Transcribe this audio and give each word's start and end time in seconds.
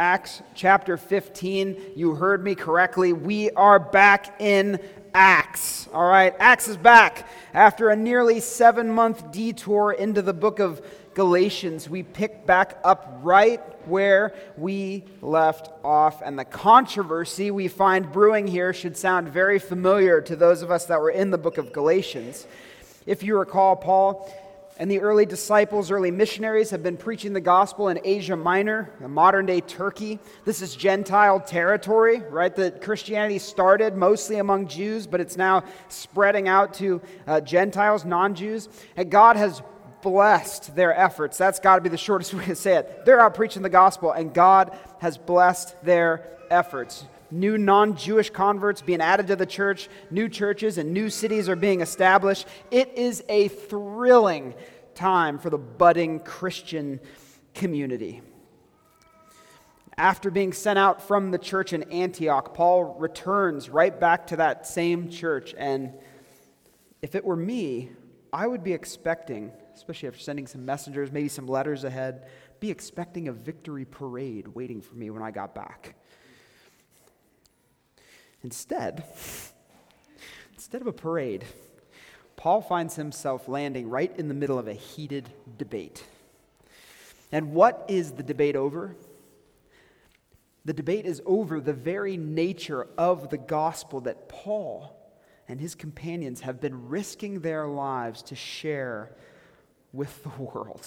Acts 0.00 0.40
chapter 0.54 0.96
15. 0.96 1.92
You 1.94 2.14
heard 2.14 2.42
me 2.42 2.54
correctly. 2.54 3.12
We 3.12 3.50
are 3.50 3.78
back 3.78 4.40
in 4.40 4.80
Acts. 5.12 5.90
All 5.92 6.08
right, 6.08 6.34
Acts 6.38 6.68
is 6.68 6.78
back. 6.78 7.28
After 7.52 7.90
a 7.90 7.96
nearly 7.96 8.40
seven 8.40 8.90
month 8.94 9.30
detour 9.30 9.92
into 9.92 10.22
the 10.22 10.32
book 10.32 10.58
of 10.58 10.80
Galatians, 11.12 11.90
we 11.90 12.02
pick 12.02 12.46
back 12.46 12.78
up 12.82 13.20
right 13.22 13.60
where 13.86 14.34
we 14.56 15.04
left 15.20 15.68
off. 15.84 16.22
And 16.22 16.38
the 16.38 16.46
controversy 16.46 17.50
we 17.50 17.68
find 17.68 18.10
brewing 18.10 18.46
here 18.46 18.72
should 18.72 18.96
sound 18.96 19.28
very 19.28 19.58
familiar 19.58 20.22
to 20.22 20.34
those 20.34 20.62
of 20.62 20.70
us 20.70 20.86
that 20.86 20.98
were 20.98 21.10
in 21.10 21.30
the 21.30 21.36
book 21.36 21.58
of 21.58 21.74
Galatians. 21.74 22.46
If 23.04 23.22
you 23.22 23.36
recall, 23.36 23.76
Paul 23.76 24.32
and 24.80 24.90
the 24.90 25.00
early 25.00 25.26
disciples, 25.26 25.90
early 25.90 26.10
missionaries, 26.10 26.70
have 26.70 26.82
been 26.82 26.96
preaching 26.96 27.34
the 27.34 27.40
gospel 27.40 27.88
in 27.88 28.00
Asia 28.02 28.34
Minor, 28.34 28.90
modern 29.06 29.44
day 29.44 29.60
Turkey. 29.60 30.18
This 30.46 30.62
is 30.62 30.74
Gentile 30.74 31.38
territory, 31.38 32.22
right? 32.30 32.56
That 32.56 32.80
Christianity 32.80 33.38
started 33.38 33.94
mostly 33.94 34.38
among 34.38 34.68
Jews, 34.68 35.06
but 35.06 35.20
it's 35.20 35.36
now 35.36 35.64
spreading 35.88 36.48
out 36.48 36.72
to 36.74 37.02
uh, 37.26 37.42
Gentiles, 37.42 38.06
non 38.06 38.34
Jews. 38.34 38.70
And 38.96 39.10
God 39.10 39.36
has 39.36 39.60
blessed 40.00 40.74
their 40.74 40.98
efforts. 40.98 41.36
That's 41.36 41.60
got 41.60 41.74
to 41.74 41.82
be 41.82 41.90
the 41.90 41.98
shortest 41.98 42.32
way 42.34 42.46
to 42.46 42.54
say 42.54 42.76
it. 42.76 43.04
They're 43.04 43.20
out 43.20 43.34
preaching 43.34 43.60
the 43.60 43.68
gospel, 43.68 44.12
and 44.12 44.32
God 44.32 44.74
has 45.00 45.18
blessed 45.18 45.76
their 45.84 46.26
efforts 46.50 47.04
new 47.30 47.58
non 47.58 47.96
Jewish 47.96 48.30
converts 48.30 48.82
being 48.82 49.00
added 49.00 49.28
to 49.28 49.36
the 49.36 49.46
church, 49.46 49.88
new 50.10 50.28
churches 50.28 50.78
and 50.78 50.92
new 50.92 51.10
cities 51.10 51.48
are 51.48 51.56
being 51.56 51.80
established. 51.80 52.46
It 52.70 52.92
is 52.96 53.24
a 53.28 53.48
thrilling 53.48 54.54
time 54.94 55.38
for 55.38 55.50
the 55.50 55.58
budding 55.58 56.20
Christian 56.20 57.00
community. 57.54 58.22
After 59.96 60.30
being 60.30 60.52
sent 60.52 60.78
out 60.78 61.02
from 61.02 61.30
the 61.30 61.38
church 61.38 61.72
in 61.72 61.82
Antioch, 61.84 62.54
Paul 62.54 62.96
returns 62.98 63.68
right 63.68 63.98
back 63.98 64.28
to 64.28 64.36
that 64.36 64.66
same 64.66 65.10
church. 65.10 65.54
And 65.58 65.92
if 67.02 67.14
it 67.14 67.24
were 67.24 67.36
me, 67.36 67.90
I 68.32 68.46
would 68.46 68.64
be 68.64 68.72
expecting, 68.72 69.52
especially 69.74 70.08
after 70.08 70.20
sending 70.20 70.46
some 70.46 70.64
messengers, 70.64 71.12
maybe 71.12 71.28
some 71.28 71.46
letters 71.46 71.84
ahead, 71.84 72.28
be 72.60 72.70
expecting 72.70 73.28
a 73.28 73.32
victory 73.32 73.84
parade 73.84 74.48
waiting 74.48 74.80
for 74.80 74.94
me 74.94 75.10
when 75.10 75.22
I 75.22 75.30
got 75.30 75.54
back. 75.54 75.96
Instead, 78.42 79.04
instead 80.54 80.80
of 80.80 80.86
a 80.86 80.92
parade, 80.92 81.44
Paul 82.36 82.62
finds 82.62 82.96
himself 82.96 83.48
landing 83.48 83.90
right 83.90 84.12
in 84.18 84.28
the 84.28 84.34
middle 84.34 84.58
of 84.58 84.66
a 84.66 84.72
heated 84.72 85.28
debate. 85.58 86.04
And 87.32 87.52
what 87.52 87.84
is 87.88 88.12
the 88.12 88.22
debate 88.22 88.56
over? 88.56 88.96
The 90.64 90.72
debate 90.72 91.06
is 91.06 91.20
over 91.26 91.60
the 91.60 91.72
very 91.72 92.16
nature 92.16 92.86
of 92.96 93.30
the 93.30 93.38
gospel 93.38 94.00
that 94.02 94.28
Paul 94.28 94.96
and 95.48 95.60
his 95.60 95.74
companions 95.74 96.40
have 96.42 96.60
been 96.60 96.88
risking 96.88 97.40
their 97.40 97.66
lives 97.66 98.22
to 98.22 98.34
share 98.34 99.10
with 99.92 100.22
the 100.22 100.30
world. 100.42 100.86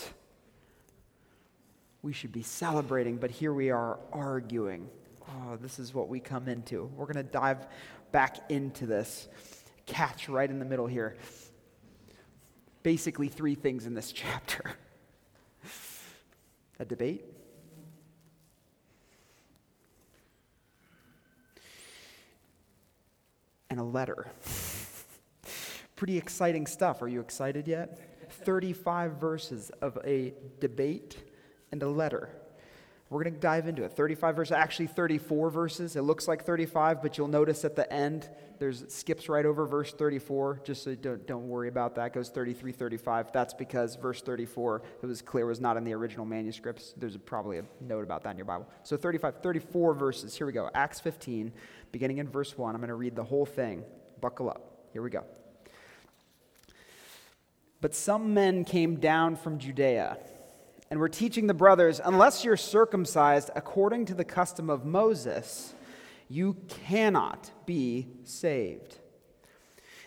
We 2.01 2.13
should 2.13 2.31
be 2.31 2.43
celebrating, 2.43 3.17
but 3.17 3.31
here 3.31 3.53
we 3.53 3.69
are 3.69 3.99
arguing 4.11 4.89
oh, 5.29 5.57
this 5.61 5.79
is 5.79 5.93
what 5.93 6.09
we 6.09 6.19
come 6.19 6.47
into. 6.47 6.85
We're 6.95 7.05
going 7.05 7.23
to 7.25 7.31
dive 7.31 7.67
back 8.11 8.49
into 8.49 8.85
this. 8.85 9.27
Catch 9.85 10.29
right 10.29 10.49
in 10.49 10.59
the 10.59 10.65
middle 10.65 10.87
here. 10.87 11.17
Basically, 12.83 13.27
three 13.27 13.55
things 13.55 13.85
in 13.85 13.93
this 13.93 14.11
chapter 14.13 14.75
a 16.79 16.85
debate, 16.85 17.23
and 23.69 23.79
a 23.79 23.83
letter. 23.83 24.27
Pretty 25.95 26.17
exciting 26.17 26.67
stuff. 26.67 27.01
Are 27.01 27.07
you 27.07 27.21
excited 27.21 27.67
yet? 27.67 28.31
35 28.31 29.13
verses 29.13 29.71
of 29.81 29.97
a 30.03 30.33
debate 30.59 31.17
and 31.71 31.81
a 31.81 31.87
letter. 31.87 32.29
We're 33.13 33.23
going 33.23 33.35
to 33.35 33.39
dive 33.39 33.67
into 33.67 33.83
it. 33.83 33.91
35 33.91 34.35
verses, 34.35 34.51
actually 34.53 34.87
34 34.87 35.51
verses. 35.51 35.95
It 35.95 36.01
looks 36.01 36.27
like 36.27 36.43
35, 36.45 36.99
but 37.03 37.15
you'll 37.15 37.27
notice 37.27 37.63
at 37.63 37.75
the 37.75 37.91
end, 37.93 38.27
there's 38.57 38.91
skips 38.91 39.29
right 39.29 39.45
over 39.45 39.67
verse 39.67 39.93
34, 39.93 40.61
just 40.63 40.83
so 40.83 40.95
don't, 40.95 41.27
don't 41.27 41.47
worry 41.47 41.67
about 41.67 41.93
that. 41.93 42.07
It 42.07 42.13
goes 42.13 42.29
33, 42.29 42.71
35. 42.71 43.31
That's 43.31 43.53
because 43.53 43.97
verse 43.97 44.23
34, 44.23 44.81
it 45.03 45.05
was 45.05 45.21
clear, 45.21 45.45
was 45.45 45.61
not 45.61 45.77
in 45.77 45.83
the 45.83 45.93
original 45.93 46.25
manuscripts. 46.25 46.95
There's 46.97 47.15
probably 47.15 47.59
a 47.59 47.65
note 47.81 48.03
about 48.03 48.23
that 48.23 48.31
in 48.31 48.37
your 48.37 48.45
Bible. 48.45 48.67
So 48.81 48.97
35, 48.97 49.43
34 49.43 49.93
verses. 49.93 50.35
Here 50.35 50.47
we 50.47 50.53
go. 50.53 50.71
Acts 50.73 50.99
15, 50.99 51.53
beginning 51.91 52.17
in 52.17 52.27
verse 52.27 52.57
1. 52.57 52.73
I'm 52.73 52.81
going 52.81 52.87
to 52.87 52.95
read 52.95 53.15
the 53.15 53.23
whole 53.23 53.45
thing. 53.45 53.83
Buckle 54.21 54.49
up. 54.49 54.87
Here 54.91 55.03
we 55.03 55.11
go. 55.11 55.23
But 57.79 57.93
some 57.93 58.33
men 58.33 58.65
came 58.65 58.95
down 58.95 59.35
from 59.35 59.59
Judea 59.59 60.17
and 60.93 60.99
we're 60.99 61.07
teaching 61.07 61.47
the 61.47 61.55
brothers 61.55 61.99
unless 62.05 62.43
you're 62.43 62.55
circumcised 62.55 63.49
according 63.55 64.05
to 64.05 64.13
the 64.13 64.23
custom 64.23 64.69
of 64.69 64.85
Moses, 64.85 65.73
you 66.29 66.55
cannot 66.67 67.49
be 67.65 68.09
saved. 68.25 68.99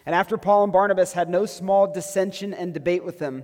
And 0.06 0.14
after 0.14 0.38
Paul 0.38 0.62
and 0.62 0.72
Barnabas 0.72 1.12
had 1.12 1.28
no 1.28 1.44
small 1.44 1.92
dissension 1.92 2.54
and 2.54 2.72
debate 2.72 3.04
with 3.04 3.18
them, 3.18 3.42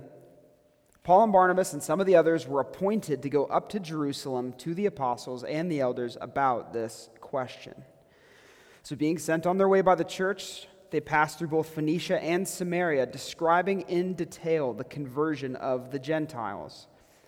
Paul 1.03 1.23
and 1.23 1.33
Barnabas 1.33 1.73
and 1.73 1.83
some 1.83 1.99
of 1.99 2.05
the 2.05 2.15
others 2.15 2.47
were 2.47 2.61
appointed 2.61 3.21
to 3.23 3.29
go 3.29 3.43
up 3.47 3.67
to 3.71 3.79
Jerusalem 3.81 4.53
to 4.59 4.73
the 4.73 4.85
apostles 4.85 5.43
and 5.43 5.69
the 5.69 5.81
elders 5.81 6.17
about 6.21 6.71
this 6.71 7.09
question. 7.19 7.75
So, 8.83 8.95
being 8.95 9.17
sent 9.17 9.45
on 9.45 9.57
their 9.57 9.67
way 9.67 9.81
by 9.81 9.95
the 9.95 10.05
church, 10.05 10.69
they 10.91 11.01
passed 11.01 11.39
through 11.39 11.49
both 11.49 11.75
Phoenicia 11.75 12.23
and 12.23 12.47
Samaria, 12.47 13.05
describing 13.05 13.81
in 13.81 14.13
detail 14.13 14.71
the 14.71 14.85
conversion 14.85 15.57
of 15.57 15.91
the 15.91 15.99
Gentiles 15.99 16.87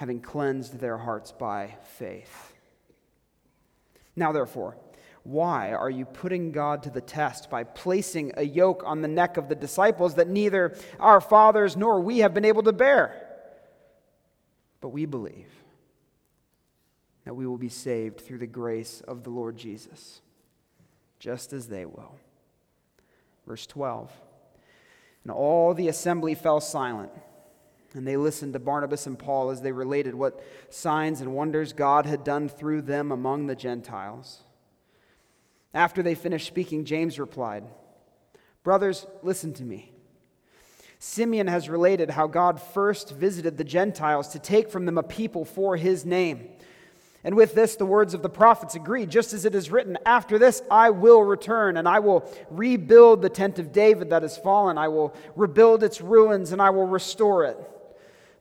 having 0.00 0.18
cleansed 0.18 0.78
their 0.78 0.96
hearts 0.96 1.30
by 1.30 1.76
faith. 1.98 2.54
Now, 4.16 4.32
therefore, 4.32 4.78
why 5.24 5.74
are 5.74 5.90
you 5.90 6.06
putting 6.06 6.52
God 6.52 6.84
to 6.84 6.90
the 6.90 7.02
test 7.02 7.50
by 7.50 7.64
placing 7.64 8.32
a 8.38 8.42
yoke 8.42 8.82
on 8.86 9.02
the 9.02 9.08
neck 9.08 9.36
of 9.36 9.50
the 9.50 9.54
disciples 9.54 10.14
that 10.14 10.26
neither 10.26 10.74
our 10.98 11.20
fathers 11.20 11.76
nor 11.76 12.00
we 12.00 12.20
have 12.20 12.32
been 12.32 12.46
able 12.46 12.62
to 12.62 12.72
bear? 12.72 13.28
But 14.80 14.88
we 14.88 15.04
believe 15.04 15.52
that 17.26 17.34
we 17.34 17.46
will 17.46 17.58
be 17.58 17.68
saved 17.68 18.22
through 18.22 18.38
the 18.38 18.46
grace 18.46 19.02
of 19.06 19.22
the 19.22 19.28
Lord 19.28 19.58
Jesus, 19.58 20.22
just 21.18 21.52
as 21.52 21.68
they 21.68 21.84
will. 21.84 22.14
Verse 23.46 23.66
12 23.66 24.10
And 25.24 25.30
all 25.30 25.74
the 25.74 25.88
assembly 25.88 26.34
fell 26.34 26.62
silent 26.62 27.12
and 27.94 28.06
they 28.06 28.16
listened 28.16 28.52
to 28.52 28.58
Barnabas 28.58 29.06
and 29.06 29.18
Paul 29.18 29.50
as 29.50 29.62
they 29.62 29.72
related 29.72 30.14
what 30.14 30.42
signs 30.68 31.20
and 31.20 31.34
wonders 31.34 31.72
God 31.72 32.06
had 32.06 32.24
done 32.24 32.48
through 32.48 32.82
them 32.82 33.10
among 33.10 33.46
the 33.46 33.56
Gentiles. 33.56 34.42
After 35.74 36.02
they 36.02 36.14
finished 36.14 36.46
speaking, 36.46 36.84
James 36.84 37.18
replied, 37.18 37.64
Brothers, 38.62 39.06
listen 39.22 39.52
to 39.54 39.64
me. 39.64 39.92
Simeon 40.98 41.46
has 41.46 41.68
related 41.68 42.10
how 42.10 42.26
God 42.26 42.60
first 42.60 43.12
visited 43.12 43.56
the 43.56 43.64
Gentiles 43.64 44.28
to 44.28 44.38
take 44.38 44.70
from 44.70 44.84
them 44.84 44.98
a 44.98 45.02
people 45.02 45.44
for 45.44 45.76
his 45.76 46.04
name. 46.04 46.48
And 47.24 47.34
with 47.34 47.54
this, 47.54 47.76
the 47.76 47.86
words 47.86 48.14
of 48.14 48.22
the 48.22 48.30
prophets 48.30 48.74
agree, 48.74 49.06
just 49.06 49.32
as 49.32 49.44
it 49.44 49.54
is 49.54 49.70
written, 49.70 49.98
After 50.06 50.38
this 50.38 50.62
I 50.70 50.90
will 50.90 51.22
return, 51.22 51.76
and 51.76 51.88
I 51.88 51.98
will 52.00 52.30
rebuild 52.50 53.20
the 53.22 53.28
tent 53.28 53.58
of 53.58 53.72
David 53.72 54.10
that 54.10 54.22
has 54.22 54.38
fallen. 54.38 54.78
I 54.78 54.88
will 54.88 55.14
rebuild 55.36 55.82
its 55.82 56.00
ruins, 56.00 56.52
and 56.52 56.62
I 56.62 56.70
will 56.70 56.86
restore 56.86 57.44
it, 57.44 57.58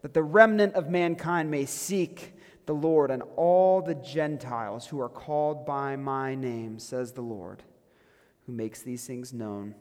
that 0.01 0.13
the 0.13 0.23
remnant 0.23 0.75
of 0.75 0.89
mankind 0.89 1.51
may 1.51 1.65
seek 1.65 2.33
the 2.65 2.73
Lord, 2.75 3.09
and 3.09 3.23
all 3.35 3.81
the 3.81 3.95
Gentiles 3.95 4.85
who 4.85 5.01
are 5.01 5.09
called 5.09 5.65
by 5.65 5.95
my 5.95 6.35
name, 6.35 6.77
says 6.77 7.11
the 7.11 7.21
Lord, 7.21 7.63
who 8.45 8.53
makes 8.53 8.83
these 8.83 9.07
things 9.07 9.33
known 9.33 9.73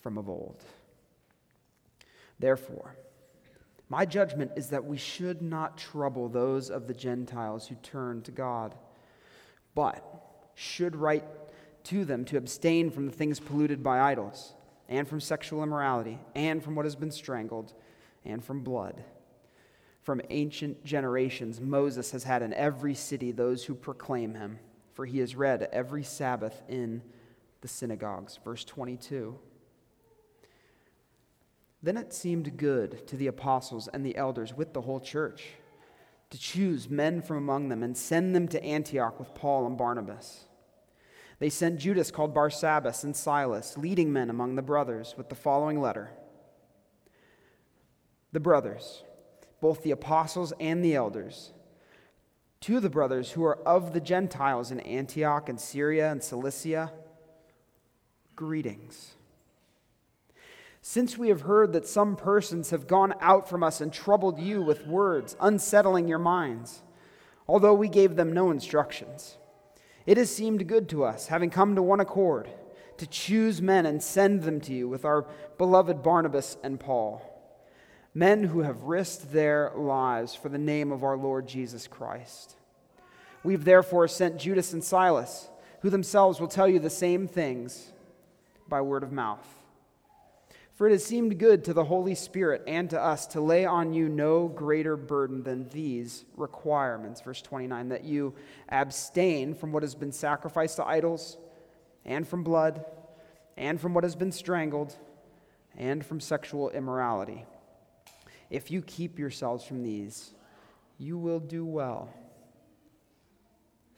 from 0.00 0.16
of 0.16 0.28
old. 0.28 0.64
Therefore, 2.38 2.96
my 3.90 4.04
judgment 4.04 4.52
is 4.56 4.68
that 4.68 4.84
we 4.84 4.96
should 4.96 5.42
not 5.42 5.76
trouble 5.76 6.28
those 6.28 6.70
of 6.70 6.86
the 6.86 6.94
Gentiles 6.94 7.68
who 7.68 7.74
turn 7.76 8.22
to 8.22 8.30
God, 8.30 8.74
but 9.74 10.02
should 10.54 10.96
write 10.96 11.24
to 11.84 12.04
them 12.04 12.24
to 12.26 12.36
abstain 12.36 12.90
from 12.90 13.06
the 13.06 13.12
things 13.12 13.40
polluted 13.40 13.82
by 13.82 14.00
idols, 14.00 14.54
and 14.88 15.06
from 15.06 15.20
sexual 15.20 15.62
immorality, 15.62 16.18
and 16.34 16.62
from 16.62 16.74
what 16.74 16.86
has 16.86 16.96
been 16.96 17.10
strangled, 17.10 17.74
and 18.28 18.44
from 18.44 18.62
blood. 18.62 19.04
From 20.02 20.22
ancient 20.30 20.84
generations, 20.84 21.60
Moses 21.60 22.12
has 22.12 22.24
had 22.24 22.42
in 22.42 22.54
every 22.54 22.94
city 22.94 23.30
those 23.30 23.64
who 23.64 23.74
proclaim 23.74 24.34
him, 24.34 24.58
for 24.94 25.04
he 25.04 25.20
is 25.20 25.36
read 25.36 25.68
every 25.72 26.02
Sabbath 26.02 26.62
in 26.68 27.02
the 27.60 27.68
synagogues. 27.68 28.38
Verse 28.42 28.64
22. 28.64 29.38
Then 31.82 31.96
it 31.96 32.12
seemed 32.12 32.56
good 32.56 33.06
to 33.06 33.16
the 33.16 33.26
apostles 33.26 33.88
and 33.88 34.04
the 34.04 34.16
elders 34.16 34.54
with 34.56 34.72
the 34.72 34.80
whole 34.80 35.00
church 35.00 35.44
to 36.30 36.38
choose 36.38 36.90
men 36.90 37.22
from 37.22 37.36
among 37.36 37.68
them 37.68 37.82
and 37.82 37.96
send 37.96 38.34
them 38.34 38.48
to 38.48 38.62
Antioch 38.62 39.18
with 39.18 39.34
Paul 39.34 39.66
and 39.66 39.78
Barnabas. 39.78 40.44
They 41.38 41.50
sent 41.50 41.78
Judas, 41.78 42.10
called 42.10 42.34
Barsabbas, 42.34 43.04
and 43.04 43.14
Silas, 43.14 43.78
leading 43.78 44.12
men 44.12 44.28
among 44.28 44.56
the 44.56 44.62
brothers, 44.62 45.14
with 45.16 45.28
the 45.28 45.36
following 45.36 45.80
letter 45.80 46.10
The 48.32 48.40
brothers, 48.40 49.02
both 49.60 49.82
the 49.82 49.90
apostles 49.90 50.52
and 50.60 50.84
the 50.84 50.94
elders, 50.94 51.52
to 52.60 52.80
the 52.80 52.90
brothers 52.90 53.32
who 53.32 53.44
are 53.44 53.58
of 53.66 53.92
the 53.92 54.00
Gentiles 54.00 54.70
in 54.70 54.80
Antioch 54.80 55.48
and 55.48 55.60
Syria 55.60 56.10
and 56.10 56.22
Cilicia, 56.22 56.92
greetings. 58.36 59.14
Since 60.82 61.18
we 61.18 61.28
have 61.28 61.42
heard 61.42 61.72
that 61.72 61.86
some 61.86 62.16
persons 62.16 62.70
have 62.70 62.86
gone 62.86 63.14
out 63.20 63.48
from 63.48 63.62
us 63.62 63.80
and 63.80 63.92
troubled 63.92 64.38
you 64.38 64.62
with 64.62 64.86
words, 64.86 65.36
unsettling 65.40 66.08
your 66.08 66.18
minds, 66.18 66.82
although 67.46 67.74
we 67.74 67.88
gave 67.88 68.16
them 68.16 68.32
no 68.32 68.50
instructions, 68.50 69.36
it 70.06 70.16
has 70.16 70.34
seemed 70.34 70.68
good 70.68 70.88
to 70.90 71.04
us, 71.04 71.26
having 71.26 71.50
come 71.50 71.74
to 71.74 71.82
one 71.82 72.00
accord, 72.00 72.48
to 72.96 73.06
choose 73.06 73.60
men 73.60 73.86
and 73.86 74.02
send 74.02 74.42
them 74.42 74.60
to 74.62 74.72
you 74.72 74.88
with 74.88 75.04
our 75.04 75.26
beloved 75.58 76.02
Barnabas 76.02 76.56
and 76.62 76.80
Paul, 76.80 77.37
men 78.18 78.42
who 78.42 78.62
have 78.62 78.82
risked 78.82 79.32
their 79.32 79.70
lives 79.76 80.34
for 80.34 80.48
the 80.48 80.58
name 80.58 80.90
of 80.90 81.04
our 81.04 81.16
Lord 81.16 81.46
Jesus 81.46 81.86
Christ. 81.86 82.56
We've 83.44 83.64
therefore 83.64 84.08
sent 84.08 84.40
Judas 84.40 84.72
and 84.72 84.82
Silas, 84.82 85.48
who 85.82 85.90
themselves 85.90 86.40
will 86.40 86.48
tell 86.48 86.66
you 86.66 86.80
the 86.80 86.90
same 86.90 87.28
things 87.28 87.92
by 88.68 88.80
word 88.80 89.04
of 89.04 89.12
mouth. 89.12 89.46
For 90.74 90.88
it 90.88 90.92
has 90.92 91.04
seemed 91.04 91.38
good 91.38 91.64
to 91.64 91.72
the 91.72 91.84
Holy 91.84 92.16
Spirit 92.16 92.64
and 92.66 92.90
to 92.90 93.00
us 93.00 93.24
to 93.28 93.40
lay 93.40 93.64
on 93.64 93.92
you 93.92 94.08
no 94.08 94.48
greater 94.48 94.96
burden 94.96 95.44
than 95.44 95.68
these 95.68 96.24
requirements. 96.36 97.20
Verse 97.20 97.40
29 97.40 97.88
that 97.90 98.04
you 98.04 98.34
abstain 98.68 99.54
from 99.54 99.70
what 99.70 99.84
has 99.84 99.94
been 99.94 100.12
sacrificed 100.12 100.76
to 100.76 100.84
idols, 100.84 101.36
and 102.04 102.26
from 102.26 102.42
blood, 102.42 102.84
and 103.56 103.80
from 103.80 103.94
what 103.94 104.02
has 104.02 104.16
been 104.16 104.32
strangled, 104.32 104.96
and 105.76 106.04
from 106.04 106.18
sexual 106.18 106.70
immorality. 106.70 107.44
If 108.50 108.70
you 108.70 108.82
keep 108.82 109.18
yourselves 109.18 109.64
from 109.64 109.82
these, 109.82 110.32
you 110.98 111.18
will 111.18 111.40
do 111.40 111.64
well. 111.64 112.08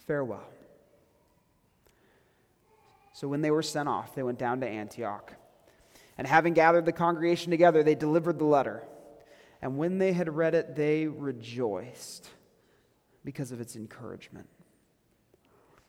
Farewell. 0.06 0.48
So 3.12 3.28
when 3.28 3.42
they 3.42 3.50
were 3.50 3.62
sent 3.62 3.88
off, 3.88 4.14
they 4.14 4.22
went 4.22 4.38
down 4.38 4.60
to 4.60 4.66
Antioch. 4.66 5.32
And 6.18 6.26
having 6.26 6.52
gathered 6.52 6.84
the 6.84 6.92
congregation 6.92 7.50
together, 7.50 7.82
they 7.82 7.94
delivered 7.94 8.38
the 8.38 8.44
letter. 8.44 8.82
And 9.62 9.78
when 9.78 9.98
they 9.98 10.12
had 10.12 10.34
read 10.34 10.54
it, 10.54 10.74
they 10.74 11.06
rejoiced 11.06 12.28
because 13.24 13.52
of 13.52 13.60
its 13.60 13.76
encouragement. 13.76 14.48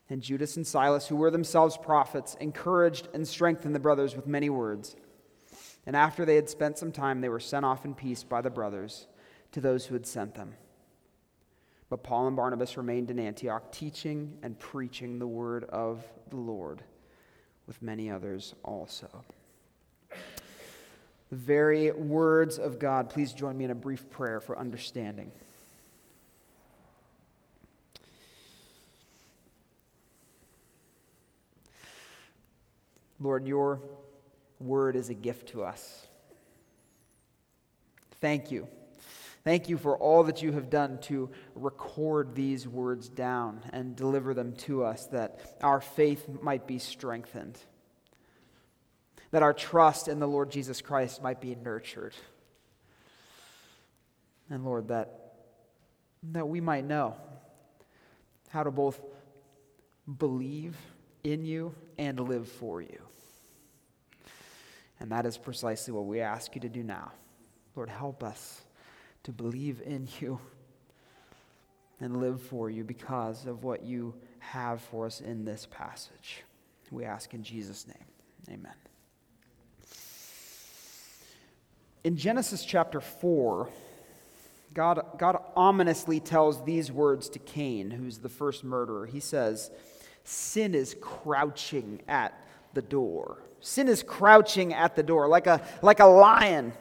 And 0.10 0.22
Judas 0.22 0.58
and 0.58 0.68
Silas, 0.68 1.08
who 1.08 1.16
were 1.16 1.32
themselves 1.32 1.78
prophets, 1.78 2.36
encouraged 2.42 3.08
and 3.14 3.26
strengthened 3.26 3.74
the 3.74 3.80
brothers 3.80 4.14
with 4.14 4.28
many 4.28 4.50
words. 4.50 4.98
And 5.86 5.96
after 5.96 6.26
they 6.26 6.36
had 6.36 6.50
spent 6.50 6.78
some 6.78 6.92
time, 6.92 7.22
they 7.22 7.30
were 7.30 7.40
sent 7.40 7.66
off 7.66 7.86
in 7.86 7.96
peace 7.96 8.24
by 8.24 8.42
the 8.42 8.50
brothers 8.50 9.08
to 9.52 9.62
those 9.62 9.86
who 9.86 9.96
had 9.96 10.06
sent 10.06 10.36
them. 10.36 10.54
But 11.90 12.04
Paul 12.04 12.28
and 12.28 12.36
Barnabas 12.36 12.78
remained 12.78 13.12
in 13.12 13.20
Antioch, 13.20 13.72
teaching 13.72 14.38
and 14.44 14.58
preaching 14.58 15.20
the 15.20 15.28
word 15.28 15.66
of 15.66 16.06
the 16.30 16.38
Lord 16.38 16.84
with 17.68 17.82
many 17.82 18.10
others 18.10 18.54
also 18.64 19.24
the 21.32 21.38
very 21.38 21.92
words 21.92 22.60
of 22.60 22.78
God. 22.78 23.10
Please 23.10 23.34
join 23.34 23.58
me 23.58 23.64
in 23.64 23.72
a 23.72 23.76
brief 23.76 24.10
prayer 24.10 24.42
for 24.42 24.60
understanding. 24.60 25.32
Lord, 33.18 33.48
your 33.48 33.80
word 34.62 34.96
is 34.96 35.10
a 35.10 35.14
gift 35.14 35.50
to 35.50 35.64
us. 35.64 36.08
Thank 38.20 38.52
you. 38.52 38.68
Thank 39.44 39.70
you 39.70 39.78
for 39.78 39.98
all 39.98 40.24
that 40.24 40.44
you 40.44 40.52
have 40.52 40.70
done 40.70 41.00
to 41.04 41.32
record 41.56 42.36
these 42.36 42.68
words 42.68 43.10
down 43.10 43.62
and 43.74 43.96
deliver 43.96 44.34
them 44.36 44.54
to 44.54 44.84
us 44.84 45.08
that 45.08 45.58
our 45.62 45.82
faith 45.82 46.28
might 46.42 46.68
be 46.68 46.78
strengthened 46.78 47.58
that 49.32 49.44
our 49.44 49.54
trust 49.54 50.08
in 50.08 50.20
the 50.20 50.28
Lord 50.28 50.52
Jesus 50.52 50.82
Christ 50.82 51.24
might 51.24 51.42
be 51.42 51.56
nurtured. 51.56 52.14
And 54.50 54.66
Lord, 54.66 54.90
that, 54.90 55.34
that 56.32 56.48
we 56.48 56.60
might 56.60 56.86
know 56.86 57.16
how 58.50 58.64
to 58.64 58.72
both 58.72 59.00
believe 60.18 60.76
in 61.24 61.46
you 61.46 61.74
and 61.98 62.20
live 62.20 62.50
for 62.50 62.82
you. 62.82 63.00
And 65.02 65.12
that 65.12 65.26
is 65.26 65.36
precisely 65.36 65.92
what 65.92 66.06
we 66.06 66.22
ask 66.22 66.54
you 66.54 66.62
to 66.62 66.70
do 66.70 66.84
now. 66.84 67.12
Lord, 67.76 67.90
help 67.90 68.24
us 68.24 68.62
to 69.24 69.32
believe 69.32 69.82
in 69.84 70.08
you 70.20 70.40
and 72.00 72.22
live 72.22 72.40
for 72.40 72.70
you 72.70 72.84
because 72.84 73.48
of 73.48 73.64
what 73.64 73.84
you 73.84 74.14
have 74.38 74.80
for 74.80 75.08
us 75.08 75.20
in 75.20 75.44
this 75.44 75.68
passage. 75.72 76.44
We 76.92 77.04
ask 77.04 77.34
in 77.34 77.42
Jesus' 77.42 77.88
name. 77.88 78.60
Amen. 78.60 78.74
In 82.04 82.16
Genesis 82.16 82.64
chapter 82.64 83.02
4, 83.02 83.70
God, 84.76 85.04
God 85.18 85.42
ominously 85.56 86.20
tells 86.20 86.64
these 86.64 86.92
words 86.92 87.28
to 87.30 87.40
Cain, 87.40 87.90
who's 87.90 88.20
the 88.20 88.30
first 88.30 88.64
murderer. 88.64 89.08
He 89.08 89.20
says, 89.20 89.72
Sin 90.24 90.76
is 90.76 90.96
crouching 91.02 92.02
at 92.08 92.40
the 92.76 92.84
door. 92.84 93.40
Sin 93.62 93.88
is 93.88 94.02
crouching 94.02 94.74
at 94.74 94.96
the 94.96 95.04
door 95.04 95.28
like 95.28 95.46
a, 95.48 95.62
like 95.84 96.00
a 96.00 96.06
lion 96.06 96.74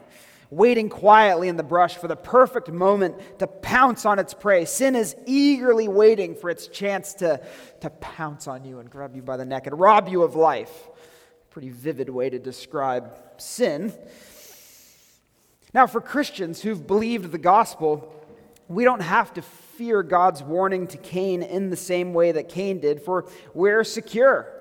waiting 0.50 0.88
quietly 0.88 1.48
in 1.48 1.56
the 1.56 1.62
brush 1.62 1.96
for 1.96 2.08
the 2.08 2.16
perfect 2.16 2.68
moment 2.68 3.38
to 3.38 3.46
pounce 3.46 4.04
on 4.04 4.18
its 4.18 4.34
prey. 4.34 4.64
Sin 4.64 4.96
is 4.96 5.14
eagerly 5.26 5.86
waiting 5.86 6.34
for 6.34 6.50
its 6.50 6.66
chance 6.66 7.14
to, 7.14 7.40
to 7.80 7.90
pounce 7.90 8.48
on 8.48 8.64
you 8.64 8.80
and 8.80 8.90
grab 8.90 9.14
you 9.14 9.22
by 9.22 9.36
the 9.36 9.44
neck 9.44 9.66
and 9.66 9.78
rob 9.78 10.08
you 10.08 10.22
of 10.22 10.34
life. 10.34 10.88
Pretty 11.50 11.68
vivid 11.68 12.08
way 12.08 12.30
to 12.30 12.38
describe 12.38 13.14
sin. 13.36 13.92
Now, 15.72 15.86
for 15.86 16.00
Christians 16.00 16.62
who've 16.62 16.84
believed 16.84 17.30
the 17.30 17.38
gospel, 17.38 18.12
we 18.66 18.84
don't 18.84 19.02
have 19.02 19.32
to 19.34 19.42
fear 19.42 20.02
God's 20.02 20.42
warning 20.42 20.88
to 20.88 20.96
Cain 20.96 21.42
in 21.42 21.70
the 21.70 21.76
same 21.76 22.12
way 22.12 22.32
that 22.32 22.48
Cain 22.48 22.80
did, 22.80 23.02
for 23.02 23.28
we're 23.54 23.84
secure 23.84 24.59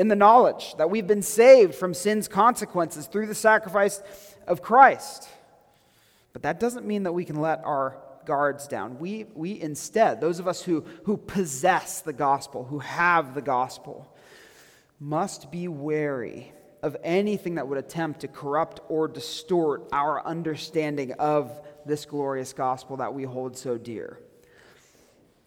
in 0.00 0.08
the 0.08 0.16
knowledge 0.16 0.74
that 0.78 0.88
we've 0.88 1.06
been 1.06 1.20
saved 1.20 1.74
from 1.74 1.92
sin's 1.92 2.26
consequences 2.26 3.06
through 3.06 3.26
the 3.26 3.34
sacrifice 3.34 4.02
of 4.46 4.62
Christ. 4.62 5.28
But 6.32 6.40
that 6.44 6.58
doesn't 6.58 6.86
mean 6.86 7.02
that 7.02 7.12
we 7.12 7.26
can 7.26 7.36
let 7.36 7.62
our 7.66 7.98
guards 8.24 8.66
down. 8.66 8.98
We, 8.98 9.26
we 9.34 9.60
instead, 9.60 10.18
those 10.18 10.38
of 10.38 10.48
us 10.48 10.62
who, 10.62 10.86
who 11.04 11.18
possess 11.18 12.00
the 12.00 12.14
gospel, 12.14 12.64
who 12.64 12.78
have 12.78 13.34
the 13.34 13.42
gospel, 13.42 14.10
must 14.98 15.50
be 15.50 15.68
wary 15.68 16.50
of 16.82 16.96
anything 17.04 17.56
that 17.56 17.68
would 17.68 17.76
attempt 17.76 18.20
to 18.20 18.28
corrupt 18.28 18.80
or 18.88 19.06
distort 19.06 19.86
our 19.92 20.26
understanding 20.26 21.12
of 21.12 21.60
this 21.84 22.06
glorious 22.06 22.54
gospel 22.54 22.96
that 22.96 23.12
we 23.12 23.24
hold 23.24 23.54
so 23.54 23.76
dear. 23.76 24.18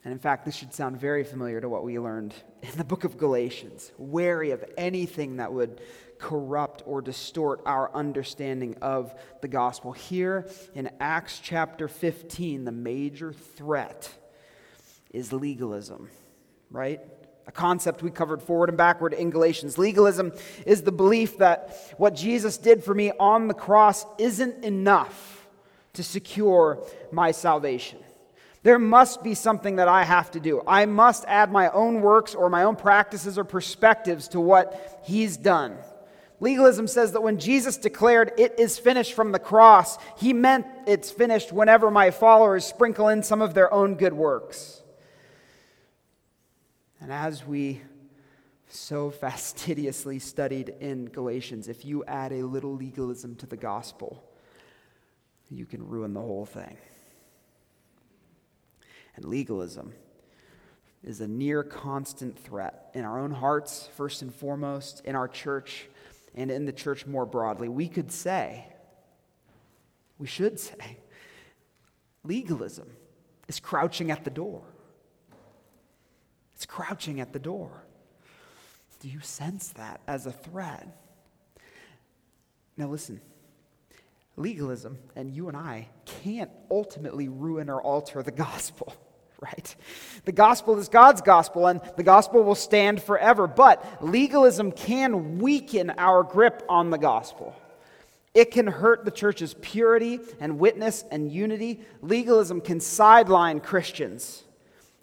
And 0.06 0.12
in 0.12 0.20
fact, 0.20 0.46
this 0.46 0.56
should 0.56 0.76
sound 0.76 1.00
very 1.00 1.24
familiar 1.24 1.60
to 1.60 1.68
what 1.68 1.84
we 1.84 1.98
learned 1.98 2.36
in 2.64 2.78
the 2.78 2.84
book 2.86 3.04
of 3.04 3.18
Galatians. 3.18 3.92
Wary 3.98 4.52
of 4.52 4.64
anything 4.78 5.38
that 5.38 5.52
would 5.52 5.82
corrupt 6.18 6.82
or 6.86 7.02
distort 7.02 7.62
our 7.66 7.94
understanding 7.94 8.78
of 8.82 9.14
the 9.42 9.50
gospel. 9.50 9.92
Here 9.92 10.48
in 10.74 10.90
Acts 11.02 11.40
chapter 11.44 11.90
15, 11.90 12.64
the 12.64 12.72
major 12.72 13.34
threat 13.34 14.10
is 15.12 15.34
legalism, 15.34 16.10
right? 16.72 17.02
A 17.46 17.52
concept 17.52 18.02
we 18.02 18.10
covered 18.10 18.42
forward 18.42 18.70
and 18.70 18.78
backward 18.78 19.14
in 19.14 19.30
Galatians. 19.30 19.78
Legalism 19.78 20.32
is 20.66 20.84
the 20.84 20.94
belief 20.94 21.40
that 21.40 21.94
what 21.98 22.16
Jesus 22.16 22.58
did 22.58 22.82
for 22.82 22.96
me 22.96 23.12
on 23.20 23.50
the 23.50 23.54
cross 23.54 24.06
isn't 24.18 24.64
enough 24.64 25.46
to 25.94 26.04
secure 26.04 26.82
my 27.12 27.32
salvation. 27.32 28.00
There 28.64 28.80
must 28.80 29.24
be 29.24 29.36
something 29.36 29.76
that 29.76 29.90
I 29.90 30.06
have 30.06 30.32
to 30.32 30.40
do. 30.40 30.64
I 30.66 30.86
must 30.86 31.26
add 31.28 31.52
my 31.52 31.70
own 31.70 32.02
works 32.02 32.34
or 32.34 32.50
my 32.50 32.64
own 32.64 32.78
practices 32.78 33.38
or 33.38 33.44
perspectives 33.44 34.30
to 34.30 34.40
what 34.40 35.02
he's 35.06 35.36
done. 35.36 35.78
Legalism 36.40 36.88
says 36.88 37.12
that 37.12 37.22
when 37.22 37.40
Jesus 37.40 37.78
declared, 37.78 38.32
It 38.38 38.58
is 38.58 38.80
finished 38.80 39.14
from 39.14 39.34
the 39.34 39.40
cross, 39.40 39.98
he 40.18 40.32
meant 40.32 40.66
it's 40.88 41.12
finished 41.12 41.52
whenever 41.52 41.92
my 41.92 42.10
followers 42.12 42.66
sprinkle 42.66 43.10
in 43.10 43.22
some 43.22 43.42
of 43.42 43.54
their 43.54 43.72
own 43.74 43.96
good 43.96 44.14
works. 44.14 44.82
And 47.02 47.12
as 47.12 47.46
we 47.46 47.82
so 48.70 49.10
fastidiously 49.12 50.20
studied 50.20 50.70
in 50.80 51.06
Galatians, 51.06 51.68
if 51.68 51.84
you 51.84 52.06
add 52.06 52.32
a 52.32 52.44
little 52.44 52.76
legalism 52.76 53.36
to 53.36 53.46
the 53.46 53.58
gospel, 53.58 54.24
you 55.50 55.66
can 55.66 55.86
ruin 55.86 56.14
the 56.14 56.22
whole 56.22 56.46
thing. 56.46 56.78
And 59.16 59.26
legalism 59.26 59.94
is 61.04 61.22
a 61.22 61.28
near 61.28 61.64
constant 61.64 62.38
threat 62.38 62.90
in 62.94 63.04
our 63.04 63.20
own 63.20 63.32
hearts, 63.32 63.90
first 63.96 64.22
and 64.22 64.34
foremost, 64.34 65.02
in 65.06 65.16
our 65.16 65.28
church, 65.28 65.88
and 66.34 66.50
in 66.50 66.66
the 66.66 66.74
church 66.74 67.06
more 67.06 67.26
broadly. 67.26 67.68
We 67.70 67.88
could 67.88 68.12
say, 68.12 68.66
we 70.18 70.28
should 70.28 70.60
say, 70.60 70.98
legalism 72.24 72.90
is 73.48 73.60
crouching 73.60 74.12
at 74.12 74.24
the 74.24 74.32
door. 74.32 74.64
It's 76.54 76.66
crouching 76.66 77.20
at 77.20 77.34
the 77.34 77.40
door. 77.40 77.84
Do 79.02 79.10
you 79.10 79.20
sense 79.20 79.70
that 79.70 80.00
as 80.08 80.26
a 80.26 80.32
threat? 80.32 80.88
Now, 82.78 82.88
listen 82.88 83.20
legalism 84.36 84.98
and 85.16 85.32
you 85.32 85.48
and 85.48 85.58
I 85.58 85.90
can't 86.06 86.52
ultimately 86.72 87.28
ruin 87.28 87.70
or 87.70 87.82
alter 87.82 88.24
the 88.24 88.32
gospel, 88.32 88.96
right? 89.44 89.76
The 90.26 90.32
gospel 90.32 90.78
is 90.80 90.88
God's 90.90 91.22
gospel 91.22 91.68
and 91.68 91.82
the 91.98 92.04
gospel 92.04 92.44
will 92.44 92.56
stand 92.56 93.02
forever, 93.02 93.48
but 93.48 94.04
legalism 94.04 94.72
can 94.72 95.40
weaken 95.40 95.92
our 95.98 96.24
grip 96.24 96.64
on 96.70 96.90
the 96.90 96.98
gospel. 96.98 97.56
It 98.34 98.52
can 98.52 98.66
hurt 98.66 99.06
the 99.06 99.12
church's 99.12 99.54
purity 99.62 100.20
and 100.40 100.58
witness 100.58 101.04
and 101.12 101.32
unity. 101.32 101.82
Legalism 102.02 102.62
can 102.62 102.80
sideline 102.80 103.60
Christians. 103.60 104.44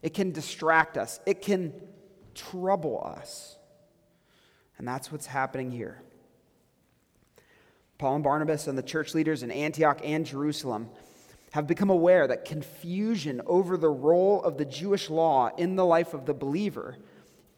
It 0.03 0.15
can 0.15 0.33
distract 0.33 0.99
us. 0.99 1.21
It 1.27 1.43
can 1.43 1.73
trouble 2.35 3.01
us. 3.17 3.57
And 4.79 4.89
that's 4.89 5.13
what's 5.13 5.27
happening 5.27 5.71
here. 5.71 6.03
Paul 7.99 8.17
and 8.17 8.25
Barnabas 8.25 8.67
and 8.67 8.79
the 8.79 8.83
church 8.83 9.15
leaders 9.15 9.43
in 9.43 9.51
Antioch 9.51 10.01
and 10.03 10.25
Jerusalem 10.25 10.89
have 11.51 11.67
become 11.67 11.91
aware 11.91 12.27
that 12.27 12.45
confusion 12.45 13.41
over 13.47 13.77
the 13.77 13.91
role 13.91 14.43
of 14.43 14.57
the 14.57 14.65
Jewish 14.65 15.11
law 15.11 15.51
in 15.57 15.77
the 15.77 15.85
life 15.85 16.15
of 16.15 16.25
the 16.27 16.35
believer 16.35 16.97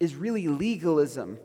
is 0.00 0.14
really 0.14 0.48
legalism 0.48 1.38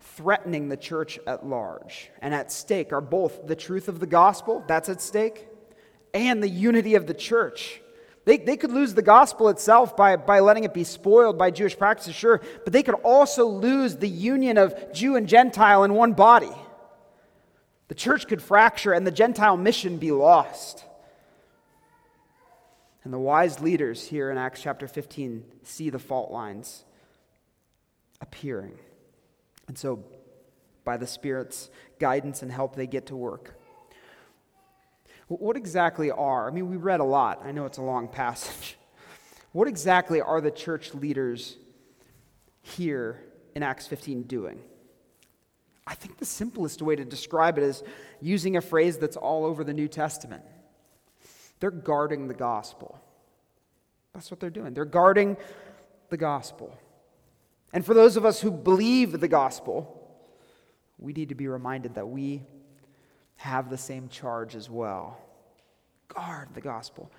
threatening 0.00 0.68
the 0.68 0.76
church 0.76 1.18
at 1.26 1.44
large. 1.44 2.10
And 2.20 2.34
at 2.34 2.52
stake 2.52 2.92
are 2.92 3.00
both 3.00 3.46
the 3.46 3.56
truth 3.56 3.88
of 3.88 4.00
the 4.00 4.06
gospel, 4.06 4.64
that's 4.66 4.88
at 4.88 5.00
stake, 5.00 5.46
and 6.14 6.42
the 6.42 6.48
unity 6.48 6.94
of 6.94 7.06
the 7.06 7.14
church. 7.14 7.80
They, 8.24 8.36
they 8.36 8.56
could 8.56 8.70
lose 8.70 8.94
the 8.94 9.02
gospel 9.02 9.48
itself 9.48 9.96
by, 9.96 10.14
by 10.16 10.40
letting 10.40 10.62
it 10.62 10.72
be 10.72 10.84
spoiled 10.84 11.36
by 11.36 11.50
Jewish 11.50 11.76
practices, 11.76 12.14
sure, 12.14 12.40
but 12.62 12.72
they 12.72 12.84
could 12.84 12.94
also 12.96 13.46
lose 13.46 13.96
the 13.96 14.08
union 14.08 14.58
of 14.58 14.92
Jew 14.92 15.16
and 15.16 15.28
Gentile 15.28 15.82
in 15.82 15.94
one 15.94 16.12
body. 16.12 16.52
The 17.88 17.94
church 17.96 18.28
could 18.28 18.40
fracture 18.40 18.92
and 18.92 19.04
the 19.04 19.10
Gentile 19.10 19.56
mission 19.56 19.98
be 19.98 20.12
lost. 20.12 20.84
And 23.04 23.12
the 23.12 23.18
wise 23.18 23.60
leaders 23.60 24.06
here 24.06 24.30
in 24.30 24.38
Acts 24.38 24.62
chapter 24.62 24.86
15 24.86 25.44
see 25.64 25.90
the 25.90 25.98
fault 25.98 26.30
lines 26.30 26.84
appearing. 28.20 28.78
And 29.68 29.76
so, 29.76 30.04
by 30.84 30.96
the 30.96 31.06
Spirit's 31.06 31.70
guidance 31.98 32.42
and 32.42 32.50
help, 32.50 32.76
they 32.76 32.86
get 32.86 33.06
to 33.06 33.16
work. 33.16 33.58
What 35.28 35.56
exactly 35.56 36.10
are, 36.10 36.48
I 36.48 36.52
mean, 36.52 36.68
we 36.68 36.76
read 36.76 37.00
a 37.00 37.04
lot. 37.04 37.42
I 37.44 37.52
know 37.52 37.66
it's 37.66 37.78
a 37.78 37.82
long 37.82 38.08
passage. 38.08 38.76
What 39.52 39.68
exactly 39.68 40.22
are 40.22 40.40
the 40.40 40.50
church 40.50 40.94
leaders 40.94 41.58
here 42.62 43.22
in 43.54 43.62
Acts 43.62 43.86
15 43.86 44.22
doing? 44.22 44.62
I 45.86 45.94
think 45.94 46.16
the 46.16 46.24
simplest 46.24 46.80
way 46.80 46.96
to 46.96 47.04
describe 47.04 47.58
it 47.58 47.64
is 47.64 47.82
using 48.22 48.56
a 48.56 48.62
phrase 48.62 48.96
that's 48.96 49.18
all 49.18 49.44
over 49.44 49.62
the 49.62 49.74
New 49.74 49.88
Testament. 49.88 50.42
They're 51.62 51.70
guarding 51.70 52.26
the 52.26 52.34
gospel. 52.34 53.00
That's 54.12 54.32
what 54.32 54.40
they're 54.40 54.50
doing. 54.50 54.74
They're 54.74 54.84
guarding 54.84 55.36
the 56.08 56.16
gospel. 56.16 56.76
And 57.72 57.86
for 57.86 57.94
those 57.94 58.16
of 58.16 58.24
us 58.24 58.40
who 58.40 58.50
believe 58.50 59.20
the 59.20 59.28
gospel, 59.28 60.12
we 60.98 61.12
need 61.12 61.28
to 61.28 61.36
be 61.36 61.46
reminded 61.46 61.94
that 61.94 62.08
we 62.08 62.42
have 63.36 63.70
the 63.70 63.78
same 63.78 64.08
charge 64.08 64.56
as 64.56 64.68
well. 64.68 65.20
Guard 66.08 66.48
the 66.52 66.60
gospel. 66.60 67.12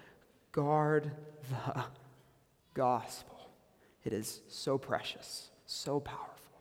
Guard 0.52 1.10
the 1.50 1.86
gospel. 2.74 3.50
It 4.04 4.12
is 4.12 4.42
so 4.50 4.78
precious, 4.78 5.52
so 5.68 6.02
powerful. 6.02 6.60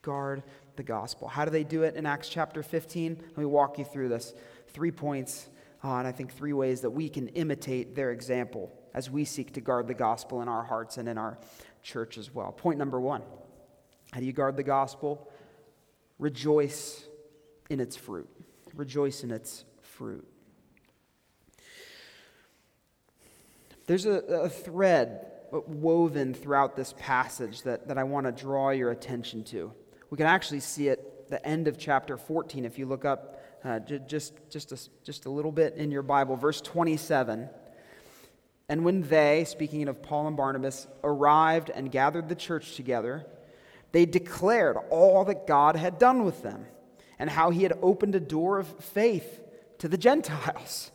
Guard 0.00 0.42
the 0.76 0.82
gospel. 0.82 1.28
How 1.28 1.44
do 1.44 1.50
they 1.50 1.64
do 1.64 1.82
it 1.82 1.96
in 1.96 2.06
Acts 2.06 2.30
chapter 2.30 2.62
15? 2.62 3.18
Let 3.20 3.36
me 3.36 3.44
walk 3.44 3.78
you 3.78 3.84
through 3.84 4.08
this. 4.08 4.32
Three 4.68 4.90
points, 4.90 5.50
uh, 5.82 5.96
and 5.96 6.06
I 6.06 6.12
think 6.12 6.32
three 6.32 6.52
ways 6.52 6.82
that 6.82 6.90
we 6.90 7.08
can 7.08 7.28
imitate 7.28 7.94
their 7.94 8.10
example 8.10 8.72
as 8.92 9.10
we 9.10 9.24
seek 9.24 9.54
to 9.54 9.60
guard 9.60 9.86
the 9.86 9.94
gospel 9.94 10.42
in 10.42 10.48
our 10.48 10.62
hearts 10.62 10.98
and 10.98 11.08
in 11.08 11.16
our 11.16 11.38
church 11.82 12.18
as 12.18 12.34
well. 12.34 12.52
Point 12.52 12.78
number 12.78 13.00
one 13.00 13.22
How 14.12 14.20
do 14.20 14.26
you 14.26 14.32
guard 14.32 14.56
the 14.56 14.62
gospel? 14.62 15.30
Rejoice 16.18 17.06
in 17.70 17.80
its 17.80 17.96
fruit. 17.96 18.28
Rejoice 18.74 19.24
in 19.24 19.30
its 19.30 19.64
fruit. 19.80 20.26
There's 23.86 24.06
a, 24.06 24.18
a 24.18 24.48
thread 24.48 25.26
woven 25.50 26.34
throughout 26.34 26.76
this 26.76 26.94
passage 26.98 27.62
that, 27.62 27.88
that 27.88 27.98
I 27.98 28.04
want 28.04 28.26
to 28.26 28.32
draw 28.32 28.70
your 28.70 28.90
attention 28.90 29.42
to. 29.44 29.72
We 30.10 30.16
can 30.16 30.26
actually 30.26 30.60
see 30.60 30.88
it 30.88 31.30
the 31.30 31.44
end 31.46 31.68
of 31.68 31.78
chapter 31.78 32.16
14 32.16 32.64
if 32.64 32.78
you 32.78 32.86
look 32.86 33.04
up 33.04 33.39
uh, 33.64 33.78
just, 33.78 34.34
just, 34.50 34.72
a, 34.72 34.78
just 35.04 35.26
a 35.26 35.30
little 35.30 35.52
bit 35.52 35.74
in 35.76 35.90
your 35.90 36.02
Bible, 36.02 36.36
verse 36.36 36.60
27. 36.60 37.48
And 38.68 38.84
when 38.84 39.02
they, 39.02 39.44
speaking 39.44 39.88
of 39.88 40.02
Paul 40.02 40.28
and 40.28 40.36
Barnabas, 40.36 40.86
arrived 41.02 41.70
and 41.70 41.90
gathered 41.90 42.28
the 42.28 42.34
church 42.34 42.76
together, 42.76 43.26
they 43.92 44.06
declared 44.06 44.76
all 44.90 45.24
that 45.24 45.46
God 45.46 45.76
had 45.76 45.98
done 45.98 46.24
with 46.24 46.42
them 46.42 46.66
and 47.18 47.28
how 47.28 47.50
he 47.50 47.64
had 47.64 47.78
opened 47.82 48.14
a 48.14 48.20
door 48.20 48.58
of 48.58 48.66
faith 48.66 49.40
to 49.78 49.88
the 49.88 49.98
Gentiles. 50.08 50.90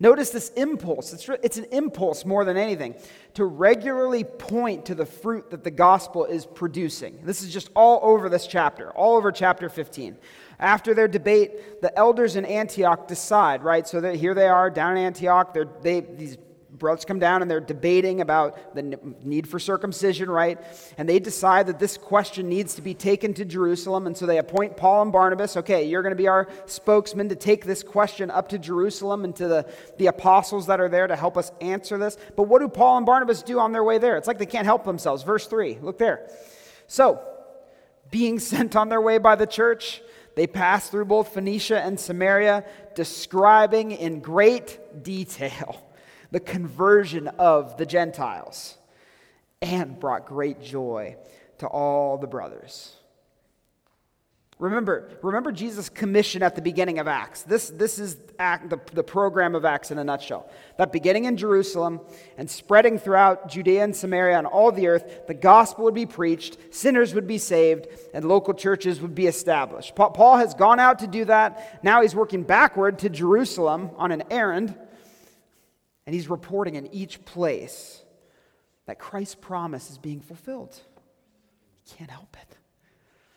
Notice 0.00 0.30
this 0.30 0.48
impulse. 0.50 1.12
It's, 1.12 1.28
it's 1.42 1.56
an 1.56 1.66
impulse 1.70 2.24
more 2.24 2.44
than 2.44 2.56
anything 2.56 2.96
to 3.34 3.44
regularly 3.44 4.24
point 4.24 4.86
to 4.86 4.94
the 4.94 5.06
fruit 5.06 5.50
that 5.50 5.62
the 5.62 5.70
gospel 5.70 6.24
is 6.24 6.46
producing. 6.46 7.20
This 7.22 7.42
is 7.42 7.52
just 7.52 7.70
all 7.76 8.00
over 8.02 8.28
this 8.28 8.46
chapter, 8.46 8.90
all 8.90 9.16
over 9.16 9.30
chapter 9.30 9.68
15. 9.68 10.16
After 10.58 10.94
their 10.94 11.08
debate, 11.08 11.80
the 11.80 11.96
elders 11.96 12.34
in 12.36 12.44
Antioch 12.44 13.06
decide, 13.06 13.62
right? 13.62 13.86
So 13.86 14.00
that 14.00 14.16
here 14.16 14.34
they 14.34 14.48
are 14.48 14.68
down 14.68 14.96
in 14.96 15.04
Antioch. 15.04 15.54
They're, 15.54 15.68
they, 15.82 16.00
these 16.00 16.38
brothers 16.78 17.04
come 17.04 17.18
down 17.18 17.42
and 17.42 17.50
they're 17.50 17.60
debating 17.60 18.20
about 18.20 18.74
the 18.74 18.98
need 19.22 19.48
for 19.48 19.58
circumcision, 19.58 20.30
right? 20.30 20.58
And 20.98 21.08
they 21.08 21.18
decide 21.18 21.68
that 21.68 21.78
this 21.78 21.96
question 21.96 22.48
needs 22.48 22.74
to 22.74 22.82
be 22.82 22.94
taken 22.94 23.34
to 23.34 23.44
Jerusalem. 23.44 24.06
And 24.06 24.16
so 24.16 24.26
they 24.26 24.38
appoint 24.38 24.76
Paul 24.76 25.02
and 25.02 25.12
Barnabas. 25.12 25.56
Okay, 25.56 25.84
you're 25.84 26.02
going 26.02 26.12
to 26.12 26.16
be 26.16 26.28
our 26.28 26.48
spokesman 26.66 27.28
to 27.28 27.36
take 27.36 27.64
this 27.64 27.82
question 27.82 28.30
up 28.30 28.48
to 28.48 28.58
Jerusalem 28.58 29.24
and 29.24 29.34
to 29.36 29.48
the, 29.48 29.72
the 29.98 30.06
apostles 30.06 30.66
that 30.66 30.80
are 30.80 30.88
there 30.88 31.06
to 31.06 31.16
help 31.16 31.36
us 31.36 31.52
answer 31.60 31.96
this. 31.96 32.16
But 32.36 32.44
what 32.44 32.60
do 32.60 32.68
Paul 32.68 32.98
and 32.98 33.06
Barnabas 33.06 33.42
do 33.42 33.58
on 33.58 33.72
their 33.72 33.84
way 33.84 33.98
there? 33.98 34.16
It's 34.16 34.28
like 34.28 34.38
they 34.38 34.46
can't 34.46 34.66
help 34.66 34.84
themselves. 34.84 35.22
Verse 35.22 35.46
3, 35.46 35.78
look 35.80 35.98
there. 35.98 36.28
So, 36.86 37.22
being 38.10 38.38
sent 38.38 38.76
on 38.76 38.88
their 38.88 39.00
way 39.00 39.18
by 39.18 39.34
the 39.34 39.46
church, 39.46 40.02
they 40.34 40.46
pass 40.46 40.88
through 40.88 41.04
both 41.04 41.32
Phoenicia 41.32 41.80
and 41.80 41.98
Samaria, 41.98 42.64
describing 42.94 43.92
in 43.92 44.20
great 44.20 45.02
detail 45.02 45.83
the 46.34 46.40
conversion 46.40 47.28
of 47.38 47.76
the 47.76 47.86
Gentiles 47.86 48.76
and 49.62 50.00
brought 50.00 50.26
great 50.26 50.60
joy 50.60 51.14
to 51.58 51.66
all 51.68 52.18
the 52.18 52.26
brothers. 52.26 52.96
Remember, 54.58 55.12
remember 55.22 55.52
Jesus' 55.52 55.88
commission 55.88 56.42
at 56.42 56.56
the 56.56 56.60
beginning 56.60 56.98
of 56.98 57.06
Acts. 57.06 57.42
This, 57.42 57.70
this 57.70 58.00
is 58.00 58.16
act, 58.40 58.68
the, 58.68 58.80
the 58.94 59.04
program 59.04 59.54
of 59.54 59.64
Acts 59.64 59.92
in 59.92 59.98
a 59.98 60.02
nutshell. 60.02 60.50
That 60.76 60.90
beginning 60.90 61.26
in 61.26 61.36
Jerusalem 61.36 62.00
and 62.36 62.50
spreading 62.50 62.98
throughout 62.98 63.48
Judea 63.48 63.84
and 63.84 63.94
Samaria 63.94 64.36
and 64.36 64.46
all 64.48 64.72
the 64.72 64.88
earth, 64.88 65.28
the 65.28 65.34
gospel 65.34 65.84
would 65.84 65.94
be 65.94 66.06
preached, 66.06 66.56
sinners 66.74 67.14
would 67.14 67.28
be 67.28 67.38
saved, 67.38 67.86
and 68.12 68.24
local 68.24 68.54
churches 68.54 69.00
would 69.00 69.14
be 69.14 69.28
established. 69.28 69.94
Paul 69.94 70.38
has 70.38 70.52
gone 70.52 70.80
out 70.80 70.98
to 70.98 71.06
do 71.06 71.26
that. 71.26 71.78
Now 71.84 72.02
he's 72.02 72.16
working 72.16 72.42
backward 72.42 72.98
to 73.00 73.08
Jerusalem 73.08 73.92
on 73.96 74.10
an 74.10 74.24
errand, 74.32 74.74
and 76.06 76.14
he's 76.14 76.28
reporting 76.28 76.74
in 76.74 76.86
each 76.94 77.24
place 77.24 78.02
that 78.86 78.98
Christ's 78.98 79.36
promise 79.36 79.90
is 79.90 79.98
being 79.98 80.20
fulfilled. 80.20 80.78
He 81.84 81.96
can't 81.96 82.10
help 82.10 82.36
it. 82.40 82.56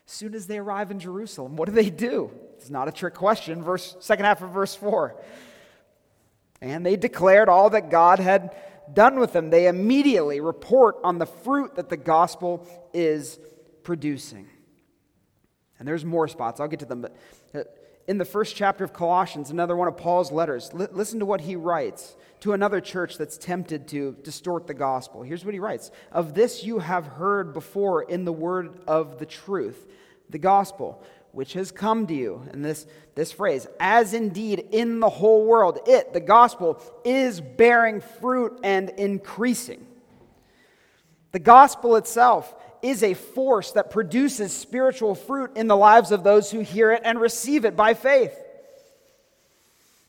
As 0.05 0.13
soon 0.13 0.36
as 0.36 0.47
they 0.47 0.57
arrive 0.57 0.91
in 0.91 1.00
Jerusalem, 1.00 1.55
what 1.55 1.67
do 1.67 1.74
they 1.74 1.89
do? 1.89 2.31
It's 2.57 2.69
not 2.69 2.88
a 2.88 2.91
trick 2.91 3.13
question. 3.13 3.63
Verse 3.63 3.95
second 4.00 4.25
half 4.25 4.41
of 4.41 4.51
verse 4.51 4.75
4. 4.75 5.15
And 6.62 6.86
they 6.86 6.95
declared 6.95 7.50
all 7.50 7.69
that 7.71 7.89
God 7.89 8.19
had 8.19 8.55
done 8.91 9.19
with 9.19 9.33
them. 9.33 9.50
They 9.50 9.67
immediately 9.67 10.39
report 10.39 10.97
on 11.03 11.17
the 11.17 11.25
fruit 11.25 11.75
that 11.75 11.89
the 11.89 11.97
gospel 11.97 12.65
is 12.93 13.38
producing. 13.83 14.47
And 15.79 15.88
there's 15.88 16.05
more 16.05 16.27
spots. 16.27 16.59
I'll 16.59 16.67
get 16.67 16.79
to 16.79 16.86
them. 16.86 17.01
But 17.01 17.15
uh, 17.53 17.63
in 18.08 18.18
the 18.18 18.26
first 18.26 18.56
chapter 18.56 18.84
of 18.86 18.94
Colossians, 18.94 19.50
another 19.50 19.76
one 19.76 19.88
of 19.88 19.98
Paul's 19.98 20.32
letters, 20.32 20.74
li- 20.74 20.88
listen 20.92 21.20
to 21.20 21.26
what 21.26 21.42
he 21.42 21.56
writes 21.56 22.16
to 22.40 22.54
another 22.54 22.80
church 22.80 23.18
that's 23.18 23.38
tempted 23.38 23.88
to 23.90 24.16
distort 24.24 24.66
the 24.66 24.74
gospel. 24.74 25.24
Here's 25.24 25.44
what 25.44 25.54
he 25.54 25.60
writes 25.60 25.92
Of 26.12 26.34
this 26.34 26.64
you 26.64 26.80
have 26.80 27.06
heard 27.06 27.54
before 27.54 28.04
in 28.04 28.24
the 28.24 28.32
word 28.32 28.80
of 28.88 29.20
the 29.20 29.26
truth, 29.26 29.88
the 30.30 30.38
gospel, 30.38 31.04
which 31.34 31.54
has 31.54 31.72
come 31.72 32.08
to 32.08 32.14
you. 32.14 32.44
And 32.52 32.64
this, 32.64 32.88
this 33.16 33.34
phrase, 33.34 33.68
as 33.80 34.14
indeed 34.14 34.70
in 34.72 35.02
the 35.02 35.10
whole 35.10 35.46
world, 35.46 35.80
it, 35.86 36.14
the 36.14 36.22
gospel, 36.22 36.82
is 37.04 37.42
bearing 37.42 38.00
fruit 38.00 38.58
and 38.64 38.90
increasing. 38.92 39.86
The 41.34 41.40
gospel 41.40 41.98
itself 41.98 42.56
is 42.81 43.03
a 43.03 43.13
force 43.13 43.72
that 43.72 43.89
produces 43.89 44.53
spiritual 44.53 45.15
fruit 45.15 45.55
in 45.55 45.67
the 45.67 45.75
lives 45.75 46.12
of 46.12 46.24
those 46.24 46.51
who 46.51 46.60
hear 46.60 46.91
it 46.91 47.01
and 47.03 47.19
receive 47.19 47.65
it 47.65 47.75
by 47.75 47.93
faith. 47.93 48.38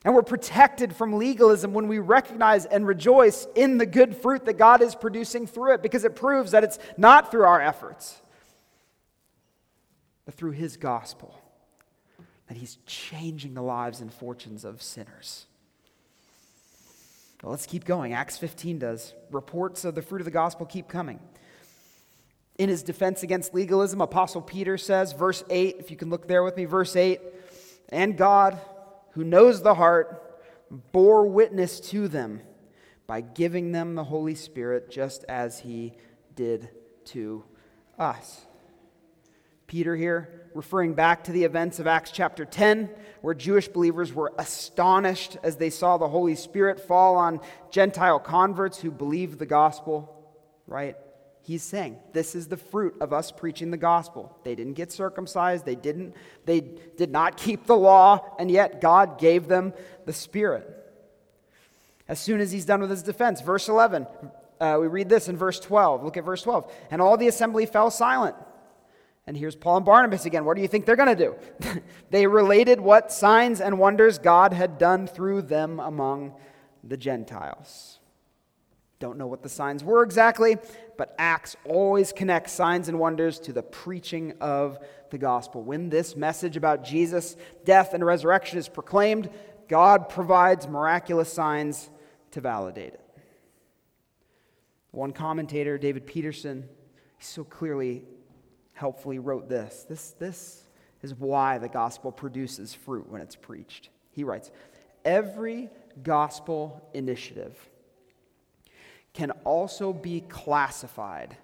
And 0.05 0.15
we're 0.15 0.23
protected 0.23 0.95
from 0.95 1.15
legalism 1.15 1.75
when 1.75 1.89
we 1.89 1.99
recognize 1.99 2.65
and 2.65 2.87
rejoice 2.87 3.47
in 3.55 3.79
the 3.79 3.87
good 3.87 4.17
fruit 4.17 4.45
that 4.47 4.57
God 4.57 4.81
is 4.81 4.95
producing 4.95 5.47
through 5.47 5.75
it 5.75 5.83
because 5.83 6.05
it 6.05 6.15
proves 6.15 6.53
that 6.53 6.65
it's 6.65 6.79
not 6.97 7.31
through 7.31 7.45
our 7.45 7.61
efforts, 7.61 8.21
but 10.25 10.35
through 10.35 10.53
His 10.53 10.77
gospel 10.77 11.39
that 12.47 12.57
He's 12.57 12.79
changing 12.87 13.55
the 13.55 13.63
lives 13.63 14.01
and 14.01 14.13
fortunes 14.13 14.65
of 14.65 14.81
sinners. 14.81 15.47
Well, 17.43 17.51
let's 17.51 17.67
keep 17.67 17.85
going. 17.85 18.13
Acts 18.13 18.39
15 18.39 18.79
does. 18.79 19.15
Reports 19.31 19.85
of 19.85 19.95
the 19.95 20.03
fruit 20.03 20.21
of 20.21 20.25
the 20.25 20.31
gospel 20.31 20.67
keep 20.67 20.89
coming. 20.89 21.21
In 22.59 22.69
his 22.69 22.83
defense 22.83 23.23
against 23.23 23.55
legalism, 23.55 24.01
Apostle 24.01 24.43
Peter 24.43 24.77
says, 24.77 25.13
verse 25.13 25.45
8, 25.49 25.77
if 25.79 25.91
you 25.93 25.97
can 25.97 26.11
look 26.11 26.27
there 26.27 26.43
with 26.43 26.57
me, 26.57 26.65
verse 26.65 26.97
8, 26.97 27.21
and 27.91 28.17
God 28.17 28.61
who 29.13 29.23
knows 29.23 29.63
the 29.63 29.75
heart, 29.75 30.41
bore 30.93 31.27
witness 31.27 31.79
to 31.81 32.09
them 32.09 32.43
by 33.07 33.21
giving 33.21 33.73
them 33.73 33.95
the 33.95 34.05
Holy 34.05 34.35
Spirit, 34.35 34.91
just 34.91 35.25
as 35.29 35.61
he 35.61 35.95
did 36.35 36.69
to 37.07 37.45
us. 37.99 38.45
Peter 39.67 39.95
here, 39.95 40.51
referring 40.55 40.95
back 40.95 41.25
to 41.25 41.33
the 41.33 41.45
events 41.45 41.79
of 41.79 41.87
Acts 41.87 42.11
chapter 42.11 42.45
10, 42.45 42.91
where 43.21 43.35
Jewish 43.35 43.69
believers 43.69 44.13
were 44.13 44.33
astonished 44.37 45.37
as 45.43 45.57
they 45.57 45.71
saw 45.71 45.97
the 45.97 46.09
Holy 46.09 46.35
Spirit 46.35 46.81
fall 46.81 47.17
on 47.17 47.41
Gentile 47.71 48.19
converts 48.19 48.79
who 48.79 48.91
believed 48.91 49.39
the 49.39 49.47
gospel, 49.47 50.27
right? 50.67 50.97
He's 51.49 51.63
saying 51.63 51.97
this 52.13 52.35
is 52.35 52.49
the 52.49 52.59
fruit 52.59 52.97
of 53.01 53.15
us 53.15 53.33
preaching 53.33 53.71
the 53.71 53.79
gospel. 53.79 54.39
They 54.45 54.55
didn't 54.55 54.75
get 54.75 54.93
circumcised, 54.93 55.65
they 55.65 55.77
didn't 55.77 56.15
they 56.45 56.61
did 56.61 57.11
not 57.11 57.39
keep 57.39 57.65
the 57.65 57.75
law, 57.75 58.37
and 58.39 58.51
yet 58.51 58.83
God 58.83 59.19
gave 59.19 59.49
them 59.49 59.73
the 60.05 60.13
spirit. 60.13 60.69
As 62.07 62.21
soon 62.21 62.43
as 62.43 62.53
he's 62.53 62.67
done 62.67 62.83
with 62.83 62.91
his 62.91 63.03
defense, 63.03 63.41
verse 63.41 63.67
11, 63.71 64.07
uh, 64.61 64.77
we 64.79 64.89
read 64.89 65.09
this 65.09 65.31
in 65.31 65.39
verse 65.39 65.59
12. 65.59 66.05
Look 66.05 66.19
at 66.19 66.25
verse 66.25 66.43
12. 66.43 66.71
And 66.91 67.01
all 67.01 67.17
the 67.17 67.29
assembly 67.29 67.65
fell 67.65 67.91
silent. 67.91 68.37
And 69.27 69.35
here's 69.35 69.57
Paul 69.57 69.79
and 69.79 69.87
Barnabas 69.87 70.27
again. 70.27 70.45
What 70.45 70.55
do 70.55 70.61
you 70.61 70.69
think 70.69 70.85
they're 70.85 70.97
going 70.97 71.17
to 71.17 71.35
do? 71.63 71.81
they 72.11 72.27
related 72.27 72.79
what 72.79 73.11
signs 73.11 73.63
and 73.63 73.79
wonders 73.79 74.19
God 74.19 74.53
had 74.53 74.77
done 74.77 75.07
through 75.07 75.43
them 75.43 75.81
among 75.81 76.35
the 76.85 76.99
Gentiles. 76.99 77.98
Don't 79.01 79.17
know 79.17 79.29
what 79.29 79.43
the 79.43 79.49
signs 79.49 79.85
were 79.85 80.03
exactly, 80.03 80.57
but 80.97 81.15
Acts 81.19 81.57
always 81.65 82.13
connects 82.13 82.53
signs 82.53 82.89
and 82.89 82.99
wonders 82.99 83.39
to 83.41 83.53
the 83.53 83.63
preaching 83.63 84.35
of 84.41 84.79
the 85.11 85.19
gospel. 85.19 85.63
When 85.63 85.89
this 85.89 86.17
message 86.17 86.57
about 86.57 86.85
Jesus' 86.85 87.37
death 87.65 87.95
and 87.95 88.05
resurrection 88.05 88.59
is 88.59 88.69
proclaimed, 88.69 89.31
God 89.69 90.09
provides 90.09 90.67
miraculous 90.67 91.33
signs 91.33 91.91
to 92.33 92.41
validate 92.41 92.95
it. 92.95 93.05
One 94.91 95.13
commentator, 95.13 95.79
David 95.79 96.07
Peterson, 96.07 96.69
so 97.21 97.45
clearly, 97.45 98.03
helpfully 98.73 99.21
wrote 99.21 99.49
this. 99.49 99.87
This, 99.89 100.11
this 100.19 100.65
is 101.03 101.15
why 101.15 101.59
the 101.59 101.69
gospel 101.69 102.11
produces 102.11 102.75
fruit 102.75 103.09
when 103.09 103.21
it's 103.21 103.37
preached. 103.37 103.91
He 104.11 104.25
writes 104.25 104.51
Every 105.05 105.71
gospel 106.03 106.89
initiative 106.95 107.57
can 109.19 109.33
also 109.43 109.93
be 109.93 110.21
classified 110.21 111.37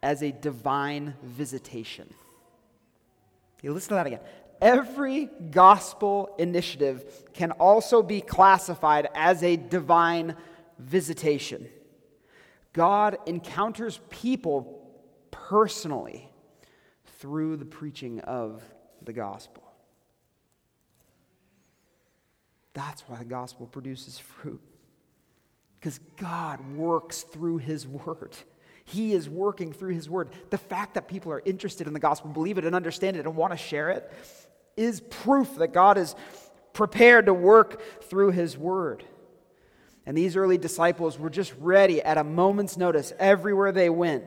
as 0.00 0.22
a 0.22 0.30
divine 0.30 1.12
visitation. 1.24 2.08
You 3.62 3.72
listen 3.72 3.88
to 3.88 3.94
that 3.96 4.06
again. 4.06 4.20
Every 4.62 5.28
gospel 5.50 6.36
initiative 6.38 7.24
can 7.34 7.50
also 7.50 8.00
be 8.00 8.20
classified 8.20 9.08
as 9.12 9.42
a 9.42 9.56
divine 9.56 10.36
visitation. 10.78 11.66
God 12.72 13.18
encounters 13.26 13.98
people 14.08 14.88
personally 15.32 16.30
through 17.18 17.56
the 17.56 17.64
preaching 17.64 18.20
of 18.20 18.62
the 19.02 19.12
gospel. 19.12 19.64
That's 22.72 23.00
why 23.08 23.16
the 23.18 23.24
gospel 23.24 23.66
produces 23.66 24.16
fruit. 24.16 24.62
Because 25.86 26.00
God 26.16 26.74
works 26.74 27.22
through 27.22 27.58
His 27.58 27.86
Word. 27.86 28.36
He 28.84 29.12
is 29.12 29.28
working 29.28 29.72
through 29.72 29.94
His 29.94 30.10
Word. 30.10 30.30
The 30.50 30.58
fact 30.58 30.94
that 30.94 31.06
people 31.06 31.30
are 31.30 31.40
interested 31.44 31.86
in 31.86 31.92
the 31.92 32.00
gospel, 32.00 32.28
believe 32.28 32.58
it 32.58 32.64
and 32.64 32.74
understand 32.74 33.16
it, 33.16 33.24
and 33.24 33.36
want 33.36 33.52
to 33.52 33.56
share 33.56 33.90
it 33.90 34.12
is 34.76 35.00
proof 35.00 35.54
that 35.58 35.72
God 35.72 35.96
is 35.96 36.16
prepared 36.72 37.26
to 37.26 37.34
work 37.34 38.02
through 38.02 38.32
His 38.32 38.58
Word. 38.58 39.04
And 40.06 40.18
these 40.18 40.34
early 40.34 40.58
disciples 40.58 41.20
were 41.20 41.30
just 41.30 41.54
ready 41.60 42.02
at 42.02 42.18
a 42.18 42.24
moment's 42.24 42.76
notice, 42.76 43.12
everywhere 43.20 43.70
they 43.70 43.88
went, 43.88 44.24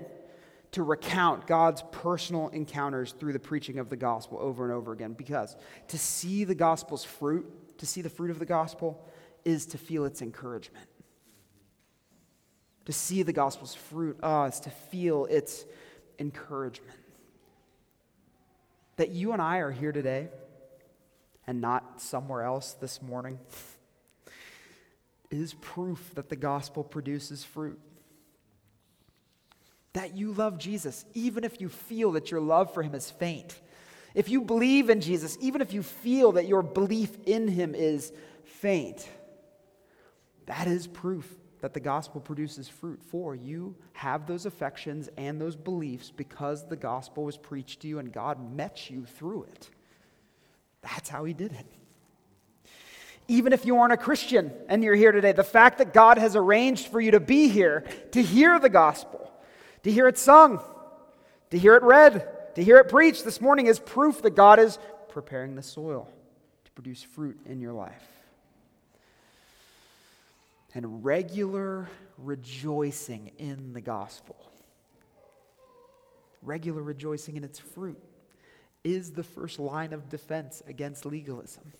to 0.71 0.81
recount 0.81 1.45
God's 1.45 1.83
personal 1.91 2.47
encounters 2.47 3.11
through 3.11 3.33
the 3.33 3.39
preaching 3.39 3.79
of 3.79 3.89
the 3.89 3.97
gospel 3.97 4.37
over 4.39 4.63
and 4.63 4.71
over 4.71 4.93
again. 4.93 5.11
Because 5.11 5.57
to 5.89 5.97
see 5.97 6.45
the 6.45 6.55
gospel's 6.55 7.03
fruit, 7.03 7.77
to 7.79 7.85
see 7.85 8.01
the 8.01 8.09
fruit 8.09 8.31
of 8.31 8.39
the 8.39 8.45
gospel, 8.45 9.05
is 9.43 9.65
to 9.65 9.77
feel 9.77 10.05
its 10.05 10.21
encouragement 10.21 10.87
to 12.89 12.93
see 12.93 13.21
the 13.21 13.31
gospel's 13.31 13.75
fruit 13.75 14.17
uh, 14.23 14.49
is 14.51 14.59
to 14.61 14.71
feel 14.71 15.25
its 15.25 15.63
encouragement. 16.17 16.97
That 18.95 19.09
you 19.09 19.31
and 19.31 19.39
I 19.39 19.59
are 19.59 19.69
here 19.69 19.91
today 19.91 20.29
and 21.45 21.61
not 21.61 22.01
somewhere 22.01 22.41
else 22.41 22.73
this 22.73 22.99
morning 22.99 23.37
is 25.29 25.53
proof 25.53 26.15
that 26.15 26.29
the 26.29 26.35
gospel 26.35 26.83
produces 26.83 27.43
fruit. 27.43 27.79
That 29.93 30.15
you 30.15 30.33
love 30.33 30.57
Jesus, 30.57 31.05
even 31.13 31.43
if 31.43 31.61
you 31.61 31.69
feel 31.69 32.13
that 32.13 32.31
your 32.31 32.41
love 32.41 32.73
for 32.73 32.81
him 32.81 32.95
is 32.95 33.11
faint. 33.11 33.55
If 34.15 34.29
you 34.29 34.41
believe 34.41 34.89
in 34.89 34.99
Jesus, 34.99 35.37
even 35.39 35.61
if 35.61 35.73
you 35.73 35.83
feel 35.83 36.31
that 36.31 36.47
your 36.47 36.63
belief 36.63 37.15
in 37.27 37.49
him 37.49 37.75
is 37.75 38.11
faint, 38.45 39.07
that 40.47 40.65
is 40.65 40.87
proof 40.87 41.38
that 41.61 41.73
the 41.73 41.79
gospel 41.79 42.21
produces 42.21 42.67
fruit 42.67 43.01
for. 43.03 43.35
You 43.35 43.75
have 43.93 44.27
those 44.27 44.45
affections 44.45 45.09
and 45.17 45.39
those 45.39 45.55
beliefs 45.55 46.11
because 46.15 46.67
the 46.67 46.75
gospel 46.75 47.25
was 47.25 47.37
preached 47.37 47.81
to 47.81 47.87
you 47.87 47.99
and 47.99 48.11
God 48.11 48.55
met 48.55 48.89
you 48.89 49.05
through 49.05 49.43
it. 49.43 49.69
That's 50.81 51.09
how 51.09 51.25
he 51.25 51.33
did 51.33 51.51
it. 51.51 51.65
Even 53.27 53.53
if 53.53 53.65
you 53.65 53.77
aren't 53.77 53.93
a 53.93 53.97
Christian 53.97 54.51
and 54.69 54.83
you're 54.83 54.95
here 54.95 55.11
today, 55.11 55.33
the 55.33 55.43
fact 55.43 55.77
that 55.77 55.93
God 55.93 56.17
has 56.17 56.35
arranged 56.35 56.87
for 56.87 56.99
you 56.99 57.11
to 57.11 57.19
be 57.19 57.49
here 57.49 57.83
to 58.11 58.21
hear 58.21 58.59
the 58.59 58.69
gospel, 58.69 59.31
to 59.83 59.91
hear 59.91 60.07
it 60.07 60.17
sung, 60.17 60.61
to 61.51 61.59
hear 61.59 61.75
it 61.75 61.83
read, 61.83 62.27
to 62.55 62.63
hear 62.63 62.77
it 62.77 62.89
preached 62.89 63.25
this 63.25 63.39
morning 63.39 63.67
is 63.67 63.79
proof 63.79 64.21
that 64.23 64.35
God 64.35 64.59
is 64.59 64.79
preparing 65.09 65.55
the 65.55 65.61
soil 65.61 66.09
to 66.65 66.71
produce 66.71 67.03
fruit 67.03 67.39
in 67.45 67.59
your 67.59 67.73
life. 67.73 68.18
And 70.73 71.03
regular 71.03 71.89
rejoicing 72.17 73.31
in 73.37 73.73
the 73.73 73.81
gospel, 73.81 74.35
regular 76.41 76.81
rejoicing 76.83 77.37
in 77.37 77.43
its 77.43 77.57
fruit, 77.59 78.01
is 78.83 79.11
the 79.11 79.23
first 79.23 79.59
line 79.59 79.93
of 79.93 80.09
defense 80.09 80.61
against 80.67 81.05
legalism. 81.05 81.73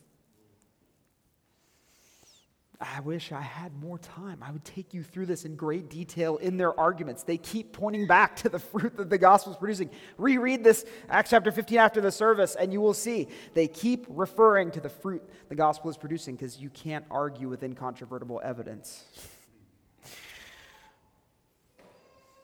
I 2.82 3.02
wish 3.02 3.34
I 3.34 3.42
had 3.42 3.76
more 3.82 3.98
time. 3.98 4.42
I 4.42 4.52
would 4.52 4.64
take 4.64 4.94
you 4.94 5.04
through 5.04 5.26
this 5.26 5.44
in 5.44 5.58
great 5.58 5.90
detail 5.90 6.38
in 6.38 6.56
their 6.56 6.80
arguments. 6.80 7.24
They 7.24 7.38
keep 7.38 7.74
pointing 7.74 8.08
back 8.08 8.38
to 8.38 8.50
the 8.50 8.60
fruit 8.72 8.96
that 8.96 9.10
the 9.10 9.18
gospel 9.18 9.52
is 9.52 9.58
producing. 9.58 9.90
Reread 10.18 10.64
this, 10.64 10.86
Acts 11.10 11.32
chapter 11.32 11.52
15, 11.52 11.78
after 11.78 12.00
the 12.00 12.12
service, 12.12 12.56
and 12.56 12.72
you 12.72 12.80
will 12.80 12.94
see 12.94 13.28
they 13.54 13.68
keep 13.68 14.06
referring 14.08 14.72
to 14.72 14.80
the 14.80 14.90
fruit 14.90 15.22
the 15.50 15.56
gospel 15.56 15.90
is 15.90 15.98
producing 15.98 16.36
because 16.36 16.58
you 16.58 16.70
can't 16.70 17.04
argue 17.12 17.50
with 17.50 17.64
incontrovertible 17.64 18.40
evidence. 18.46 19.04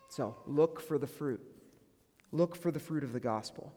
So 0.10 0.36
look 0.46 0.82
for 0.82 0.98
the 0.98 1.08
fruit. 1.08 1.42
Look 2.34 2.58
for 2.58 2.72
the 2.72 2.80
fruit 2.80 3.06
of 3.06 3.14
the 3.14 3.20
gospel. 3.22 3.74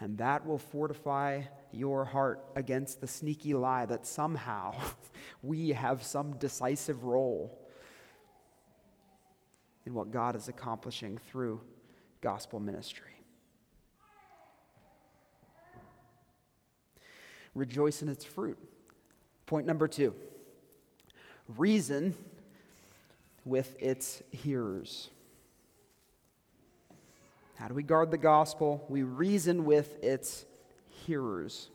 And 0.00 0.16
that 0.18 0.46
will 0.46 0.58
fortify 0.58 1.42
your 1.72 2.06
heart 2.06 2.42
against 2.56 3.02
the 3.02 3.06
sneaky 3.06 3.52
lie 3.52 3.84
that 3.86 4.06
somehow 4.06 4.74
we 5.42 5.70
have 5.70 6.02
some 6.02 6.38
decisive 6.38 7.04
role 7.04 7.58
in 9.84 9.92
what 9.92 10.10
God 10.10 10.36
is 10.36 10.48
accomplishing 10.48 11.18
through 11.18 11.60
gospel 12.22 12.60
ministry. 12.60 13.06
Rejoice 17.54 18.00
in 18.00 18.08
its 18.08 18.24
fruit. 18.24 18.58
Point 19.46 19.66
number 19.66 19.88
two 19.88 20.14
reason 21.58 22.14
with 23.44 23.76
its 23.80 24.22
hearers. 24.30 25.10
How 27.60 27.68
do 27.68 27.74
we 27.74 27.82
guard 27.82 28.10
the 28.10 28.16
gospel? 28.16 28.82
We 28.88 29.02
reason 29.02 29.66
with 29.66 30.02
its 30.02 30.46
hearers. 31.04 31.68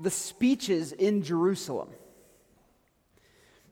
The 0.00 0.12
speeches 0.12 0.92
in 0.92 1.24
Jerusalem 1.24 1.88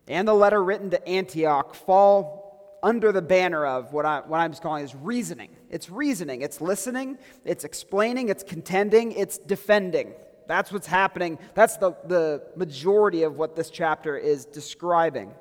and 0.09 0.27
the 0.27 0.35
letter 0.35 0.61
written 0.61 0.91
to 0.91 1.09
Antioch 1.09 1.77
fall 1.77 2.81
under 2.83 3.13
the 3.13 3.23
banner 3.23 3.65
of 3.65 3.93
what, 3.93 4.05
I, 4.05 4.23
what 4.27 4.39
I'm 4.39 4.53
calling 4.55 4.85
is 4.85 4.93
reasoning. 4.93 5.51
It's 5.71 5.89
reasoning, 5.89 6.43
it's 6.43 6.61
listening, 6.61 7.19
it's 7.45 7.63
explaining, 7.63 8.29
it's 8.29 8.43
contending, 8.43 9.13
it's 9.13 9.39
defending. 9.39 10.15
That's 10.49 10.73
what's 10.73 10.89
happening. 10.89 11.39
That's 11.55 11.77
the, 11.77 11.93
the 12.07 12.43
majority 12.57 13.23
of 13.23 13.37
what 13.37 13.55
this 13.55 13.71
chapter 13.71 14.17
is 14.17 14.47
describing. 14.47 15.33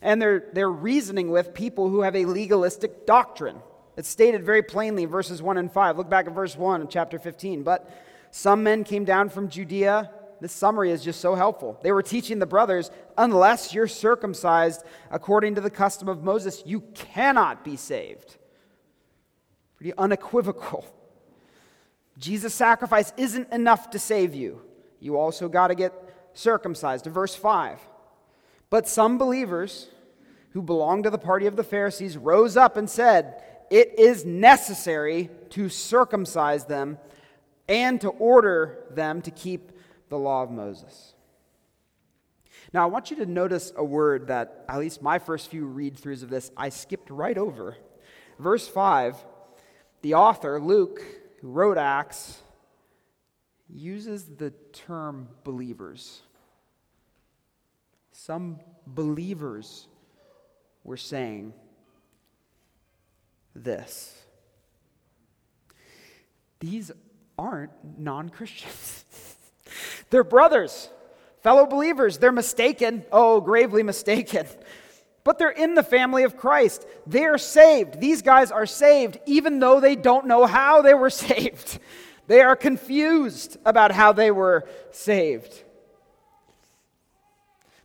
And 0.00 0.22
they're, 0.22 0.44
they're 0.52 0.70
reasoning 0.70 1.30
with 1.30 1.54
people 1.54 1.88
who 1.88 2.02
have 2.02 2.14
a 2.14 2.24
legalistic 2.24 3.06
doctrine. 3.06 3.60
It's 3.96 4.08
stated 4.08 4.44
very 4.44 4.62
plainly 4.62 5.02
in 5.02 5.08
verses 5.08 5.42
1 5.42 5.58
and 5.58 5.72
5. 5.72 5.98
Look 5.98 6.08
back 6.08 6.26
at 6.26 6.34
verse 6.34 6.56
1 6.56 6.82
of 6.82 6.88
chapter 6.88 7.18
15. 7.18 7.64
But 7.64 7.90
some 8.30 8.62
men 8.62 8.84
came 8.84 9.04
down 9.04 9.28
from 9.28 9.48
Judea. 9.48 10.10
This 10.40 10.52
summary 10.52 10.92
is 10.92 11.02
just 11.02 11.20
so 11.20 11.34
helpful. 11.34 11.80
They 11.82 11.90
were 11.90 12.02
teaching 12.02 12.38
the 12.38 12.46
brothers, 12.46 12.92
unless 13.16 13.74
you're 13.74 13.88
circumcised 13.88 14.84
according 15.10 15.56
to 15.56 15.60
the 15.60 15.70
custom 15.70 16.08
of 16.08 16.22
Moses, 16.22 16.62
you 16.64 16.80
cannot 16.94 17.64
be 17.64 17.74
saved. 17.74 18.36
Pretty 19.76 19.92
unequivocal. 19.98 20.86
Jesus' 22.18 22.54
sacrifice 22.54 23.12
isn't 23.16 23.52
enough 23.52 23.90
to 23.90 23.98
save 23.98 24.34
you. 24.34 24.60
You 25.00 25.16
also 25.16 25.48
got 25.48 25.68
to 25.68 25.74
get 25.74 25.92
circumcised. 26.34 27.06
Verse 27.06 27.34
5. 27.34 27.80
But 28.70 28.88
some 28.88 29.18
believers 29.18 29.88
who 30.50 30.62
belonged 30.62 31.04
to 31.04 31.10
the 31.10 31.18
party 31.18 31.46
of 31.46 31.56
the 31.56 31.64
Pharisees 31.64 32.16
rose 32.16 32.56
up 32.56 32.76
and 32.76 32.88
said, 32.88 33.42
It 33.70 33.98
is 33.98 34.24
necessary 34.24 35.30
to 35.50 35.68
circumcise 35.68 36.64
them 36.64 36.98
and 37.68 38.00
to 38.00 38.08
order 38.08 38.84
them 38.90 39.22
to 39.22 39.30
keep 39.30 39.72
the 40.08 40.18
law 40.18 40.42
of 40.42 40.50
Moses. 40.50 41.14
Now, 42.72 42.82
I 42.82 42.86
want 42.86 43.10
you 43.10 43.16
to 43.18 43.26
notice 43.26 43.72
a 43.76 43.84
word 43.84 44.26
that, 44.26 44.64
at 44.68 44.78
least 44.78 45.00
my 45.00 45.18
first 45.18 45.50
few 45.50 45.64
read 45.64 45.96
throughs 45.96 46.22
of 46.22 46.28
this, 46.28 46.50
I 46.56 46.68
skipped 46.68 47.08
right 47.08 47.36
over. 47.38 47.76
Verse 48.38 48.68
5, 48.68 49.16
the 50.02 50.14
author, 50.14 50.60
Luke, 50.60 51.02
who 51.40 51.48
wrote 51.48 51.78
Acts, 51.78 52.42
uses 53.68 54.24
the 54.24 54.50
term 54.72 55.28
believers. 55.44 56.22
Some 58.24 58.58
believers 58.84 59.86
were 60.82 60.96
saying 60.96 61.52
this. 63.54 64.20
These 66.58 66.90
aren't 67.38 67.70
non 67.96 68.28
Christians. 68.28 69.04
They're 70.10 70.24
brothers, 70.24 70.90
fellow 71.42 71.64
believers. 71.64 72.18
They're 72.18 72.32
mistaken, 72.32 73.04
oh, 73.12 73.40
gravely 73.40 73.84
mistaken. 73.84 74.46
But 75.22 75.38
they're 75.38 75.50
in 75.50 75.74
the 75.74 75.84
family 75.84 76.24
of 76.24 76.36
Christ. 76.36 76.86
They're 77.06 77.38
saved. 77.38 78.00
These 78.00 78.22
guys 78.22 78.50
are 78.50 78.66
saved, 78.66 79.20
even 79.26 79.60
though 79.60 79.78
they 79.78 79.94
don't 79.94 80.26
know 80.26 80.44
how 80.44 80.82
they 80.82 80.94
were 80.94 81.10
saved. 81.26 81.78
They 82.26 82.40
are 82.40 82.56
confused 82.56 83.58
about 83.64 83.92
how 83.92 84.12
they 84.12 84.32
were 84.32 84.68
saved. 84.90 85.62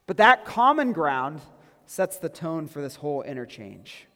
But 0.05 0.17
that 0.17 0.45
common 0.45 0.91
ground 0.91 1.41
sets 1.85 2.17
the 2.17 2.29
tone 2.29 2.67
for 2.67 2.81
this 2.81 2.95
whole 2.95 3.21
interchange. 3.21 4.07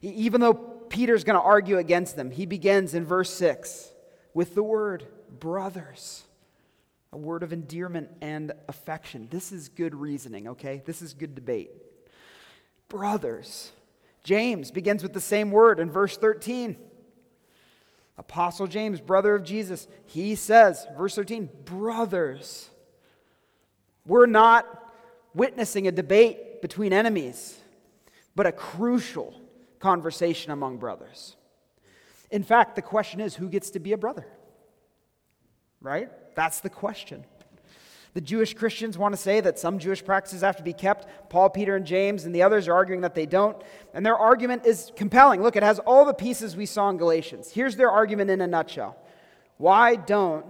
Even 0.00 0.40
though 0.40 0.54
Peter's 0.54 1.24
going 1.24 1.38
to 1.38 1.42
argue 1.42 1.78
against 1.78 2.16
them, 2.16 2.30
he 2.30 2.46
begins 2.46 2.94
in 2.94 3.04
verse 3.04 3.30
6 3.30 3.92
with 4.34 4.54
the 4.54 4.62
word 4.62 5.06
brothers, 5.38 6.24
a 7.12 7.16
word 7.16 7.42
of 7.42 7.52
endearment 7.52 8.10
and 8.20 8.52
affection. 8.68 9.28
This 9.30 9.52
is 9.52 9.68
good 9.68 9.94
reasoning, 9.94 10.48
okay? 10.48 10.82
This 10.84 11.02
is 11.02 11.14
good 11.14 11.34
debate. 11.34 11.70
Brothers. 12.88 13.70
James 14.24 14.70
begins 14.70 15.02
with 15.02 15.12
the 15.12 15.20
same 15.20 15.50
word 15.50 15.80
in 15.80 15.90
verse 15.90 16.16
13. 16.16 16.76
Apostle 18.18 18.66
James, 18.66 19.00
brother 19.00 19.34
of 19.34 19.42
Jesus, 19.42 19.88
he 20.06 20.34
says, 20.34 20.86
verse 20.96 21.14
13, 21.14 21.48
brothers. 21.64 22.70
We're 24.06 24.26
not 24.26 24.91
witnessing 25.34 25.86
a 25.86 25.92
debate 25.92 26.62
between 26.62 26.92
enemies, 26.92 27.58
but 28.34 28.46
a 28.46 28.52
crucial 28.52 29.34
conversation 29.78 30.52
among 30.52 30.78
brothers. 30.78 31.36
In 32.30 32.42
fact, 32.42 32.76
the 32.76 32.82
question 32.82 33.20
is 33.20 33.34
who 33.34 33.48
gets 33.48 33.70
to 33.70 33.80
be 33.80 33.92
a 33.92 33.98
brother? 33.98 34.26
Right? 35.80 36.10
That's 36.34 36.60
the 36.60 36.70
question. 36.70 37.24
The 38.14 38.20
Jewish 38.20 38.52
Christians 38.52 38.98
want 38.98 39.14
to 39.14 39.20
say 39.20 39.40
that 39.40 39.58
some 39.58 39.78
Jewish 39.78 40.04
practices 40.04 40.42
have 40.42 40.56
to 40.56 40.62
be 40.62 40.74
kept. 40.74 41.30
Paul, 41.30 41.48
Peter, 41.48 41.76
and 41.76 41.86
James, 41.86 42.24
and 42.24 42.34
the 42.34 42.42
others 42.42 42.68
are 42.68 42.74
arguing 42.74 43.00
that 43.02 43.14
they 43.14 43.24
don't. 43.24 43.56
And 43.94 44.04
their 44.04 44.16
argument 44.16 44.66
is 44.66 44.92
compelling. 44.96 45.42
Look, 45.42 45.56
it 45.56 45.62
has 45.62 45.78
all 45.78 46.04
the 46.04 46.12
pieces 46.12 46.54
we 46.54 46.66
saw 46.66 46.90
in 46.90 46.98
Galatians. 46.98 47.50
Here's 47.50 47.76
their 47.76 47.90
argument 47.90 48.30
in 48.30 48.40
a 48.42 48.46
nutshell 48.46 48.96
Why 49.56 49.96
don't 49.96 50.44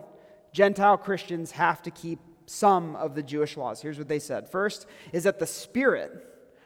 Gentile 0.53 0.99
Christians 0.99 1.53
have 1.53 1.83
to 1.83 1.91
keep 1.91 2.19
some 2.53 2.97
of 2.97 3.15
the 3.15 3.23
Jewish 3.23 3.57
laws. 3.57 3.81
Here's 3.81 3.99
what 3.99 4.09
they 4.09 4.19
said. 4.19 4.49
First 4.49 4.87
is 5.13 5.25
that 5.25 5.39
the 5.39 5.47
Spirit, 5.47 6.13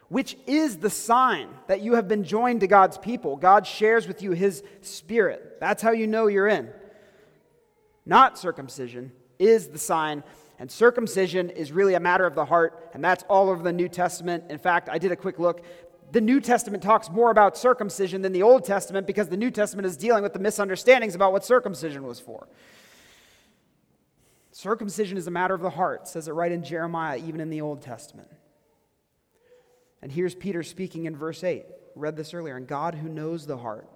which 0.08 0.36
is 0.46 0.78
the 0.78 0.90
sign 0.90 1.48
that 1.68 1.80
you 1.80 1.94
have 1.94 2.08
been 2.08 2.24
joined 2.24 2.60
to 2.60 2.66
God's 2.66 2.98
people, 2.98 3.36
God 3.36 3.66
shares 3.66 4.08
with 4.08 4.20
you 4.20 4.32
His 4.32 4.64
Spirit. 4.82 5.58
That's 5.60 5.82
how 5.82 5.92
you 5.92 6.06
know 6.06 6.26
you're 6.26 6.48
in. 6.48 6.68
Not 8.04 8.38
circumcision 8.38 9.12
is 9.38 9.68
the 9.68 9.78
sign. 9.78 10.24
And 10.58 10.70
circumcision 10.70 11.50
is 11.50 11.70
really 11.70 11.94
a 11.94 12.00
matter 12.00 12.24
of 12.24 12.34
the 12.34 12.46
heart, 12.46 12.90
and 12.94 13.04
that's 13.04 13.22
all 13.28 13.50
over 13.50 13.62
the 13.62 13.72
New 13.72 13.88
Testament. 13.88 14.44
In 14.48 14.58
fact, 14.58 14.88
I 14.88 14.96
did 14.98 15.12
a 15.12 15.16
quick 15.16 15.38
look. 15.38 15.62
The 16.12 16.20
New 16.20 16.40
Testament 16.40 16.82
talks 16.82 17.10
more 17.10 17.30
about 17.30 17.58
circumcision 17.58 18.22
than 18.22 18.32
the 18.32 18.42
Old 18.42 18.64
Testament 18.64 19.06
because 19.06 19.28
the 19.28 19.36
New 19.36 19.50
Testament 19.50 19.86
is 19.86 19.96
dealing 19.96 20.22
with 20.22 20.32
the 20.32 20.38
misunderstandings 20.38 21.14
about 21.14 21.32
what 21.32 21.44
circumcision 21.44 22.04
was 22.04 22.18
for. 22.18 22.48
Circumcision 24.56 25.18
is 25.18 25.26
a 25.26 25.30
matter 25.30 25.52
of 25.52 25.60
the 25.60 25.68
heart, 25.68 26.08
says 26.08 26.28
it 26.28 26.32
right 26.32 26.50
in 26.50 26.64
Jeremiah, 26.64 27.18
even 27.18 27.42
in 27.42 27.50
the 27.50 27.60
Old 27.60 27.82
Testament. 27.82 28.30
And 30.00 30.10
here's 30.10 30.34
Peter 30.34 30.62
speaking 30.62 31.04
in 31.04 31.14
verse 31.14 31.44
8. 31.44 31.66
Read 31.94 32.16
this 32.16 32.32
earlier. 32.32 32.56
And 32.56 32.66
God, 32.66 32.94
who 32.94 33.10
knows 33.10 33.44
the 33.44 33.58
heart, 33.58 33.86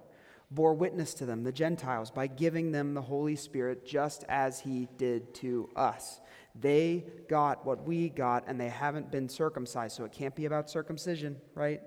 bore 0.51 0.75
witness 0.75 1.15
to 1.15 1.25
them, 1.25 1.41
the 1.41 1.51
Gentiles, 1.51 2.11
by 2.11 2.27
giving 2.27 2.71
them 2.71 2.93
the 2.93 3.01
Holy 3.01 3.35
Spirit 3.35 3.87
just 3.87 4.23
as 4.29 4.59
he 4.59 4.87
did 4.99 5.33
to 5.33 5.67
us. 5.75 6.21
They 6.53 7.05
got 7.27 7.65
what 7.65 7.87
we 7.87 8.09
got, 8.09 8.43
and 8.45 8.61
they 8.61 8.69
haven't 8.69 9.11
been 9.11 9.29
circumcised, 9.29 9.97
so 9.97 10.05
it 10.05 10.11
can't 10.11 10.35
be 10.35 10.45
about 10.45 10.69
circumcision, 10.69 11.37
right? 11.55 11.81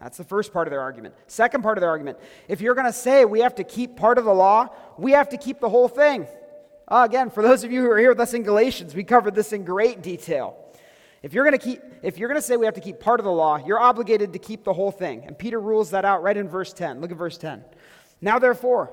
That's 0.00 0.18
the 0.18 0.24
first 0.24 0.52
part 0.52 0.66
of 0.66 0.72
their 0.72 0.80
argument. 0.80 1.14
Second 1.28 1.62
part 1.62 1.78
of 1.78 1.80
their 1.80 1.90
argument 1.90 2.18
if 2.48 2.60
you're 2.60 2.74
going 2.74 2.88
to 2.88 2.92
say 2.92 3.24
we 3.24 3.38
have 3.38 3.54
to 3.54 3.64
keep 3.64 3.94
part 3.94 4.18
of 4.18 4.24
the 4.24 4.34
law, 4.34 4.70
we 4.98 5.12
have 5.12 5.28
to 5.28 5.36
keep 5.36 5.60
the 5.60 5.68
whole 5.68 5.86
thing. 5.86 6.26
Uh, 6.88 7.04
again, 7.08 7.30
for 7.30 7.42
those 7.42 7.64
of 7.64 7.72
you 7.72 7.82
who 7.82 7.90
are 7.90 7.98
here 7.98 8.10
with 8.10 8.20
us 8.20 8.32
in 8.32 8.44
Galatians, 8.44 8.94
we 8.94 9.02
covered 9.02 9.34
this 9.34 9.52
in 9.52 9.64
great 9.64 10.02
detail. 10.02 10.56
If 11.22 11.32
you're 11.32 11.44
going 11.44 11.58
to 11.58 11.64
keep 11.64 11.80
if 12.02 12.18
you're 12.18 12.28
going 12.28 12.40
to 12.40 12.46
say 12.46 12.56
we 12.56 12.66
have 12.66 12.74
to 12.74 12.80
keep 12.80 13.00
part 13.00 13.18
of 13.18 13.24
the 13.24 13.32
law, 13.32 13.56
you're 13.56 13.80
obligated 13.80 14.34
to 14.34 14.38
keep 14.38 14.62
the 14.62 14.72
whole 14.72 14.92
thing. 14.92 15.24
And 15.26 15.36
Peter 15.36 15.58
rules 15.58 15.90
that 15.90 16.04
out 16.04 16.22
right 16.22 16.36
in 16.36 16.48
verse 16.48 16.72
10. 16.72 17.00
Look 17.00 17.10
at 17.10 17.16
verse 17.16 17.38
10. 17.38 17.64
Now 18.20 18.38
therefore, 18.38 18.92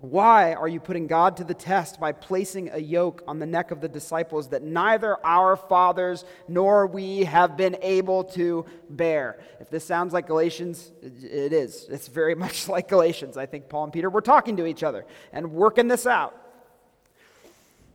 why 0.00 0.54
are 0.54 0.66
you 0.66 0.80
putting 0.80 1.06
God 1.06 1.36
to 1.36 1.44
the 1.44 1.54
test 1.54 2.00
by 2.00 2.10
placing 2.10 2.70
a 2.70 2.78
yoke 2.78 3.22
on 3.28 3.38
the 3.38 3.46
neck 3.46 3.70
of 3.70 3.80
the 3.80 3.88
disciples 3.88 4.48
that 4.48 4.62
neither 4.64 5.24
our 5.24 5.54
fathers 5.54 6.24
nor 6.48 6.88
we 6.88 7.22
have 7.22 7.56
been 7.56 7.76
able 7.82 8.24
to 8.24 8.66
bear? 8.90 9.38
If 9.60 9.70
this 9.70 9.84
sounds 9.84 10.12
like 10.12 10.26
Galatians, 10.26 10.90
it 11.00 11.52
is. 11.52 11.86
It's 11.88 12.08
very 12.08 12.34
much 12.44 12.68
like 12.68 12.88
Galatians. 12.88 13.36
I 13.36 13.46
think 13.46 13.68
Paul 13.68 13.84
and 13.84 13.92
Peter 13.92 14.10
were 14.10 14.22
talking 14.22 14.56
to 14.56 14.66
each 14.66 14.82
other 14.82 15.06
and 15.32 15.52
working 15.52 15.86
this 15.86 16.04
out. 16.04 16.41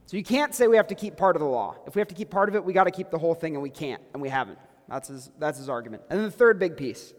So 0.08 0.15
you 0.15 0.24
can't 0.24 0.56
say 0.56 0.67
we 0.67 0.78
have 0.78 0.88
to 0.88 0.96
keep 0.96 1.17
part 1.17 1.36
of 1.36 1.41
the 1.41 1.48
law. 1.48 1.76
If 1.86 1.96
we 1.96 2.00
have 2.00 2.08
to 2.08 2.15
keep 2.15 2.30
part 2.30 2.48
of 2.48 2.56
it, 2.56 2.63
we 2.63 2.72
got 2.72 2.86
to 2.86 2.91
keep 2.91 3.12
the 3.12 3.17
whole 3.17 3.36
thing, 3.36 3.56
and 3.56 3.62
we 3.62 3.70
can't, 3.70 4.02
and 4.13 4.22
we 4.22 4.30
haven't. 4.30 4.58
That's 4.88 5.10
his, 5.10 5.30
that's 5.38 5.58
his 5.58 5.67
argument. 5.67 6.04
And 6.10 6.17
then 6.17 6.26
the 6.26 6.32
third 6.32 6.60
big 6.60 6.78
piece 6.78 7.13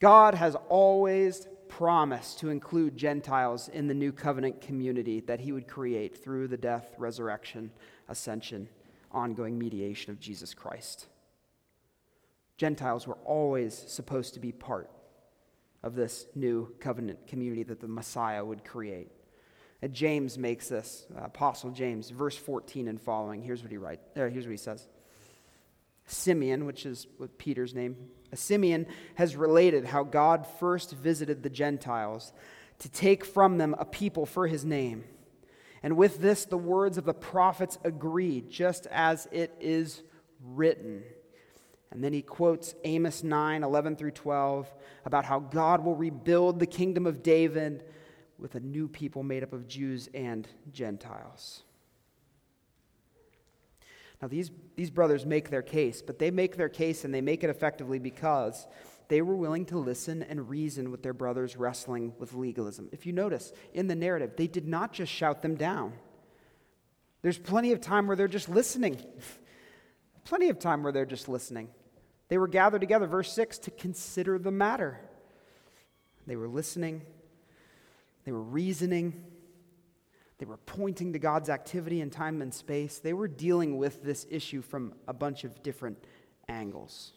God 0.00 0.34
has 0.34 0.56
always 0.68 1.46
promised 1.68 2.40
to 2.40 2.50
include 2.50 2.96
Gentiles 2.96 3.68
in 3.68 3.86
the 3.86 3.94
new 3.94 4.10
covenant 4.10 4.60
community 4.60 5.20
that 5.20 5.38
he 5.38 5.52
would 5.52 5.68
create 5.68 6.22
through 6.22 6.48
the 6.48 6.56
death, 6.56 6.94
resurrection, 6.98 7.70
ascension, 8.08 8.68
ongoing 9.12 9.56
mediation 9.56 10.10
of 10.10 10.18
Jesus 10.18 10.52
Christ. 10.52 11.06
Gentiles 12.56 13.06
were 13.06 13.18
always 13.24 13.72
supposed 13.72 14.34
to 14.34 14.40
be 14.40 14.50
part 14.50 14.90
of 15.84 15.94
this 15.94 16.26
new 16.34 16.74
covenant 16.80 17.26
community 17.28 17.62
that 17.62 17.80
the 17.80 17.88
Messiah 17.88 18.44
would 18.44 18.64
create. 18.64 19.12
And 19.82 19.94
James 19.94 20.36
makes 20.36 20.68
this, 20.68 21.06
uh, 21.16 21.24
Apostle 21.24 21.70
James, 21.70 22.10
verse 22.10 22.36
14 22.36 22.88
and 22.88 23.00
following. 23.00 23.42
Here's 23.42 23.62
what 23.62 23.70
he 23.70 23.78
writes. 23.78 24.02
Uh, 24.16 24.28
here's 24.28 24.44
what 24.44 24.50
he 24.50 24.56
says. 24.56 24.86
Simeon, 26.06 26.66
which 26.66 26.84
is 26.84 27.06
Peter's 27.38 27.74
name, 27.74 27.96
Simeon 28.34 28.86
has 29.14 29.36
related 29.36 29.86
how 29.86 30.02
God 30.02 30.46
first 30.58 30.92
visited 30.92 31.42
the 31.42 31.50
Gentiles 31.50 32.32
to 32.80 32.88
take 32.88 33.24
from 33.24 33.58
them 33.58 33.74
a 33.78 33.84
people 33.84 34.26
for 34.26 34.46
his 34.46 34.64
name. 34.64 35.04
And 35.82 35.96
with 35.96 36.20
this, 36.20 36.44
the 36.44 36.58
words 36.58 36.98
of 36.98 37.04
the 37.04 37.14
prophets 37.14 37.78
agree, 37.84 38.42
just 38.42 38.86
as 38.88 39.28
it 39.32 39.54
is 39.60 40.02
written. 40.42 41.02
And 41.90 42.04
then 42.04 42.12
he 42.12 42.22
quotes 42.22 42.74
Amos 42.84 43.24
9 43.24 43.62
11 43.62 43.96
through 43.96 44.12
12 44.12 44.72
about 45.04 45.24
how 45.24 45.40
God 45.40 45.84
will 45.84 45.96
rebuild 45.96 46.60
the 46.60 46.66
kingdom 46.66 47.06
of 47.06 47.22
David 47.22 47.84
with 48.40 48.54
a 48.54 48.60
new 48.60 48.88
people 48.88 49.22
made 49.22 49.42
up 49.42 49.52
of 49.52 49.68
Jews 49.68 50.08
and 50.14 50.48
Gentiles. 50.72 51.62
Now, 54.20 54.28
these, 54.28 54.50
these 54.76 54.90
brothers 54.90 55.24
make 55.24 55.50
their 55.50 55.62
case, 55.62 56.02
but 56.02 56.18
they 56.18 56.30
make 56.30 56.56
their 56.56 56.68
case 56.68 57.04
and 57.04 57.14
they 57.14 57.22
make 57.22 57.42
it 57.42 57.50
effectively 57.50 57.98
because 57.98 58.66
they 59.08 59.22
were 59.22 59.34
willing 59.34 59.64
to 59.66 59.78
listen 59.78 60.22
and 60.22 60.48
reason 60.48 60.90
with 60.90 61.02
their 61.02 61.14
brothers 61.14 61.56
wrestling 61.56 62.12
with 62.18 62.34
legalism. 62.34 62.88
If 62.92 63.06
you 63.06 63.12
notice 63.12 63.52
in 63.72 63.88
the 63.88 63.96
narrative, 63.96 64.32
they 64.36 64.46
did 64.46 64.68
not 64.68 64.92
just 64.92 65.10
shout 65.10 65.42
them 65.42 65.56
down. 65.56 65.94
There's 67.22 67.38
plenty 67.38 67.72
of 67.72 67.80
time 67.80 68.06
where 68.06 68.16
they're 68.16 68.28
just 68.28 68.48
listening. 68.48 68.98
plenty 70.24 70.48
of 70.48 70.58
time 70.58 70.82
where 70.82 70.92
they're 70.92 71.06
just 71.06 71.28
listening. 71.28 71.68
They 72.28 72.38
were 72.38 72.46
gathered 72.46 72.80
together, 72.80 73.06
verse 73.06 73.32
6, 73.32 73.58
to 73.58 73.70
consider 73.72 74.38
the 74.38 74.52
matter. 74.52 75.00
They 76.26 76.36
were 76.36 76.48
listening, 76.48 77.02
they 78.30 78.34
were 78.34 78.42
reasoning, 78.42 79.24
they 80.38 80.46
were 80.46 80.58
pointing 80.58 81.14
to 81.14 81.18
God's 81.18 81.48
activity 81.48 82.00
in 82.00 82.10
time 82.10 82.42
and 82.42 82.54
space. 82.54 83.00
They 83.00 83.12
were 83.12 83.26
dealing 83.26 83.76
with 83.76 84.04
this 84.04 84.24
issue 84.30 84.62
from 84.62 84.94
a 85.08 85.12
bunch 85.12 85.42
of 85.42 85.64
different 85.64 85.98
angles. 86.48 87.10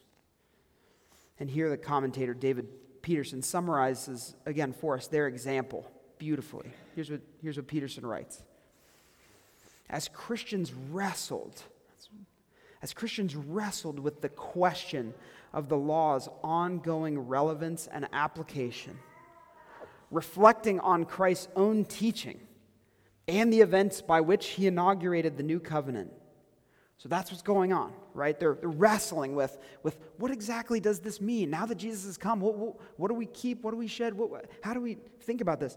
And 1.38 1.48
here 1.48 1.70
the 1.70 1.76
commentator 1.76 2.34
David 2.34 2.66
Peterson 3.00 3.42
summarizes 3.42 4.34
again 4.44 4.72
for 4.72 4.96
us 4.96 5.06
their 5.06 5.28
example 5.28 5.88
beautifully. 6.18 6.72
Here's 6.96 7.12
what, 7.12 7.20
here's 7.40 7.58
what 7.58 7.68
Peterson 7.68 8.04
writes 8.04 8.42
As 9.88 10.08
Christians 10.08 10.72
wrestled, 10.90 11.62
as 12.82 12.92
Christians 12.92 13.36
wrestled 13.36 14.00
with 14.00 14.20
the 14.20 14.30
question 14.30 15.14
of 15.52 15.68
the 15.68 15.78
law's 15.78 16.28
ongoing 16.42 17.20
relevance 17.20 17.86
and 17.86 18.08
application, 18.12 18.98
reflecting 20.10 20.80
on 20.80 21.04
Christ's 21.04 21.48
own 21.56 21.84
teaching 21.84 22.40
and 23.26 23.52
the 23.52 23.60
events 23.60 24.02
by 24.02 24.20
which 24.20 24.48
he 24.48 24.66
inaugurated 24.66 25.36
the 25.36 25.42
new 25.42 25.60
covenant. 25.60 26.12
So 26.98 27.08
that's 27.08 27.30
what's 27.30 27.42
going 27.42 27.72
on, 27.72 27.92
right? 28.14 28.38
They're, 28.38 28.54
they're 28.54 28.68
wrestling 28.68 29.34
with, 29.34 29.58
with 29.82 29.98
what 30.18 30.30
exactly 30.30 30.80
does 30.80 31.00
this 31.00 31.20
mean? 31.20 31.50
Now 31.50 31.66
that 31.66 31.76
Jesus 31.76 32.04
has 32.06 32.16
come, 32.16 32.40
what, 32.40 32.56
what, 32.56 32.76
what 32.96 33.08
do 33.08 33.14
we 33.14 33.26
keep? 33.26 33.62
What 33.62 33.72
do 33.72 33.76
we 33.76 33.88
shed? 33.88 34.14
What, 34.14 34.46
how 34.62 34.74
do 34.74 34.80
we 34.80 34.98
think 35.20 35.40
about 35.40 35.60
this? 35.60 35.76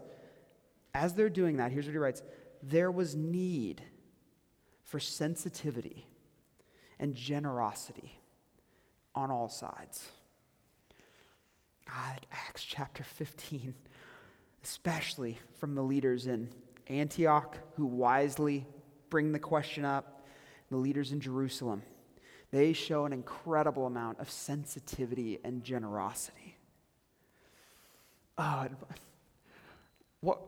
As 0.94 1.14
they're 1.14 1.28
doing 1.28 1.56
that, 1.56 1.72
here's 1.72 1.86
what 1.86 1.92
he 1.92 1.98
writes 1.98 2.22
there 2.62 2.90
was 2.90 3.14
need 3.14 3.82
for 4.82 4.98
sensitivity 4.98 6.06
and 6.98 7.14
generosity 7.14 8.20
on 9.14 9.30
all 9.30 9.48
sides. 9.48 10.08
God, 11.86 12.26
Acts 12.32 12.64
chapter 12.64 13.02
15, 13.02 13.74
especially 14.68 15.38
from 15.58 15.74
the 15.74 15.82
leaders 15.82 16.26
in 16.26 16.46
Antioch, 16.88 17.56
who 17.76 17.86
wisely 17.86 18.66
bring 19.08 19.32
the 19.32 19.38
question 19.38 19.84
up, 19.84 20.26
the 20.70 20.76
leaders 20.76 21.10
in 21.10 21.20
Jerusalem, 21.20 21.82
they 22.50 22.74
show 22.74 23.06
an 23.06 23.14
incredible 23.14 23.86
amount 23.86 24.20
of 24.20 24.30
sensitivity 24.30 25.38
and 25.42 25.64
generosity. 25.64 26.56
Oh, 28.36 28.66
what, 30.20 30.40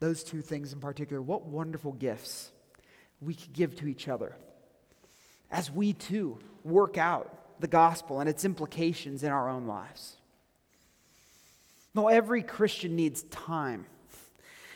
those 0.00 0.24
two 0.24 0.42
things 0.42 0.72
in 0.72 0.80
particular, 0.80 1.22
what 1.22 1.46
wonderful 1.46 1.92
gifts 1.92 2.50
we 3.20 3.34
could 3.34 3.52
give 3.52 3.76
to 3.76 3.86
each 3.86 4.08
other 4.08 4.34
as 5.48 5.70
we 5.70 5.92
too 5.92 6.38
work 6.64 6.98
out 6.98 7.60
the 7.60 7.68
gospel 7.68 8.18
and 8.18 8.28
its 8.28 8.44
implications 8.44 9.22
in 9.22 9.30
our 9.30 9.48
own 9.48 9.68
lives. 9.68 10.16
No, 11.94 12.08
every 12.08 12.42
Christian 12.42 12.96
needs 12.96 13.22
time 13.24 13.86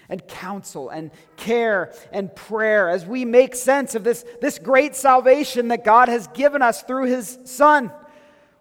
and 0.09 0.27
counsel 0.29 0.89
and 0.89 1.11
care 1.37 1.93
and 2.13 2.35
prayer 2.35 2.89
as 2.89 3.05
we 3.05 3.25
make 3.25 3.55
sense 3.55 3.95
of 3.95 4.05
this, 4.05 4.25
this 4.41 4.59
great 4.59 4.95
salvation 4.95 5.69
that 5.69 5.85
God 5.85 6.09
has 6.09 6.27
given 6.29 6.63
us 6.63 6.83
through 6.83 7.07
His 7.07 7.39
Son. 7.45 7.91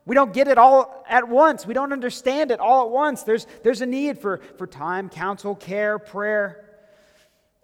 We 0.05 0.15
don't 0.15 0.33
get 0.33 0.47
it 0.47 0.57
all 0.57 1.03
at 1.09 1.27
once. 1.27 1.65
We 1.65 1.73
don't 1.73 1.91
understand 1.91 2.51
it 2.51 2.59
all 2.59 2.85
at 2.85 2.91
once. 2.91 3.23
There's, 3.23 3.47
there's 3.63 3.81
a 3.81 3.85
need 3.85 4.19
for, 4.19 4.39
for 4.57 4.67
time, 4.67 5.09
counsel, 5.09 5.55
care, 5.55 5.97
prayer. 5.97 6.63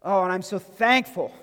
Oh, 0.04 0.24
and 0.24 0.32
I'm 0.32 0.42
so 0.42 0.58
thankful 0.58 1.34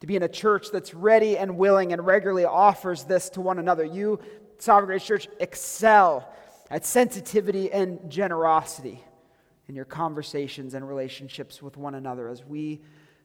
to 0.00 0.06
be 0.06 0.16
in 0.16 0.22
a 0.22 0.28
church 0.28 0.70
that's 0.72 0.92
ready 0.92 1.38
and 1.38 1.56
willing 1.56 1.92
and 1.92 2.04
regularly 2.04 2.44
offers 2.44 3.04
this 3.04 3.30
to 3.30 3.40
one 3.40 3.58
another. 3.58 3.84
You, 3.84 4.18
Sovereign 4.58 4.86
Grace 4.86 5.04
Church, 5.04 5.28
excel 5.38 6.28
at 6.70 6.84
sensitivity 6.84 7.72
and 7.72 8.10
generosity 8.10 9.02
in 9.68 9.74
your 9.74 9.84
conversations 9.84 10.74
and 10.74 10.88
relationships 10.88 11.62
with 11.62 11.76
one 11.76 11.94
another 11.94 12.28
as 12.28 12.44
we 12.44 12.80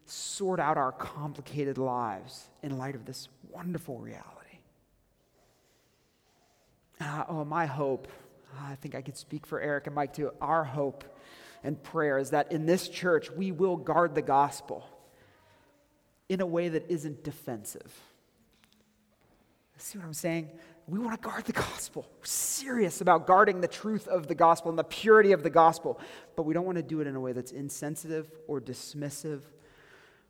sort 0.06 0.60
out 0.60 0.78
our 0.78 0.92
complicated 0.92 1.78
lives 1.78 2.48
in 2.62 2.78
light 2.78 2.96
of 2.96 3.06
this 3.06 3.30
wonderful 3.50 3.98
reality. 3.98 4.30
Uh, 7.00 7.24
oh, 7.30 7.46
my 7.46 7.66
hope, 7.66 8.08
I 8.62 8.76
think 8.76 8.96
I 8.96 9.02
could 9.02 9.18
speak 9.18 9.46
for 9.46 9.60
Eric 9.60 9.88
and 9.88 9.96
Mike 9.96 10.14
too. 10.14 10.32
Our 10.42 10.64
hope 10.64 11.04
and 11.64 11.82
prayer 11.82 12.18
is 12.18 12.32
that 12.32 12.52
in 12.52 12.66
this 12.66 12.88
church 12.90 13.32
we 13.32 13.52
will 13.52 13.78
guard 13.78 14.16
the 14.16 14.22
gospel 14.22 14.86
in 16.30 16.42
a 16.42 16.46
way 16.46 16.70
that 16.70 16.90
isn't 16.90 17.24
defensive. 17.24 17.94
See 19.78 19.98
what 19.98 20.06
I'm 20.06 20.14
saying? 20.14 20.50
We 20.88 21.00
want 21.00 21.22
to 21.22 21.28
guard 21.28 21.46
the 21.46 21.54
gospel. 21.54 22.06
We're 22.20 22.26
serious 22.26 23.02
about 23.02 23.26
guarding 23.26 23.62
the 23.62 23.68
truth 23.68 24.08
of 24.08 24.28
the 24.28 24.36
gospel 24.36 24.70
and 24.70 24.78
the 24.78 24.84
purity 24.84 25.32
of 25.32 25.44
the 25.44 25.50
gospel, 25.50 26.00
but 26.36 26.44
we 26.44 26.54
don't 26.54 26.66
want 26.66 26.78
to 26.78 26.84
do 26.84 27.00
it 27.00 27.08
in 27.08 27.16
a 27.16 27.20
way 27.20 27.32
that's 27.32 27.52
insensitive 27.52 28.30
or 28.48 28.60
dismissive 28.60 29.42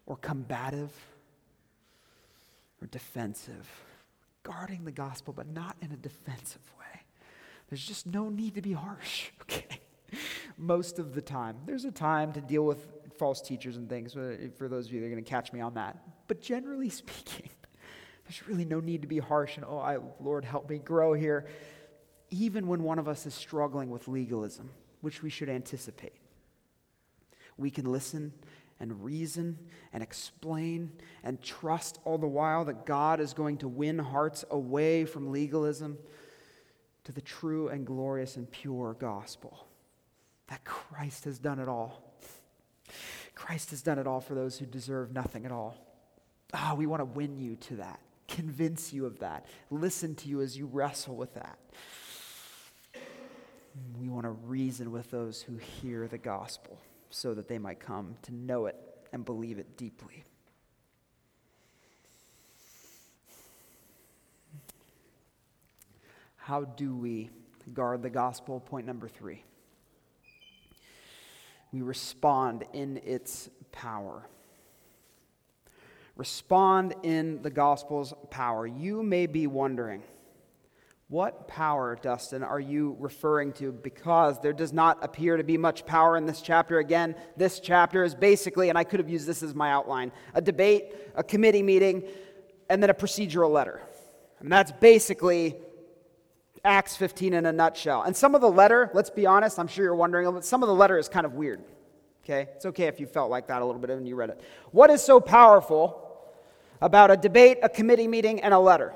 or 0.05 0.15
combative 0.17 0.91
or 2.81 2.87
defensive. 2.87 3.69
Guarding 4.43 4.83
the 4.83 4.91
gospel, 4.91 5.33
but 5.33 5.47
not 5.47 5.75
in 5.81 5.91
a 5.91 5.97
defensive 5.97 6.61
way. 6.79 7.01
There's 7.69 7.85
just 7.85 8.05
no 8.05 8.29
need 8.29 8.55
to 8.55 8.61
be 8.61 8.73
harsh, 8.73 9.31
okay? 9.41 9.79
Most 10.57 10.99
of 10.99 11.15
the 11.15 11.21
time. 11.21 11.57
There's 11.65 11.85
a 11.85 11.91
time 11.91 12.33
to 12.33 12.41
deal 12.41 12.63
with 12.63 12.85
false 13.17 13.41
teachers 13.41 13.77
and 13.77 13.89
things. 13.89 14.13
For 14.13 14.67
those 14.67 14.87
of 14.87 14.93
you 14.93 14.99
that 14.99 15.07
are 15.07 15.09
going 15.09 15.23
to 15.23 15.29
catch 15.29 15.53
me 15.53 15.61
on 15.61 15.73
that. 15.75 15.97
But 16.27 16.41
generally 16.41 16.89
speaking, 16.91 17.49
there's 18.33 18.47
really 18.47 18.65
no 18.65 18.79
need 18.79 19.01
to 19.01 19.07
be 19.07 19.19
harsh 19.19 19.57
and, 19.57 19.65
oh, 19.65 19.77
I, 19.77 19.97
Lord, 20.19 20.43
help 20.43 20.69
me 20.69 20.79
grow 20.79 21.13
here. 21.13 21.45
Even 22.31 22.67
when 22.67 22.81
one 22.81 22.97
of 22.97 23.07
us 23.07 23.25
is 23.25 23.33
struggling 23.33 23.91
with 23.91 24.07
legalism, 24.07 24.71
which 25.01 25.21
we 25.21 25.29
should 25.29 25.49
anticipate, 25.49 26.15
we 27.57 27.69
can 27.69 27.85
listen 27.85 28.33
and 28.79 29.03
reason 29.03 29.59
and 29.91 30.01
explain 30.01 30.91
and 31.23 31.41
trust 31.41 31.99
all 32.05 32.17
the 32.17 32.27
while 32.27 32.65
that 32.65 32.87
God 32.87 33.19
is 33.19 33.33
going 33.33 33.57
to 33.57 33.67
win 33.67 33.99
hearts 33.99 34.43
away 34.49 35.05
from 35.05 35.31
legalism 35.31 35.97
to 37.03 37.11
the 37.11 37.21
true 37.21 37.67
and 37.67 37.85
glorious 37.85 38.35
and 38.35 38.49
pure 38.49 38.95
gospel. 38.99 39.67
That 40.47 40.63
Christ 40.63 41.25
has 41.25 41.37
done 41.37 41.59
it 41.59 41.67
all. 41.67 42.15
Christ 43.35 43.69
has 43.69 43.83
done 43.83 43.99
it 43.99 44.07
all 44.07 44.21
for 44.21 44.33
those 44.33 44.57
who 44.57 44.65
deserve 44.65 45.13
nothing 45.13 45.45
at 45.45 45.51
all. 45.51 45.75
Ah, 46.53 46.71
oh, 46.71 46.75
we 46.75 46.87
want 46.87 47.01
to 47.01 47.05
win 47.05 47.37
you 47.37 47.55
to 47.57 47.75
that, 47.77 47.99
convince 48.33 48.91
you 48.91 49.05
of 49.05 49.19
that, 49.19 49.45
listen 49.69 50.15
to 50.15 50.27
you 50.27 50.41
as 50.41 50.57
you 50.57 50.65
wrestle 50.65 51.15
with 51.15 51.33
that. 51.35 51.59
We 53.99 54.09
want 54.09 54.25
to 54.25 54.31
reason 54.31 54.91
with 54.91 55.11
those 55.11 55.41
who 55.41 55.57
hear 55.57 56.07
the 56.07 56.17
gospel 56.17 56.79
so 57.09 57.33
that 57.33 57.47
they 57.47 57.57
might 57.57 57.79
come 57.79 58.15
to 58.23 58.33
know 58.33 58.65
it 58.65 58.75
and 59.11 59.23
believe 59.23 59.59
it 59.59 59.77
deeply. 59.77 60.23
How 66.37 66.65
do 66.65 66.95
we 66.95 67.29
guard 67.73 68.01
the 68.01 68.09
gospel? 68.09 68.59
Point 68.59 68.85
number 68.85 69.07
three. 69.07 69.43
We 71.71 71.81
respond 71.81 72.65
in 72.73 72.97
its 73.05 73.49
power. 73.71 74.27
Respond 76.15 76.93
in 77.03 77.41
the 77.41 77.49
gospel's 77.49 78.13
power. 78.29 78.67
You 78.67 79.01
may 79.01 79.25
be 79.25 79.47
wondering, 79.47 80.03
what 81.07 81.47
power, 81.47 81.97
Dustin, 82.01 82.43
are 82.43 82.59
you 82.59 82.95
referring 82.99 83.53
to? 83.53 83.71
Because 83.71 84.39
there 84.39 84.53
does 84.53 84.73
not 84.73 85.03
appear 85.03 85.37
to 85.37 85.43
be 85.43 85.57
much 85.57 85.85
power 85.85 86.17
in 86.17 86.25
this 86.25 86.41
chapter. 86.41 86.79
Again, 86.79 87.15
this 87.37 87.59
chapter 87.59 88.03
is 88.03 88.15
basically, 88.15 88.69
and 88.69 88.77
I 88.77 88.83
could 88.83 88.99
have 88.99 89.09
used 89.09 89.27
this 89.27 89.43
as 89.43 89.53
my 89.53 89.71
outline, 89.71 90.11
a 90.33 90.41
debate, 90.41 90.95
a 91.15 91.23
committee 91.23 91.61
meeting, 91.63 92.03
and 92.69 92.81
then 92.81 92.89
a 92.89 92.95
procedural 92.95 93.51
letter. 93.51 93.81
And 94.39 94.51
that's 94.51 94.71
basically 94.71 95.55
Acts 96.63 96.95
15 96.95 97.33
in 97.33 97.45
a 97.45 97.51
nutshell. 97.51 98.03
And 98.03 98.15
some 98.15 98.35
of 98.35 98.41
the 98.41 98.49
letter, 98.49 98.89
let's 98.93 99.09
be 99.09 99.25
honest, 99.25 99.59
I'm 99.59 99.67
sure 99.67 99.85
you're 99.85 99.95
wondering, 99.95 100.41
some 100.41 100.63
of 100.63 100.67
the 100.67 100.75
letter 100.75 100.97
is 100.97 101.09
kind 101.09 101.25
of 101.25 101.33
weird. 101.33 101.63
Okay? 102.23 102.49
It's 102.55 102.65
okay 102.67 102.85
if 102.85 102.99
you 102.99 103.05
felt 103.05 103.29
like 103.29 103.47
that 103.47 103.61
a 103.61 103.65
little 103.65 103.81
bit 103.81 103.89
when 103.89 104.05
you 104.05 104.15
read 104.15 104.29
it. 104.29 104.41
What 104.71 104.89
is 104.89 105.01
so 105.01 105.19
powerful 105.19 105.99
about 106.81 107.11
a 107.11 107.17
debate, 107.17 107.59
a 107.63 107.69
committee 107.69 108.07
meeting, 108.07 108.41
and 108.41 108.53
a 108.53 108.59
letter? 108.59 108.93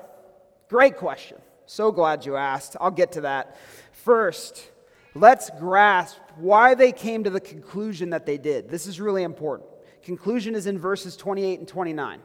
Great 0.68 0.96
question. 0.96 1.38
So 1.66 1.92
glad 1.92 2.24
you 2.24 2.36
asked. 2.36 2.76
I'll 2.80 2.90
get 2.90 3.12
to 3.12 3.22
that. 3.22 3.56
First, 3.92 4.70
let's 5.14 5.50
grasp 5.58 6.18
why 6.36 6.74
they 6.74 6.92
came 6.92 7.24
to 7.24 7.30
the 7.30 7.40
conclusion 7.40 8.10
that 8.10 8.24
they 8.24 8.38
did. 8.38 8.70
This 8.70 8.86
is 8.86 9.00
really 9.00 9.22
important. 9.22 9.68
Conclusion 10.02 10.54
is 10.54 10.66
in 10.66 10.78
verses 10.78 11.16
28 11.16 11.58
and 11.58 11.68
29. 11.68 12.20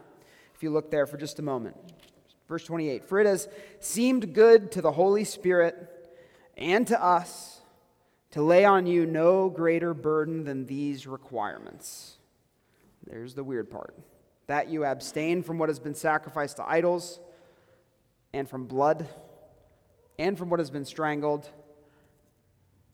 If 0.55 0.63
you 0.63 0.69
look 0.69 0.89
there 0.89 1.05
for 1.05 1.17
just 1.17 1.39
a 1.39 1.41
moment. 1.41 1.75
Verse 2.47 2.63
28 2.63 3.03
For 3.03 3.19
it 3.19 3.27
has 3.27 3.49
seemed 3.79 4.33
good 4.33 4.71
to 4.73 4.81
the 4.81 4.91
Holy 4.91 5.25
Spirit 5.25 5.75
and 6.55 6.87
to 6.87 7.03
us 7.03 7.52
to 8.33 8.41
lay 8.41 8.65
on 8.65 8.87
you 8.87 9.05
no 9.05 9.47
greater 9.47 9.93
burden 9.93 10.43
than 10.43 10.65
these 10.65 11.05
requirements. 11.05 12.17
There's 13.05 13.35
the 13.35 13.43
weird 13.43 13.69
part 13.69 13.95
that 14.47 14.69
you 14.69 14.83
abstain 14.83 15.43
from 15.43 15.59
what 15.59 15.69
has 15.69 15.79
been 15.79 15.93
sacrificed 15.93 16.57
to 16.57 16.67
idols, 16.67 17.19
and 18.33 18.49
from 18.49 18.65
blood, 18.65 19.07
and 20.17 20.35
from 20.35 20.49
what 20.49 20.59
has 20.59 20.71
been 20.71 20.83
strangled, 20.83 21.47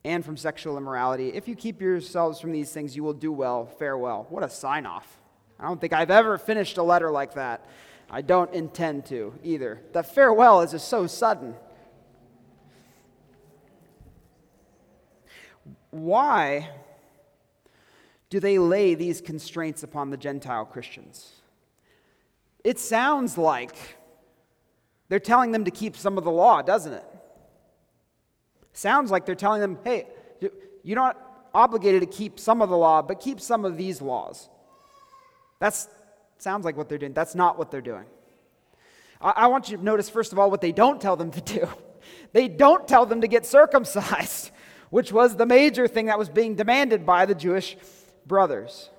and 0.04 0.26
from 0.26 0.36
sexual 0.36 0.78
immorality. 0.78 1.30
If 1.30 1.48
you 1.48 1.56
keep 1.56 1.82
yourselves 1.82 2.42
from 2.42 2.52
these 2.52 2.72
things, 2.72 2.96
you 2.96 3.04
will 3.04 3.14
do 3.14 3.32
well. 3.32 3.66
Farewell. 3.66 4.28
What 4.30 4.44
a 4.44 4.50
sign 4.50 4.86
off. 4.86 5.18
I 5.58 5.68
don't 5.68 5.80
think 5.80 5.94
I've 5.94 6.12
ever 6.12 6.38
finished 6.38 6.78
a 6.78 6.84
letter 6.84 7.10
like 7.10 7.36
that. 7.36 7.66
I 8.12 8.22
don't 8.22 8.54
intend 8.54 9.06
to 9.08 9.34
either. 9.44 9.80
The 9.94 10.04
farewell 10.04 10.62
is 10.62 10.72
just 10.72 10.90
so 10.90 11.08
sudden. 11.08 11.56
Why 15.92 16.70
do 18.30 18.40
they 18.40 18.60
lay 18.60 18.96
these 18.96 19.22
constraints 19.22 19.84
upon 19.84 20.10
the 20.10 20.18
Gentile 20.18 20.66
Christians? 20.66 21.32
It 22.64 22.78
sounds 22.78 23.38
like 23.38 23.76
they're 25.08 25.20
telling 25.20 25.52
them 25.52 25.66
to 25.66 25.72
keep 25.72 25.98
some 25.98 26.18
of 26.18 26.24
the 26.24 26.32
law, 26.32 26.62
doesn't 26.62 26.94
it? 26.94 27.06
Sounds 28.74 29.10
like 29.12 29.26
they're 29.26 29.36
telling 29.36 29.62
them, 29.62 29.80
hey, 29.84 30.08
you're 30.84 30.96
not 30.96 31.50
obligated 31.54 32.02
to 32.02 32.08
keep 32.08 32.40
some 32.40 32.62
of 32.62 32.70
the 32.70 32.78
law, 32.78 33.02
but 33.02 33.20
keep 33.20 33.42
some 33.42 33.66
of 33.66 33.78
these 33.78 34.02
laws. 34.02 34.50
That 35.60 35.74
Sounds 36.40 36.64
like 36.64 36.78
what 36.78 36.88
they're 36.88 36.98
doing. 36.98 37.14
That's 37.14 37.36
not 37.36 37.58
what 37.58 37.70
they're 37.70 37.82
doing. 37.82 38.06
I, 39.22 39.34
I 39.36 39.48
want 39.48 39.70
you 39.70 39.78
to 39.78 39.84
notice, 39.84 40.10
first 40.10 40.32
of 40.32 40.40
all, 40.40 40.50
what 40.50 40.62
they 40.62 40.72
don't 40.72 41.00
tell 41.02 41.16
them 41.16 41.32
to 41.32 41.42
do. 41.42 41.68
They 42.32 42.48
don't 42.48 42.88
tell 42.88 43.06
them 43.06 43.22
to 43.22 43.28
get 43.28 43.46
circumcised, 43.46 44.52
which 44.90 45.12
was 45.12 45.36
the 45.36 45.46
major 45.46 45.88
thing 45.88 46.08
that 46.08 46.20
was 46.20 46.30
being 46.30 46.56
demanded 46.56 47.06
by 47.06 47.26
the 47.26 47.36
Jewish 47.36 47.78
brothers. 48.26 48.90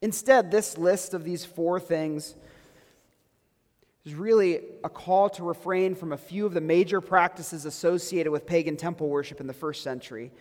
Instead, 0.00 0.50
this 0.50 0.76
list 0.78 1.14
of 1.14 1.24
these 1.24 1.44
four 1.44 1.78
things 1.78 2.34
is 4.04 4.14
really 4.14 4.60
a 4.82 4.88
call 4.88 5.30
to 5.30 5.44
refrain 5.44 5.94
from 5.94 6.12
a 6.12 6.16
few 6.16 6.44
of 6.44 6.54
the 6.54 6.60
major 6.60 7.00
practices 7.00 7.64
associated 7.64 8.32
with 8.32 8.46
pagan 8.46 8.76
temple 8.76 9.08
worship 9.08 9.40
in 9.40 9.46
the 9.46 9.52
first 9.52 9.82
century 9.82 10.32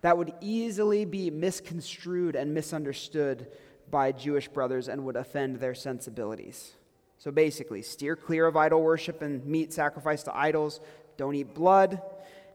that 0.00 0.18
would 0.18 0.32
easily 0.40 1.04
be 1.04 1.30
misconstrued 1.30 2.34
and 2.36 2.52
misunderstood 2.52 3.46
by 3.90 4.12
Jewish 4.12 4.48
brothers 4.48 4.88
and 4.88 5.04
would 5.04 5.16
offend 5.16 5.56
their 5.56 5.74
sensibilities. 5.74 6.72
So 7.18 7.30
basically, 7.30 7.82
steer 7.82 8.16
clear 8.16 8.46
of 8.46 8.56
idol 8.56 8.82
worship 8.82 9.22
and 9.22 9.44
meat 9.46 9.72
sacrificed 9.72 10.24
to 10.24 10.36
idols. 10.36 10.80
Don't 11.16 11.36
eat 11.36 11.54
blood. 11.54 12.02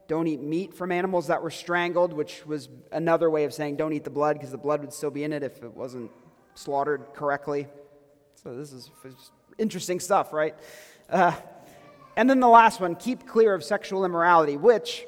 Don't 0.08 0.26
eat 0.26 0.40
meat 0.40 0.72
from 0.72 0.90
animals 0.90 1.26
that 1.26 1.42
were 1.42 1.50
strangled, 1.50 2.14
which 2.14 2.44
was 2.46 2.70
another 2.90 3.28
way 3.28 3.44
of 3.44 3.52
saying 3.52 3.76
don't 3.76 3.92
eat 3.92 4.04
the 4.04 4.10
blood 4.10 4.36
because 4.36 4.50
the 4.50 4.58
blood 4.58 4.80
would 4.80 4.92
still 4.92 5.10
be 5.10 5.22
in 5.22 5.34
it 5.34 5.42
if 5.42 5.62
it 5.62 5.74
wasn't 5.74 6.10
slaughtered 6.54 7.02
correctly. 7.14 7.68
So 8.42 8.56
this 8.56 8.72
is 8.72 8.90
interesting 9.58 10.00
stuff, 10.00 10.32
right? 10.32 10.54
Uh, 11.10 11.32
and 12.16 12.28
then 12.28 12.40
the 12.40 12.48
last 12.48 12.80
one 12.80 12.96
keep 12.96 13.26
clear 13.26 13.52
of 13.52 13.62
sexual 13.62 14.06
immorality, 14.06 14.56
which 14.56 15.04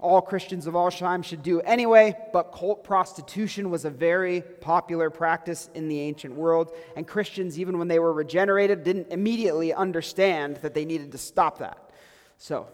all 0.00 0.20
Christians 0.20 0.66
of 0.66 0.74
all 0.74 0.90
time 0.90 1.22
should 1.22 1.42
do 1.42 1.60
anyway, 1.60 2.16
but 2.32 2.52
cult 2.52 2.82
prostitution 2.82 3.70
was 3.70 3.84
a 3.84 3.90
very 3.90 4.42
popular 4.60 5.10
practice 5.10 5.70
in 5.74 5.88
the 5.88 6.00
ancient 6.00 6.34
world, 6.34 6.72
and 6.96 7.06
Christians, 7.06 7.58
even 7.58 7.78
when 7.78 7.86
they 7.86 7.98
were 7.98 8.12
regenerated, 8.12 8.82
didn't 8.82 9.12
immediately 9.12 9.72
understand 9.72 10.56
that 10.56 10.74
they 10.74 10.84
needed 10.84 11.12
to 11.12 11.18
stop 11.18 11.58
that. 11.58 11.90
So, 12.38 12.68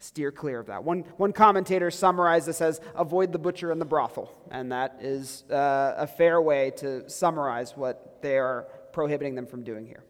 steer 0.00 0.32
clear 0.32 0.58
of 0.58 0.66
that. 0.66 0.82
One, 0.82 1.04
one 1.18 1.32
commentator 1.32 1.90
summarized 1.90 2.46
this 2.46 2.60
as 2.60 2.80
avoid 2.94 3.32
the 3.32 3.38
butcher 3.38 3.70
and 3.70 3.80
the 3.80 3.86
brothel, 3.86 4.34
and 4.50 4.72
that 4.72 4.98
is 5.00 5.44
uh, 5.50 5.94
a 5.96 6.06
fair 6.06 6.40
way 6.40 6.72
to 6.78 7.08
summarize 7.08 7.76
what 7.76 8.20
they 8.22 8.38
are 8.38 8.66
prohibiting 8.92 9.34
them 9.34 9.46
from 9.46 9.62
doing 9.62 9.86
here. 9.86 10.02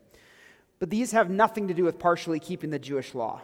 But 0.79 0.91
these 0.91 1.13
have 1.13 1.29
nothing 1.29 1.69
to 1.69 1.75
do 1.75 1.85
with 1.85 1.99
partially 1.99 2.41
keeping 2.41 2.71
the 2.71 2.79
Jewish 2.79 3.15
law. 3.15 3.43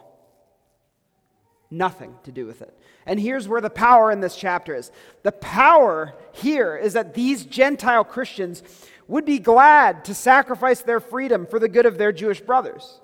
Nothing 1.68 2.14
to 2.22 2.32
do 2.32 2.46
with 2.46 2.62
it. 2.62 2.72
And 3.06 3.18
here's 3.18 3.48
where 3.48 3.60
the 3.60 3.68
power 3.68 4.12
in 4.12 4.20
this 4.20 4.36
chapter 4.36 4.74
is. 4.74 4.92
The 5.24 5.32
power 5.32 6.14
here 6.32 6.76
is 6.76 6.92
that 6.92 7.14
these 7.14 7.44
Gentile 7.44 8.04
Christians 8.04 8.62
would 9.08 9.24
be 9.24 9.40
glad 9.40 10.04
to 10.04 10.14
sacrifice 10.14 10.80
their 10.82 11.00
freedom 11.00 11.44
for 11.44 11.58
the 11.58 11.68
good 11.68 11.84
of 11.86 11.98
their 11.98 12.12
Jewish 12.12 12.40
brothers. 12.40 13.00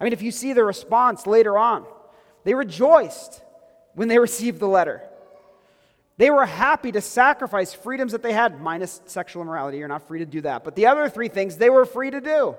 I 0.00 0.04
mean, 0.04 0.12
if 0.12 0.20
you 0.20 0.32
see 0.32 0.52
the 0.52 0.64
response 0.64 1.26
later 1.26 1.56
on, 1.56 1.86
they 2.44 2.54
rejoiced 2.54 3.42
when 3.94 4.08
they 4.08 4.18
received 4.18 4.60
the 4.60 4.68
letter. 4.68 5.02
They 6.16 6.30
were 6.30 6.44
happy 6.44 6.92
to 6.92 7.00
sacrifice 7.00 7.72
freedoms 7.72 8.12
that 8.12 8.22
they 8.22 8.34
had, 8.34 8.60
minus 8.60 9.00
sexual 9.06 9.42
immorality. 9.42 9.78
You're 9.78 9.88
not 9.88 10.06
free 10.06 10.18
to 10.18 10.26
do 10.26 10.42
that. 10.42 10.64
But 10.64 10.76
the 10.76 10.86
other 10.86 11.08
three 11.08 11.28
things 11.28 11.56
they 11.56 11.70
were 11.70 11.86
free 11.86 12.10
to 12.10 12.20
do. 12.20 12.56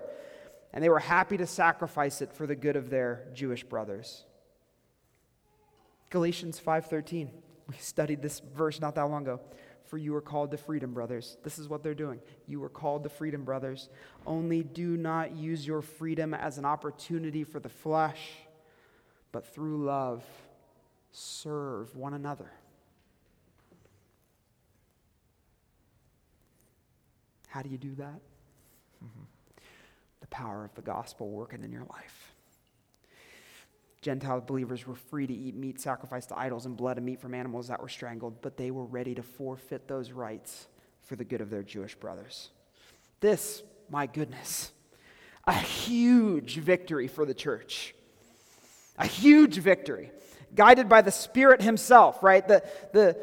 And 0.73 0.83
they 0.83 0.89
were 0.89 0.99
happy 0.99 1.37
to 1.37 1.45
sacrifice 1.45 2.21
it 2.21 2.33
for 2.33 2.47
the 2.47 2.55
good 2.55 2.75
of 2.75 2.89
their 2.89 3.27
Jewish 3.33 3.63
brothers. 3.63 4.23
Galatians 6.09 6.59
5:13. 6.59 7.29
We 7.67 7.75
studied 7.75 8.21
this 8.21 8.39
verse 8.39 8.81
not 8.81 8.95
that 8.95 9.03
long 9.03 9.23
ago. 9.23 9.39
For 9.85 9.97
you 9.97 10.15
are 10.15 10.21
called 10.21 10.51
to 10.51 10.57
freedom, 10.57 10.93
brothers. 10.93 11.37
This 11.43 11.59
is 11.59 11.67
what 11.67 11.83
they're 11.83 11.93
doing. 11.93 12.19
You 12.47 12.63
are 12.63 12.69
called 12.69 13.03
to 13.03 13.09
freedom, 13.09 13.43
brothers. 13.43 13.89
Only 14.25 14.63
do 14.63 14.97
not 14.97 15.35
use 15.35 15.67
your 15.67 15.81
freedom 15.81 16.33
as 16.33 16.57
an 16.57 16.65
opportunity 16.65 17.43
for 17.43 17.59
the 17.59 17.69
flesh, 17.69 18.37
but 19.31 19.45
through 19.45 19.83
love, 19.85 20.23
serve 21.11 21.95
one 21.95 22.13
another. 22.13 22.51
How 27.47 27.61
do 27.61 27.69
you 27.69 27.77
do 27.77 27.93
that? 27.95 28.21
Mm-hmm. 29.03 29.23
The 30.21 30.27
power 30.27 30.63
of 30.63 30.73
the 30.75 30.81
gospel 30.81 31.29
working 31.29 31.63
in 31.63 31.71
your 31.71 31.85
life. 31.91 32.33
Gentile 34.01 34.41
believers 34.41 34.87
were 34.87 34.95
free 34.95 35.27
to 35.27 35.33
eat 35.33 35.55
meat 35.55 35.79
sacrificed 35.79 36.29
to 36.29 36.39
idols 36.39 36.65
and 36.65 36.75
blood 36.75 36.97
and 36.97 37.05
meat 37.05 37.21
from 37.21 37.35
animals 37.35 37.67
that 37.67 37.81
were 37.81 37.89
strangled, 37.89 38.41
but 38.41 38.57
they 38.57 38.71
were 38.71 38.85
ready 38.85 39.13
to 39.13 39.21
forfeit 39.21 39.87
those 39.87 40.11
rights 40.11 40.67
for 41.03 41.15
the 41.15 41.23
good 41.23 41.41
of 41.41 41.49
their 41.49 41.61
Jewish 41.61 41.93
brothers. 41.95 42.49
This, 43.19 43.63
my 43.89 44.07
goodness, 44.07 44.71
a 45.45 45.53
huge 45.53 46.57
victory 46.57 47.07
for 47.07 47.25
the 47.25 47.33
church. 47.33 47.93
A 49.01 49.07
huge 49.07 49.57
victory. 49.57 50.11
Guided 50.53 50.87
by 50.87 51.01
the 51.01 51.11
Spirit 51.11 51.61
Himself, 51.61 52.21
right? 52.21 52.47
The, 52.47 52.63
the, 52.93 53.17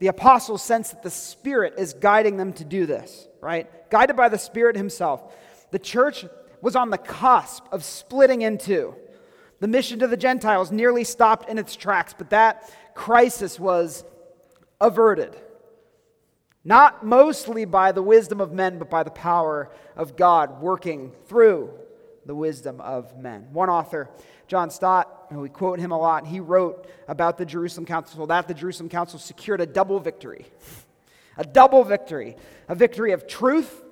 the 0.00 0.08
apostles 0.08 0.62
sense 0.62 0.90
that 0.90 1.02
the 1.02 1.10
Spirit 1.10 1.74
is 1.78 1.92
guiding 1.92 2.36
them 2.36 2.52
to 2.54 2.64
do 2.64 2.86
this, 2.86 3.28
right? 3.40 3.88
Guided 3.90 4.16
by 4.16 4.28
the 4.28 4.38
Spirit 4.38 4.76
Himself. 4.76 5.34
The 5.70 5.78
church 5.78 6.24
was 6.60 6.76
on 6.76 6.90
the 6.90 6.98
cusp 6.98 7.64
of 7.72 7.84
splitting 7.84 8.42
in 8.42 8.58
two. 8.58 8.94
The 9.60 9.68
mission 9.68 10.00
to 10.00 10.08
the 10.08 10.16
Gentiles 10.16 10.72
nearly 10.72 11.04
stopped 11.04 11.48
in 11.48 11.56
its 11.56 11.76
tracks, 11.76 12.14
but 12.16 12.30
that 12.30 12.68
crisis 12.94 13.60
was 13.60 14.04
averted. 14.80 15.36
Not 16.64 17.04
mostly 17.04 17.64
by 17.64 17.92
the 17.92 18.02
wisdom 18.02 18.40
of 18.40 18.52
men, 18.52 18.78
but 18.78 18.90
by 18.90 19.02
the 19.02 19.10
power 19.10 19.70
of 19.96 20.16
God 20.16 20.60
working 20.60 21.12
through 21.26 21.70
the 22.24 22.34
wisdom 22.34 22.80
of 22.80 23.16
men. 23.18 23.48
One 23.52 23.68
author, 23.68 24.10
John 24.52 24.68
Stott, 24.68 25.28
and 25.30 25.40
we 25.40 25.48
quote 25.48 25.78
him 25.78 25.92
a 25.92 25.98
lot, 25.98 26.26
he 26.26 26.38
wrote 26.38 26.86
about 27.08 27.38
the 27.38 27.46
Jerusalem 27.46 27.86
Council 27.86 28.26
that 28.26 28.46
the 28.46 28.52
Jerusalem 28.52 28.90
Council 28.90 29.18
secured 29.18 29.62
a 29.62 29.66
double 29.66 29.98
victory. 29.98 30.44
A 31.38 31.44
double 31.44 31.82
victory. 31.82 32.36
A 32.68 32.74
victory 32.74 33.12
of 33.12 33.26
truth 33.26 33.82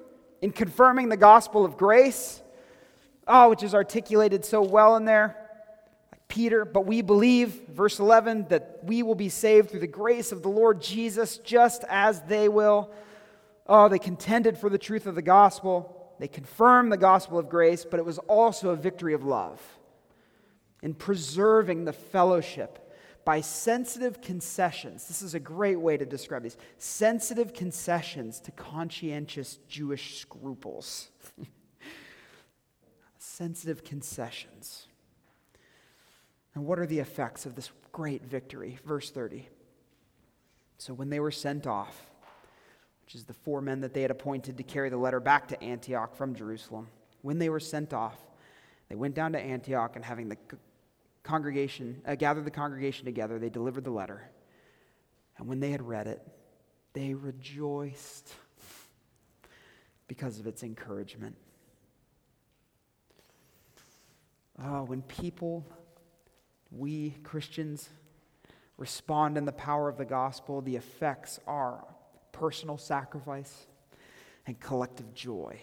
in 0.42 0.52
confirming 0.52 1.08
the 1.08 1.16
gospel 1.16 1.64
of 1.64 1.78
grace, 1.78 2.42
oh, 3.26 3.48
which 3.48 3.62
is 3.62 3.74
articulated 3.74 4.44
so 4.44 4.60
well 4.60 4.96
in 4.96 5.06
there. 5.06 5.34
Like 6.12 6.28
Peter, 6.28 6.66
but 6.66 6.84
we 6.84 7.00
believe, 7.00 7.62
verse 7.70 7.98
11, 7.98 8.48
that 8.50 8.80
we 8.82 9.02
will 9.02 9.14
be 9.14 9.30
saved 9.30 9.70
through 9.70 9.80
the 9.80 9.86
grace 9.86 10.30
of 10.30 10.42
the 10.42 10.50
Lord 10.50 10.82
Jesus 10.82 11.38
just 11.38 11.82
as 11.88 12.20
they 12.24 12.50
will. 12.50 12.90
Oh, 13.66 13.88
they 13.88 13.98
contended 13.98 14.58
for 14.58 14.68
the 14.68 14.76
truth 14.76 15.06
of 15.06 15.14
the 15.14 15.22
gospel. 15.22 16.12
They 16.18 16.28
confirmed 16.28 16.92
the 16.92 16.98
gospel 16.98 17.38
of 17.38 17.48
grace, 17.48 17.86
but 17.90 17.98
it 17.98 18.04
was 18.04 18.18
also 18.18 18.68
a 18.68 18.76
victory 18.76 19.14
of 19.14 19.24
love 19.24 19.58
in 20.82 20.94
preserving 20.94 21.84
the 21.84 21.92
fellowship 21.92 22.90
by 23.24 23.40
sensitive 23.40 24.20
concessions. 24.20 25.06
This 25.06 25.22
is 25.22 25.34
a 25.34 25.40
great 25.40 25.78
way 25.78 25.96
to 25.96 26.06
describe 26.06 26.42
these 26.42 26.56
sensitive 26.78 27.52
concessions 27.52 28.40
to 28.40 28.50
conscientious 28.50 29.58
Jewish 29.68 30.18
scruples. 30.18 31.10
sensitive 33.18 33.84
concessions. 33.84 34.86
And 36.54 36.66
what 36.66 36.78
are 36.78 36.86
the 36.86 36.98
effects 36.98 37.46
of 37.46 37.54
this 37.54 37.70
great 37.92 38.24
victory? 38.24 38.78
Verse 38.84 39.10
30. 39.10 39.48
So 40.78 40.94
when 40.94 41.10
they 41.10 41.20
were 41.20 41.30
sent 41.30 41.66
off, 41.66 42.10
which 43.04 43.14
is 43.14 43.24
the 43.24 43.34
four 43.34 43.60
men 43.60 43.80
that 43.80 43.92
they 43.92 44.02
had 44.02 44.10
appointed 44.10 44.56
to 44.56 44.62
carry 44.62 44.88
the 44.88 44.96
letter 44.96 45.20
back 45.20 45.48
to 45.48 45.62
Antioch 45.62 46.16
from 46.16 46.34
Jerusalem, 46.34 46.88
when 47.22 47.38
they 47.38 47.48
were 47.48 47.60
sent 47.60 47.92
off, 47.92 48.16
they 48.88 48.94
went 48.94 49.14
down 49.14 49.32
to 49.32 49.40
Antioch 49.40 49.94
and 49.94 50.04
having 50.04 50.28
the 50.28 50.36
congregation, 51.22 52.02
uh, 52.06 52.14
gathered 52.14 52.44
the 52.44 52.50
congregation 52.50 53.04
together, 53.04 53.38
they 53.38 53.50
delivered 53.50 53.84
the 53.84 53.90
letter. 53.90 54.30
And 55.38 55.48
when 55.48 55.60
they 55.60 55.70
had 55.70 55.82
read 55.82 56.06
it, 56.06 56.20
they 56.92 57.14
rejoiced 57.14 58.32
because 60.08 60.38
of 60.40 60.46
its 60.46 60.62
encouragement. 60.62 61.36
Oh, 64.62 64.82
when 64.82 65.02
people, 65.02 65.64
we 66.70 67.10
Christians, 67.22 67.88
respond 68.76 69.38
in 69.38 69.44
the 69.44 69.52
power 69.52 69.88
of 69.88 69.96
the 69.96 70.04
gospel, 70.04 70.60
the 70.60 70.76
effects 70.76 71.38
are 71.46 71.86
personal 72.32 72.76
sacrifice 72.76 73.66
and 74.46 74.58
collective 74.58 75.14
joy. 75.14 75.60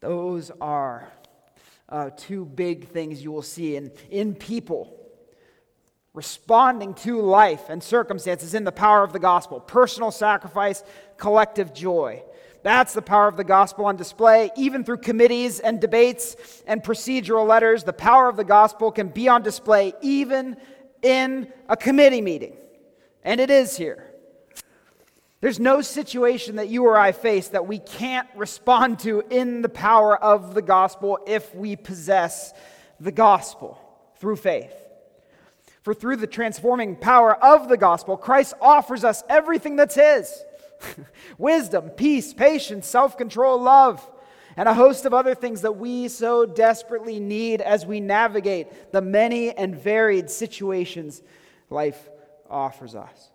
Those 0.00 0.50
are 0.60 1.12
uh, 1.88 2.10
two 2.16 2.44
big 2.44 2.88
things 2.88 3.22
you 3.22 3.32
will 3.32 3.42
see 3.42 3.76
in, 3.76 3.90
in 4.10 4.34
people 4.34 4.94
responding 6.14 6.94
to 6.94 7.20
life 7.20 7.68
and 7.68 7.82
circumstances 7.82 8.54
in 8.54 8.64
the 8.64 8.72
power 8.72 9.04
of 9.04 9.12
the 9.12 9.18
gospel 9.18 9.60
personal 9.60 10.10
sacrifice, 10.10 10.82
collective 11.16 11.72
joy. 11.72 12.22
That's 12.62 12.92
the 12.92 13.02
power 13.02 13.28
of 13.28 13.36
the 13.36 13.44
gospel 13.44 13.86
on 13.86 13.96
display. 13.96 14.50
Even 14.56 14.82
through 14.82 14.98
committees 14.98 15.60
and 15.60 15.80
debates 15.80 16.34
and 16.66 16.82
procedural 16.82 17.46
letters, 17.46 17.84
the 17.84 17.92
power 17.92 18.28
of 18.28 18.36
the 18.36 18.44
gospel 18.44 18.90
can 18.90 19.08
be 19.08 19.28
on 19.28 19.42
display 19.42 19.92
even 20.02 20.56
in 21.02 21.52
a 21.68 21.76
committee 21.76 22.20
meeting. 22.20 22.56
And 23.22 23.40
it 23.40 23.50
is 23.50 23.76
here. 23.76 24.07
There's 25.40 25.60
no 25.60 25.82
situation 25.82 26.56
that 26.56 26.68
you 26.68 26.84
or 26.84 26.98
I 26.98 27.12
face 27.12 27.48
that 27.48 27.68
we 27.68 27.78
can't 27.78 28.28
respond 28.34 28.98
to 29.00 29.22
in 29.30 29.62
the 29.62 29.68
power 29.68 30.16
of 30.16 30.54
the 30.54 30.62
gospel 30.62 31.20
if 31.26 31.54
we 31.54 31.76
possess 31.76 32.52
the 32.98 33.12
gospel 33.12 33.80
through 34.16 34.36
faith. 34.36 34.74
For 35.82 35.94
through 35.94 36.16
the 36.16 36.26
transforming 36.26 36.96
power 36.96 37.36
of 37.36 37.68
the 37.68 37.76
gospel, 37.76 38.16
Christ 38.16 38.54
offers 38.60 39.04
us 39.04 39.22
everything 39.28 39.76
that's 39.76 39.94
His 39.94 40.44
wisdom, 41.38 41.90
peace, 41.90 42.34
patience, 42.34 42.88
self 42.88 43.16
control, 43.16 43.60
love, 43.60 44.04
and 44.56 44.68
a 44.68 44.74
host 44.74 45.04
of 45.04 45.14
other 45.14 45.36
things 45.36 45.60
that 45.60 45.76
we 45.76 46.08
so 46.08 46.46
desperately 46.46 47.20
need 47.20 47.60
as 47.60 47.86
we 47.86 48.00
navigate 48.00 48.92
the 48.92 49.00
many 49.00 49.56
and 49.56 49.76
varied 49.76 50.30
situations 50.30 51.22
life 51.70 52.08
offers 52.50 52.96
us. 52.96 53.30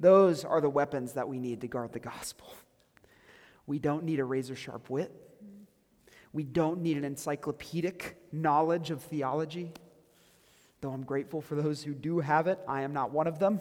Those 0.00 0.46
are 0.46 0.62
the 0.62 0.70
weapons 0.70 1.12
that 1.12 1.28
we 1.28 1.38
need 1.38 1.60
to 1.60 1.68
guard 1.68 1.92
the 1.92 2.00
gospel. 2.00 2.52
We 3.66 3.78
don't 3.78 4.04
need 4.04 4.18
a 4.18 4.24
razor 4.24 4.56
sharp 4.56 4.88
wit. 4.88 5.12
We 6.32 6.42
don't 6.42 6.80
need 6.80 6.96
an 6.96 7.04
encyclopedic 7.04 8.16
knowledge 8.32 8.90
of 8.90 9.02
theology. 9.02 9.72
Though 10.80 10.90
I'm 10.90 11.04
grateful 11.04 11.42
for 11.42 11.54
those 11.54 11.82
who 11.82 11.92
do 11.92 12.20
have 12.20 12.46
it, 12.46 12.58
I 12.66 12.82
am 12.82 12.94
not 12.94 13.10
one 13.10 13.26
of 13.26 13.38
them. 13.38 13.60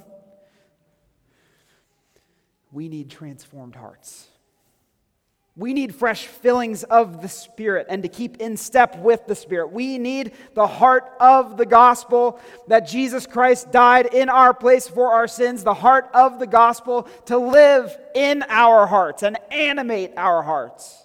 We 2.72 2.88
need 2.88 3.10
transformed 3.10 3.76
hearts. 3.76 4.28
We 5.60 5.74
need 5.74 5.94
fresh 5.94 6.26
fillings 6.26 6.86
of 6.86 7.22
the 7.22 7.28
Spirit 7.28 7.88
and 7.90 8.02
to 8.04 8.08
keep 8.08 8.38
in 8.38 8.56
step 8.56 8.98
with 9.00 9.28
the 9.28 9.36
Spirit. 9.36 9.74
We 9.74 9.98
need 9.98 10.32
the 10.54 10.66
heart 10.66 11.12
of 11.20 11.58
the 11.58 11.66
gospel 11.66 12.40
that 12.70 12.88
Jesus 12.88 13.28
Christ 13.28 13.70
died 13.70 14.14
in 14.14 14.30
our 14.30 14.54
place 14.54 14.88
for 14.88 15.12
our 15.12 15.28
sins, 15.28 15.66
the 15.66 15.74
heart 15.74 16.10
of 16.14 16.40
the 16.40 16.48
gospel 16.48 17.10
to 17.26 17.38
live 17.38 17.94
in 18.16 18.46
our 18.48 18.88
hearts 18.88 19.22
and 19.22 19.38
animate 19.52 20.14
our 20.16 20.42
hearts. 20.44 21.04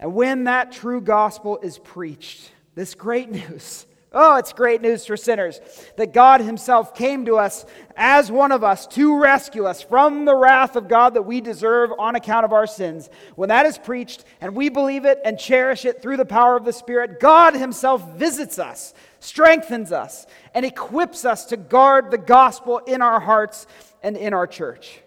And 0.00 0.12
when 0.12 0.44
that 0.44 0.72
true 0.72 1.00
gospel 1.00 1.60
is 1.62 1.78
preached, 1.78 2.50
this 2.74 2.96
great 2.96 3.30
news, 3.50 3.86
Oh, 4.18 4.36
it's 4.36 4.54
great 4.54 4.80
news 4.80 5.04
for 5.04 5.14
sinners 5.14 5.60
that 5.96 6.14
God 6.14 6.40
Himself 6.40 6.94
came 6.94 7.26
to 7.26 7.36
us 7.36 7.66
as 7.98 8.32
one 8.32 8.50
of 8.50 8.64
us 8.64 8.86
to 8.86 9.20
rescue 9.20 9.66
us 9.66 9.82
from 9.82 10.24
the 10.24 10.34
wrath 10.34 10.74
of 10.74 10.88
God 10.88 11.12
that 11.12 11.26
we 11.26 11.42
deserve 11.42 11.90
on 11.98 12.16
account 12.16 12.46
of 12.46 12.52
our 12.54 12.66
sins. 12.66 13.10
When 13.34 13.50
that 13.50 13.66
is 13.66 13.76
preached 13.76 14.24
and 14.40 14.56
we 14.56 14.70
believe 14.70 15.04
it 15.04 15.20
and 15.22 15.38
cherish 15.38 15.84
it 15.84 16.00
through 16.00 16.16
the 16.16 16.24
power 16.24 16.56
of 16.56 16.64
the 16.64 16.72
Spirit, 16.72 17.20
God 17.20 17.54
Himself 17.54 18.16
visits 18.16 18.58
us, 18.58 18.94
strengthens 19.20 19.92
us, 19.92 20.26
and 20.54 20.64
equips 20.64 21.26
us 21.26 21.44
to 21.46 21.58
guard 21.58 22.10
the 22.10 22.16
gospel 22.16 22.78
in 22.78 23.02
our 23.02 23.20
hearts 23.20 23.66
and 24.02 24.16
in 24.16 24.32
our 24.32 24.46
church. 24.46 24.98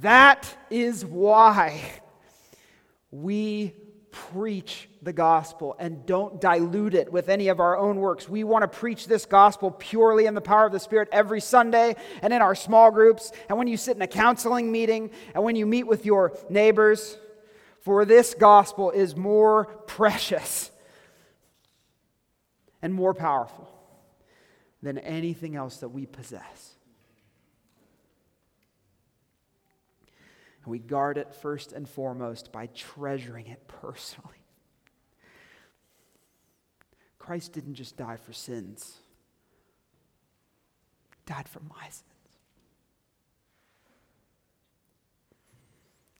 That 0.00 0.48
is 0.70 1.04
why 1.04 1.82
we 3.10 3.74
preach 4.12 4.88
the 5.02 5.12
gospel 5.12 5.74
and 5.78 6.06
don't 6.06 6.40
dilute 6.40 6.94
it 6.94 7.10
with 7.10 7.28
any 7.28 7.48
of 7.48 7.58
our 7.58 7.76
own 7.76 7.96
works. 7.96 8.28
We 8.28 8.44
want 8.44 8.62
to 8.62 8.68
preach 8.68 9.06
this 9.06 9.26
gospel 9.26 9.70
purely 9.70 10.26
in 10.26 10.34
the 10.34 10.40
power 10.40 10.66
of 10.66 10.72
the 10.72 10.78
Spirit 10.78 11.08
every 11.10 11.40
Sunday 11.40 11.96
and 12.20 12.32
in 12.32 12.40
our 12.40 12.54
small 12.54 12.90
groups 12.90 13.32
and 13.48 13.58
when 13.58 13.66
you 13.66 13.76
sit 13.76 13.96
in 13.96 14.02
a 14.02 14.06
counseling 14.06 14.70
meeting 14.70 15.10
and 15.34 15.42
when 15.42 15.56
you 15.56 15.66
meet 15.66 15.86
with 15.86 16.06
your 16.06 16.36
neighbors. 16.48 17.18
For 17.80 18.04
this 18.04 18.34
gospel 18.34 18.92
is 18.92 19.16
more 19.16 19.64
precious 19.64 20.70
and 22.80 22.94
more 22.94 23.14
powerful 23.14 23.68
than 24.82 24.98
anything 24.98 25.56
else 25.56 25.78
that 25.78 25.88
we 25.88 26.06
possess. 26.06 26.76
And 30.64 30.70
we 30.70 30.78
guard 30.78 31.18
it 31.18 31.34
first 31.34 31.72
and 31.72 31.88
foremost 31.88 32.52
by 32.52 32.66
treasuring 32.66 33.48
it 33.48 33.66
personally. 33.80 34.30
Christ 37.18 37.52
didn't 37.52 37.74
just 37.74 37.96
die 37.96 38.16
for 38.16 38.32
sins, 38.32 38.98
he 41.10 41.32
died 41.32 41.48
for 41.48 41.60
my 41.60 41.84
sins. 41.84 42.04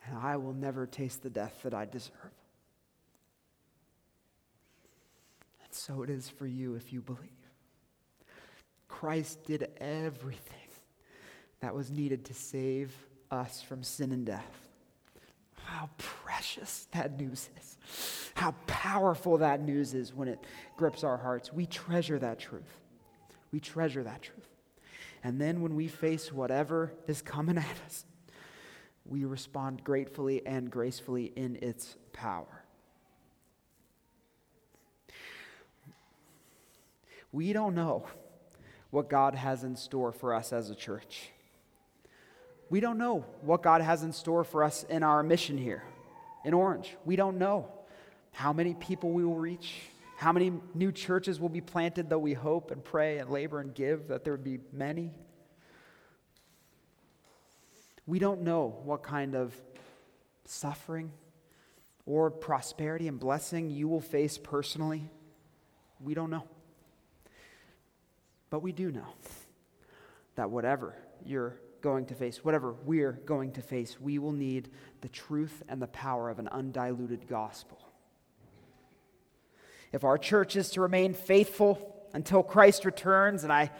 And 0.06 0.18
I 0.18 0.36
will 0.36 0.52
never 0.52 0.86
taste 0.86 1.22
the 1.22 1.30
death 1.30 1.60
that 1.62 1.74
I 1.74 1.84
deserve. 1.84 2.12
And 5.64 5.72
so 5.72 6.02
it 6.02 6.10
is 6.10 6.28
for 6.28 6.46
you 6.46 6.74
if 6.74 6.92
you 6.92 7.00
believe. 7.00 7.30
Christ 8.88 9.44
did 9.44 9.70
everything 9.78 10.58
that 11.60 11.74
was 11.74 11.90
needed 11.90 12.26
to 12.26 12.34
save 12.34 12.92
us 13.32 13.62
from 13.62 13.82
sin 13.82 14.12
and 14.12 14.26
death. 14.26 14.68
How 15.64 15.88
precious 15.96 16.86
that 16.92 17.18
news 17.18 17.48
is. 17.58 17.76
How 18.34 18.54
powerful 18.66 19.38
that 19.38 19.60
news 19.62 19.94
is 19.94 20.14
when 20.14 20.28
it 20.28 20.38
grips 20.76 21.02
our 21.02 21.16
hearts. 21.16 21.52
We 21.52 21.66
treasure 21.66 22.18
that 22.18 22.38
truth. 22.38 22.80
We 23.50 23.60
treasure 23.60 24.02
that 24.02 24.22
truth. 24.22 24.48
And 25.24 25.40
then 25.40 25.62
when 25.62 25.74
we 25.74 25.88
face 25.88 26.32
whatever 26.32 26.92
is 27.06 27.22
coming 27.22 27.58
at 27.58 27.76
us, 27.86 28.04
we 29.04 29.24
respond 29.24 29.82
gratefully 29.82 30.46
and 30.46 30.70
gracefully 30.70 31.32
in 31.36 31.56
its 31.56 31.96
power. 32.12 32.64
We 37.30 37.52
don't 37.52 37.74
know 37.74 38.06
what 38.90 39.08
God 39.08 39.34
has 39.34 39.64
in 39.64 39.74
store 39.74 40.12
for 40.12 40.34
us 40.34 40.52
as 40.52 40.68
a 40.68 40.74
church. 40.74 41.30
We 42.72 42.80
don't 42.80 42.96
know 42.96 43.26
what 43.42 43.62
God 43.62 43.82
has 43.82 44.02
in 44.02 44.14
store 44.14 44.44
for 44.44 44.64
us 44.64 44.82
in 44.84 45.02
our 45.02 45.22
mission 45.22 45.58
here 45.58 45.84
in 46.42 46.54
Orange. 46.54 46.96
We 47.04 47.16
don't 47.16 47.36
know 47.36 47.68
how 48.30 48.54
many 48.54 48.72
people 48.72 49.10
we 49.10 49.26
will 49.26 49.36
reach, 49.36 49.82
how 50.16 50.32
many 50.32 50.54
new 50.72 50.90
churches 50.90 51.38
will 51.38 51.50
be 51.50 51.60
planted, 51.60 52.08
though 52.08 52.18
we 52.18 52.32
hope 52.32 52.70
and 52.70 52.82
pray 52.82 53.18
and 53.18 53.28
labor 53.28 53.60
and 53.60 53.74
give 53.74 54.08
that 54.08 54.24
there 54.24 54.32
would 54.32 54.42
be 54.42 54.58
many. 54.72 55.12
We 58.06 58.18
don't 58.18 58.40
know 58.40 58.80
what 58.84 59.02
kind 59.02 59.34
of 59.34 59.54
suffering 60.46 61.12
or 62.06 62.30
prosperity 62.30 63.06
and 63.06 63.20
blessing 63.20 63.68
you 63.68 63.86
will 63.86 64.00
face 64.00 64.38
personally. 64.38 65.10
We 66.00 66.14
don't 66.14 66.30
know. 66.30 66.44
But 68.48 68.62
we 68.62 68.72
do 68.72 68.90
know 68.90 69.08
that 70.36 70.48
whatever 70.48 70.96
you're 71.22 71.58
going 71.82 72.06
to 72.06 72.14
face, 72.14 72.44
whatever 72.44 72.72
we're 72.84 73.12
going 73.12 73.52
to 73.52 73.62
face, 73.62 74.00
we 74.00 74.18
will 74.18 74.32
need 74.32 74.70
the 75.00 75.08
truth 75.08 75.62
and 75.68 75.82
the 75.82 75.88
power 75.88 76.30
of 76.30 76.38
an 76.38 76.48
undiluted 76.48 77.28
gospel. 77.28 77.78
If 79.92 80.04
our 80.04 80.16
church 80.16 80.56
is 80.56 80.70
to 80.70 80.80
remain 80.80 81.12
faithful 81.12 81.94
until 82.14 82.42
Christ 82.42 82.84
returns, 82.84 83.44
and 83.44 83.52
I 83.52 83.70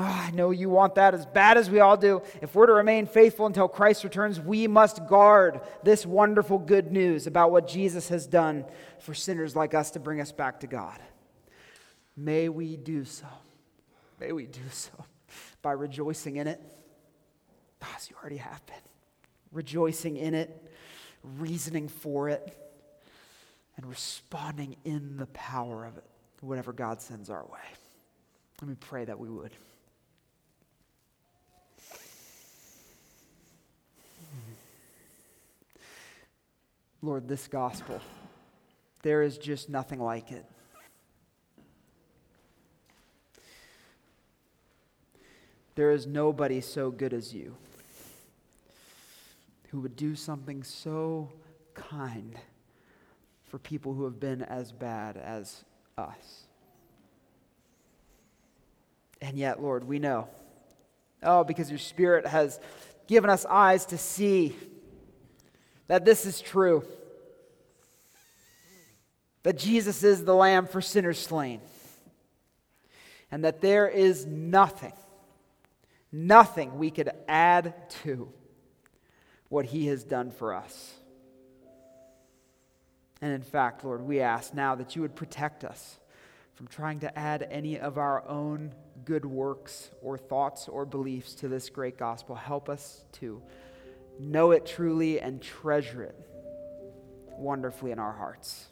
Oh, 0.00 0.04
I 0.04 0.30
know 0.30 0.52
you 0.52 0.70
want 0.70 0.94
that 0.94 1.12
as 1.12 1.26
bad 1.26 1.56
as 1.56 1.68
we 1.68 1.80
all 1.80 1.96
do. 1.96 2.22
If 2.40 2.54
we're 2.54 2.66
to 2.66 2.72
remain 2.72 3.06
faithful 3.06 3.46
until 3.46 3.66
Christ 3.66 4.04
returns, 4.04 4.38
we 4.38 4.68
must 4.68 5.04
guard 5.08 5.60
this 5.82 6.06
wonderful 6.06 6.58
good 6.58 6.92
news 6.92 7.26
about 7.26 7.50
what 7.50 7.66
Jesus 7.66 8.08
has 8.10 8.24
done 8.24 8.64
for 9.00 9.12
sinners 9.12 9.56
like 9.56 9.74
us 9.74 9.90
to 9.92 9.98
bring 9.98 10.20
us 10.20 10.30
back 10.30 10.60
to 10.60 10.68
God. 10.68 11.00
May 12.16 12.48
we 12.48 12.76
do 12.76 13.04
so. 13.04 13.26
May 14.20 14.30
we 14.30 14.46
do 14.46 14.60
so 14.70 14.92
by 15.62 15.72
rejoicing 15.72 16.36
in 16.36 16.46
it, 16.46 16.60
as 17.80 18.10
you 18.10 18.16
already 18.20 18.36
have 18.36 18.64
been. 18.66 18.76
Rejoicing 19.52 20.16
in 20.16 20.34
it, 20.34 20.70
reasoning 21.22 21.88
for 21.88 22.28
it, 22.28 22.56
and 23.76 23.86
responding 23.86 24.76
in 24.84 25.16
the 25.16 25.26
power 25.26 25.84
of 25.84 25.96
it, 25.96 26.04
whatever 26.40 26.72
God 26.72 27.00
sends 27.00 27.30
our 27.30 27.44
way. 27.44 27.58
Let 28.60 28.68
me 28.68 28.76
pray 28.78 29.04
that 29.04 29.18
we 29.18 29.28
would. 29.28 29.52
Lord, 37.00 37.28
this 37.28 37.46
gospel, 37.46 38.00
there 39.02 39.22
is 39.22 39.38
just 39.38 39.68
nothing 39.68 40.00
like 40.00 40.32
it. 40.32 40.44
There 45.76 45.92
is 45.92 46.08
nobody 46.08 46.60
so 46.60 46.90
good 46.90 47.12
as 47.12 47.32
you 47.32 47.54
who 49.70 49.80
would 49.80 49.96
do 49.96 50.14
something 50.14 50.62
so 50.62 51.30
kind 51.74 52.36
for 53.44 53.58
people 53.58 53.94
who 53.94 54.04
have 54.04 54.18
been 54.18 54.42
as 54.42 54.72
bad 54.72 55.16
as 55.16 55.64
us. 55.96 56.44
And 59.20 59.36
yet, 59.36 59.60
Lord, 59.62 59.84
we 59.84 59.98
know. 59.98 60.28
Oh, 61.22 61.44
because 61.44 61.70
your 61.70 61.78
Spirit 61.78 62.26
has 62.26 62.60
given 63.06 63.30
us 63.30 63.44
eyes 63.46 63.86
to 63.86 63.98
see 63.98 64.54
that 65.88 66.04
this 66.04 66.24
is 66.24 66.40
true. 66.40 66.84
That 69.42 69.56
Jesus 69.58 70.04
is 70.04 70.24
the 70.24 70.34
Lamb 70.34 70.66
for 70.66 70.80
sinners 70.80 71.18
slain. 71.18 71.60
And 73.30 73.44
that 73.44 73.60
there 73.60 73.88
is 73.88 74.24
nothing, 74.24 74.92
nothing 76.12 76.78
we 76.78 76.90
could 76.90 77.10
add 77.26 77.74
to 78.04 78.32
what 79.48 79.66
He 79.66 79.86
has 79.86 80.04
done 80.04 80.30
for 80.30 80.54
us. 80.54 80.94
And 83.20 83.32
in 83.32 83.42
fact, 83.42 83.84
Lord, 83.84 84.02
we 84.02 84.20
ask 84.20 84.54
now 84.54 84.74
that 84.76 84.94
you 84.94 85.02
would 85.02 85.16
protect 85.16 85.64
us 85.64 85.98
from 86.54 86.66
trying 86.66 87.00
to 87.00 87.18
add 87.18 87.46
any 87.50 87.78
of 87.78 87.98
our 87.98 88.26
own 88.28 88.72
good 89.04 89.24
works 89.24 89.90
or 90.02 90.18
thoughts 90.18 90.68
or 90.68 90.84
beliefs 90.84 91.34
to 91.36 91.48
this 91.48 91.70
great 91.70 91.96
gospel. 91.96 92.34
Help 92.34 92.68
us 92.68 93.04
to 93.12 93.42
know 94.18 94.50
it 94.50 94.66
truly 94.66 95.20
and 95.20 95.40
treasure 95.40 96.02
it 96.02 96.16
wonderfully 97.36 97.92
in 97.92 97.98
our 97.98 98.12
hearts. 98.12 98.66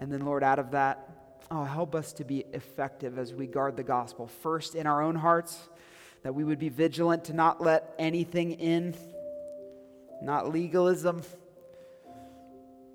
And 0.00 0.12
then, 0.12 0.24
Lord, 0.24 0.44
out 0.44 0.58
of 0.58 0.72
that, 0.72 1.08
oh, 1.50 1.64
help 1.64 1.94
us 1.94 2.12
to 2.14 2.24
be 2.24 2.44
effective 2.52 3.18
as 3.18 3.32
we 3.34 3.46
guard 3.46 3.76
the 3.76 3.82
gospel. 3.82 4.26
First, 4.26 4.74
in 4.74 4.86
our 4.86 5.02
own 5.02 5.14
hearts, 5.14 5.68
that 6.22 6.34
we 6.34 6.44
would 6.44 6.58
be 6.58 6.68
vigilant 6.68 7.24
to 7.24 7.32
not 7.32 7.60
let 7.60 7.94
anything 7.98 8.52
in, 8.52 8.94
not 10.22 10.52
legalism. 10.52 11.22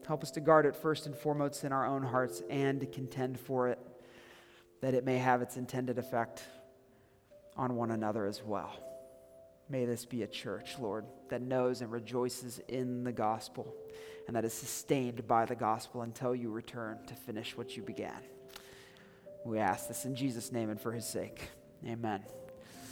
Help 0.08 0.24
us 0.24 0.32
to 0.32 0.42
guard 0.42 0.66
it 0.66 0.76
first 0.76 1.06
and 1.06 1.16
foremost 1.16 1.64
in 1.64 1.72
our 1.72 1.86
own 1.86 2.04
hearts 2.04 2.42
and 2.50 2.80
to 2.82 2.86
contend 2.86 3.40
for 3.40 3.70
it, 3.70 3.80
that 4.82 4.94
it 4.94 5.06
may 5.06 5.18
have 5.18 5.42
its 5.42 5.56
intended 5.56 5.98
effect 5.98 6.44
on 7.56 7.76
one 7.76 7.92
another 7.92 8.26
as 8.26 8.44
well. 8.44 8.72
May 9.70 9.86
this 9.86 10.06
be 10.06 10.24
a 10.24 10.28
church, 10.28 10.78
Lord, 10.78 11.06
that 11.30 11.42
knows 11.42 11.82
and 11.82 11.92
rejoices 11.92 12.60
in 12.68 13.04
the 13.04 13.14
gospel 13.14 13.74
and 14.28 14.36
that 14.36 14.46
is 14.46 14.54
sustained 14.54 15.28
by 15.28 15.46
the 15.46 15.56
gospel 15.56 16.02
until 16.02 16.36
you 16.36 16.50
return 16.50 16.98
to 17.08 17.16
finish 17.16 17.58
what 17.58 17.76
you 17.76 17.84
began. 17.84 18.22
We 19.46 19.60
ask 19.60 19.88
this 19.88 20.06
in 20.06 20.16
Jesus' 20.16 20.52
name 20.52 20.70
and 20.70 20.80
for 20.80 20.92
his 20.92 21.06
sake. 21.06 21.50
Amen. 21.86 22.24